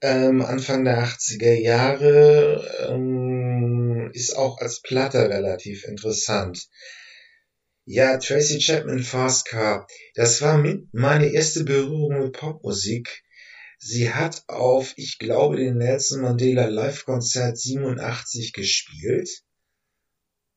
Ähm, 0.00 0.42
Anfang 0.42 0.84
der 0.84 1.04
80er 1.04 1.54
Jahre 1.54 2.88
ähm, 2.88 4.10
ist 4.12 4.36
auch 4.36 4.58
als 4.58 4.80
Platte 4.80 5.28
relativ 5.28 5.84
interessant. 5.84 6.68
Ja, 7.84 8.18
Tracy 8.18 8.60
Chapman 8.60 9.02
Fast 9.02 9.46
Car, 9.46 9.88
das 10.14 10.42
war 10.42 10.56
mit 10.56 10.86
meine 10.92 11.32
erste 11.32 11.64
Berührung 11.64 12.20
mit 12.20 12.32
Popmusik. 12.32 13.24
Sie 13.78 14.12
hat 14.12 14.44
auf, 14.46 14.92
ich 14.96 15.18
glaube, 15.18 15.56
den 15.56 15.78
Nelson 15.78 16.20
Mandela 16.20 16.66
Live-Konzert 16.66 17.58
87 17.58 18.52
gespielt 18.52 19.42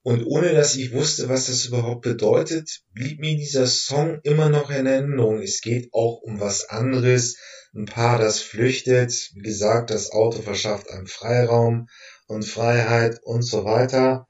und 0.04 0.26
ohne 0.26 0.54
dass 0.54 0.76
ich 0.76 0.92
wusste, 0.92 1.30
was 1.30 1.48
das 1.48 1.66
überhaupt 1.66 2.02
bedeutet, 2.02 2.82
blieb 2.94 3.20
mir 3.22 3.38
dieser 3.38 3.66
Song 3.68 4.20
immer 4.24 4.50
noch 4.50 4.70
in 4.70 4.86
Erinnerung. 4.86 5.42
Es 5.42 5.62
geht 5.62 5.94
auch 5.94 6.22
um 6.22 6.42
was 6.42 6.70
anderes. 6.70 7.38
Ein 7.74 7.86
Paar, 7.86 8.20
das 8.20 8.40
flüchtet. 8.40 9.32
Wie 9.34 9.42
gesagt, 9.42 9.90
das 9.90 10.12
Auto 10.12 10.42
verschafft 10.42 10.92
einem 10.92 11.08
Freiraum 11.08 11.88
und 12.28 12.44
Freiheit 12.44 13.20
und 13.24 13.44
so 13.44 13.64
weiter. 13.64 14.28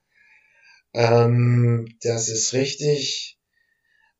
Ähm, 0.93 1.87
das 2.03 2.29
ist 2.29 2.53
richtig. 2.53 3.32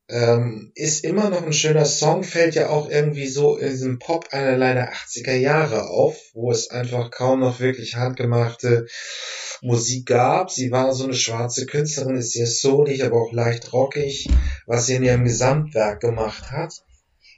Ähm, 0.08 0.70
ist 0.74 1.02
immer 1.02 1.30
noch 1.30 1.46
ein 1.46 1.54
schöner 1.54 1.86
Song, 1.86 2.24
fällt 2.24 2.54
ja 2.54 2.68
auch 2.68 2.90
irgendwie 2.90 3.26
so 3.26 3.56
in 3.56 3.70
diesem 3.70 3.98
Pop 3.98 4.28
einerlei 4.32 4.74
der 4.74 4.92
80er 4.92 5.34
Jahre 5.34 5.88
auf, 5.88 6.16
wo 6.34 6.50
es 6.50 6.70
einfach 6.70 7.10
kaum 7.10 7.40
noch 7.40 7.58
wirklich 7.58 7.96
handgemachte 7.96 8.86
Musik 9.62 10.06
gab. 10.06 10.50
Sie 10.50 10.70
war 10.70 10.92
so 10.92 11.04
eine 11.04 11.14
schwarze 11.14 11.64
Künstlerin, 11.64 12.16
ist 12.16 12.32
sehr 12.32 12.46
soulig, 12.46 13.02
aber 13.02 13.16
auch 13.16 13.32
leicht 13.32 13.72
rockig, 13.72 14.28
was 14.66 14.86
sie 14.86 14.96
in 14.96 15.04
ihrem 15.04 15.24
Gesamtwerk 15.24 16.00
gemacht 16.00 16.50
hat. 16.50 16.84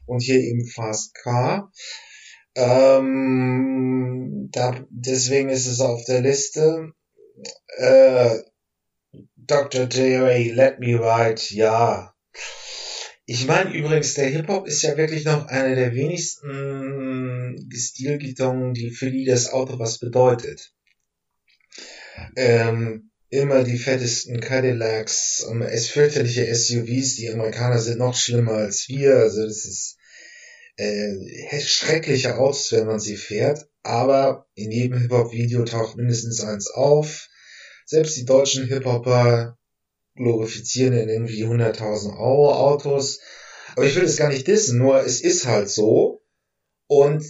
Und 0.07 0.21
hier 0.23 0.41
eben 0.41 0.67
Fast 0.67 1.15
Car. 1.15 1.71
Ähm, 2.57 4.49
da, 4.51 4.85
deswegen 4.91 5.51
ist 5.51 5.67
es 5.67 5.81
auf 5.81 6.05
der 6.05 6.21
Liste. 6.21 6.93
Äh, 7.77 8.39
Dr. 9.37 9.85
J.A. 9.85 10.53
Let 10.53 10.81
Me 10.81 10.99
Ride, 10.99 11.43
ja. 11.51 12.16
Ich 13.29 13.45
meine 13.47 13.75
übrigens, 13.75 14.15
der 14.15 14.29
Hip-Hop 14.29 14.69
ist 14.69 14.83
ja 14.83 14.97
wirklich 14.97 15.25
noch 15.25 15.47
einer 15.49 15.75
der 15.75 15.93
wenigsten 15.95 17.69
Stilgitarren, 17.75 18.73
die 18.73 18.91
für 18.91 19.11
die 19.11 19.25
das 19.25 19.53
Auto 19.53 19.81
was 19.81 19.99
bedeutet. 19.99 20.73
Ähm, 22.37 23.11
immer 23.29 23.65
die 23.65 23.79
fettesten 23.79 24.41
Cadillacs, 24.41 25.45
ähm, 25.51 25.63
es 25.63 25.89
fürchterliche 25.89 26.47
SUVs, 26.55 27.17
die 27.17 27.29
Amerikaner 27.31 27.79
sind 27.79 27.99
noch 27.99 28.15
schlimmer 28.15 28.53
als 28.53 28.89
wir, 28.89 29.17
also 29.17 29.45
das 29.45 29.65
ist 29.65 29.97
äh, 30.77 31.61
schreckliche 31.61 32.39
Autos, 32.39 32.71
wenn 32.71 32.87
man 32.87 33.01
sie 33.01 33.17
fährt, 33.17 33.67
aber 33.83 34.47
in 34.55 34.71
jedem 34.71 35.01
Hip-Hop-Video 35.01 35.65
taucht 35.65 35.97
mindestens 35.97 36.43
eins 36.43 36.71
auf. 36.71 37.29
Selbst 37.87 38.17
die 38.17 38.25
deutschen 38.25 38.67
Hip-Hopper 38.67 39.59
glorifizieren 40.17 40.95
in 40.95 41.09
irgendwie 41.09 41.45
100.000 41.45 42.19
Euro 42.19 42.53
Autos. 42.53 43.21
Aber 43.75 43.87
ich 43.87 43.95
will 43.95 44.05
es 44.05 44.17
gar 44.17 44.29
nicht 44.29 44.47
dissen, 44.47 44.79
nur 44.79 45.05
es 45.05 45.21
ist 45.21 45.47
halt 45.47 45.69
so. 45.69 46.23
Und 46.89 47.25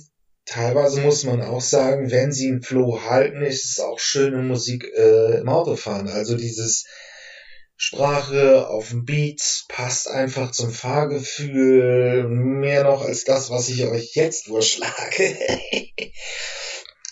teilweise 0.44 1.00
muss 1.00 1.24
man 1.24 1.42
auch 1.42 1.60
sagen, 1.60 2.10
wenn 2.10 2.32
sie 2.32 2.48
einen 2.48 2.62
Flow 2.62 3.02
halten, 3.02 3.42
ist 3.42 3.64
es 3.64 3.80
auch 3.80 3.98
schöne 3.98 4.42
Musik 4.42 4.84
äh, 4.96 5.38
im 5.38 5.48
Autofahren. 5.48 6.08
Also 6.08 6.36
dieses 6.36 6.84
Sprache 7.76 8.68
auf 8.68 8.88
dem 8.88 9.04
Beat 9.04 9.64
passt 9.68 10.08
einfach 10.08 10.50
zum 10.50 10.70
Fahrgefühl 10.70 12.26
mehr 12.28 12.84
noch 12.84 13.02
als 13.02 13.24
das, 13.24 13.50
was 13.50 13.68
ich 13.68 13.84
euch 13.84 14.14
jetzt 14.14 14.46
vorschlage. 14.46 15.36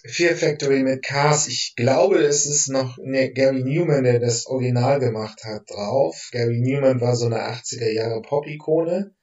Fear 0.06 0.36
Factory 0.36 0.82
mit 0.82 1.02
Cars. 1.02 1.48
Ich 1.48 1.72
glaube, 1.76 2.18
es 2.18 2.44
ist 2.44 2.68
noch 2.68 2.98
ne, 2.98 3.32
Gary 3.32 3.64
Newman, 3.64 4.04
der 4.04 4.20
das 4.20 4.44
Original 4.46 5.00
gemacht 5.00 5.44
hat, 5.44 5.62
drauf. 5.70 6.28
Gary 6.30 6.60
Newman 6.60 7.00
war 7.00 7.16
so 7.16 7.24
eine 7.24 7.40
80er 7.40 7.90
Jahre 7.90 8.20
Pop-Ikone. 8.20 9.14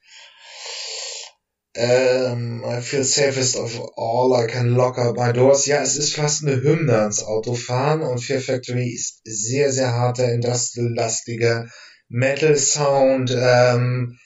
Ähm, 1.74 2.64
I 2.66 2.80
feel 2.80 3.04
safest 3.04 3.56
of 3.56 3.80
all, 3.96 4.32
I 4.34 4.48
can 4.48 4.74
lock 4.74 4.98
up 4.98 5.16
my 5.16 5.32
doors. 5.32 5.66
Ja, 5.66 5.80
es 5.80 5.96
ist 5.96 6.16
fast 6.16 6.42
eine 6.42 6.60
Hymne 6.60 6.98
ans 6.98 7.22
Autofahren 7.22 8.02
und 8.02 8.18
Fear 8.18 8.40
Factory 8.40 8.92
ist 8.92 9.20
sehr, 9.24 9.70
sehr 9.70 9.92
harter, 9.92 10.32
industrial-lastiger 10.32 11.68
Metal-Sound. 12.08 13.30
Ähm, 13.30 14.18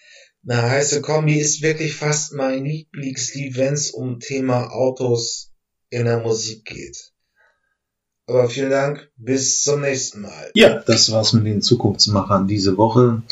eine 0.48 0.62
heiße 0.62 1.02
Kombi 1.02 1.38
ist 1.38 1.60
wirklich 1.60 1.94
fast 1.94 2.32
mein 2.32 2.64
Lieblingslied, 2.64 3.58
wenn 3.58 3.74
es 3.74 3.90
um 3.90 4.20
Thema 4.20 4.72
Autos 4.72 5.52
in 5.96 6.04
der 6.04 6.18
Musik 6.18 6.66
geht. 6.66 7.10
Aber 8.26 8.50
vielen 8.50 8.70
Dank, 8.70 9.08
bis 9.16 9.62
zum 9.62 9.80
nächsten 9.80 10.20
Mal. 10.22 10.50
Ja, 10.54 10.80
das 10.80 11.10
war's 11.10 11.32
mit 11.32 11.46
den 11.46 11.62
Zukunftsmachern 11.62 12.46
diese 12.46 12.76
Woche. 12.76 13.22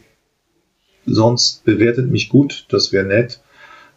sonst 1.05 1.63
bewertet 1.63 2.11
mich 2.11 2.27
gut, 2.29 2.65
das 2.69 2.91
wäre 2.91 3.05
nett. 3.05 3.39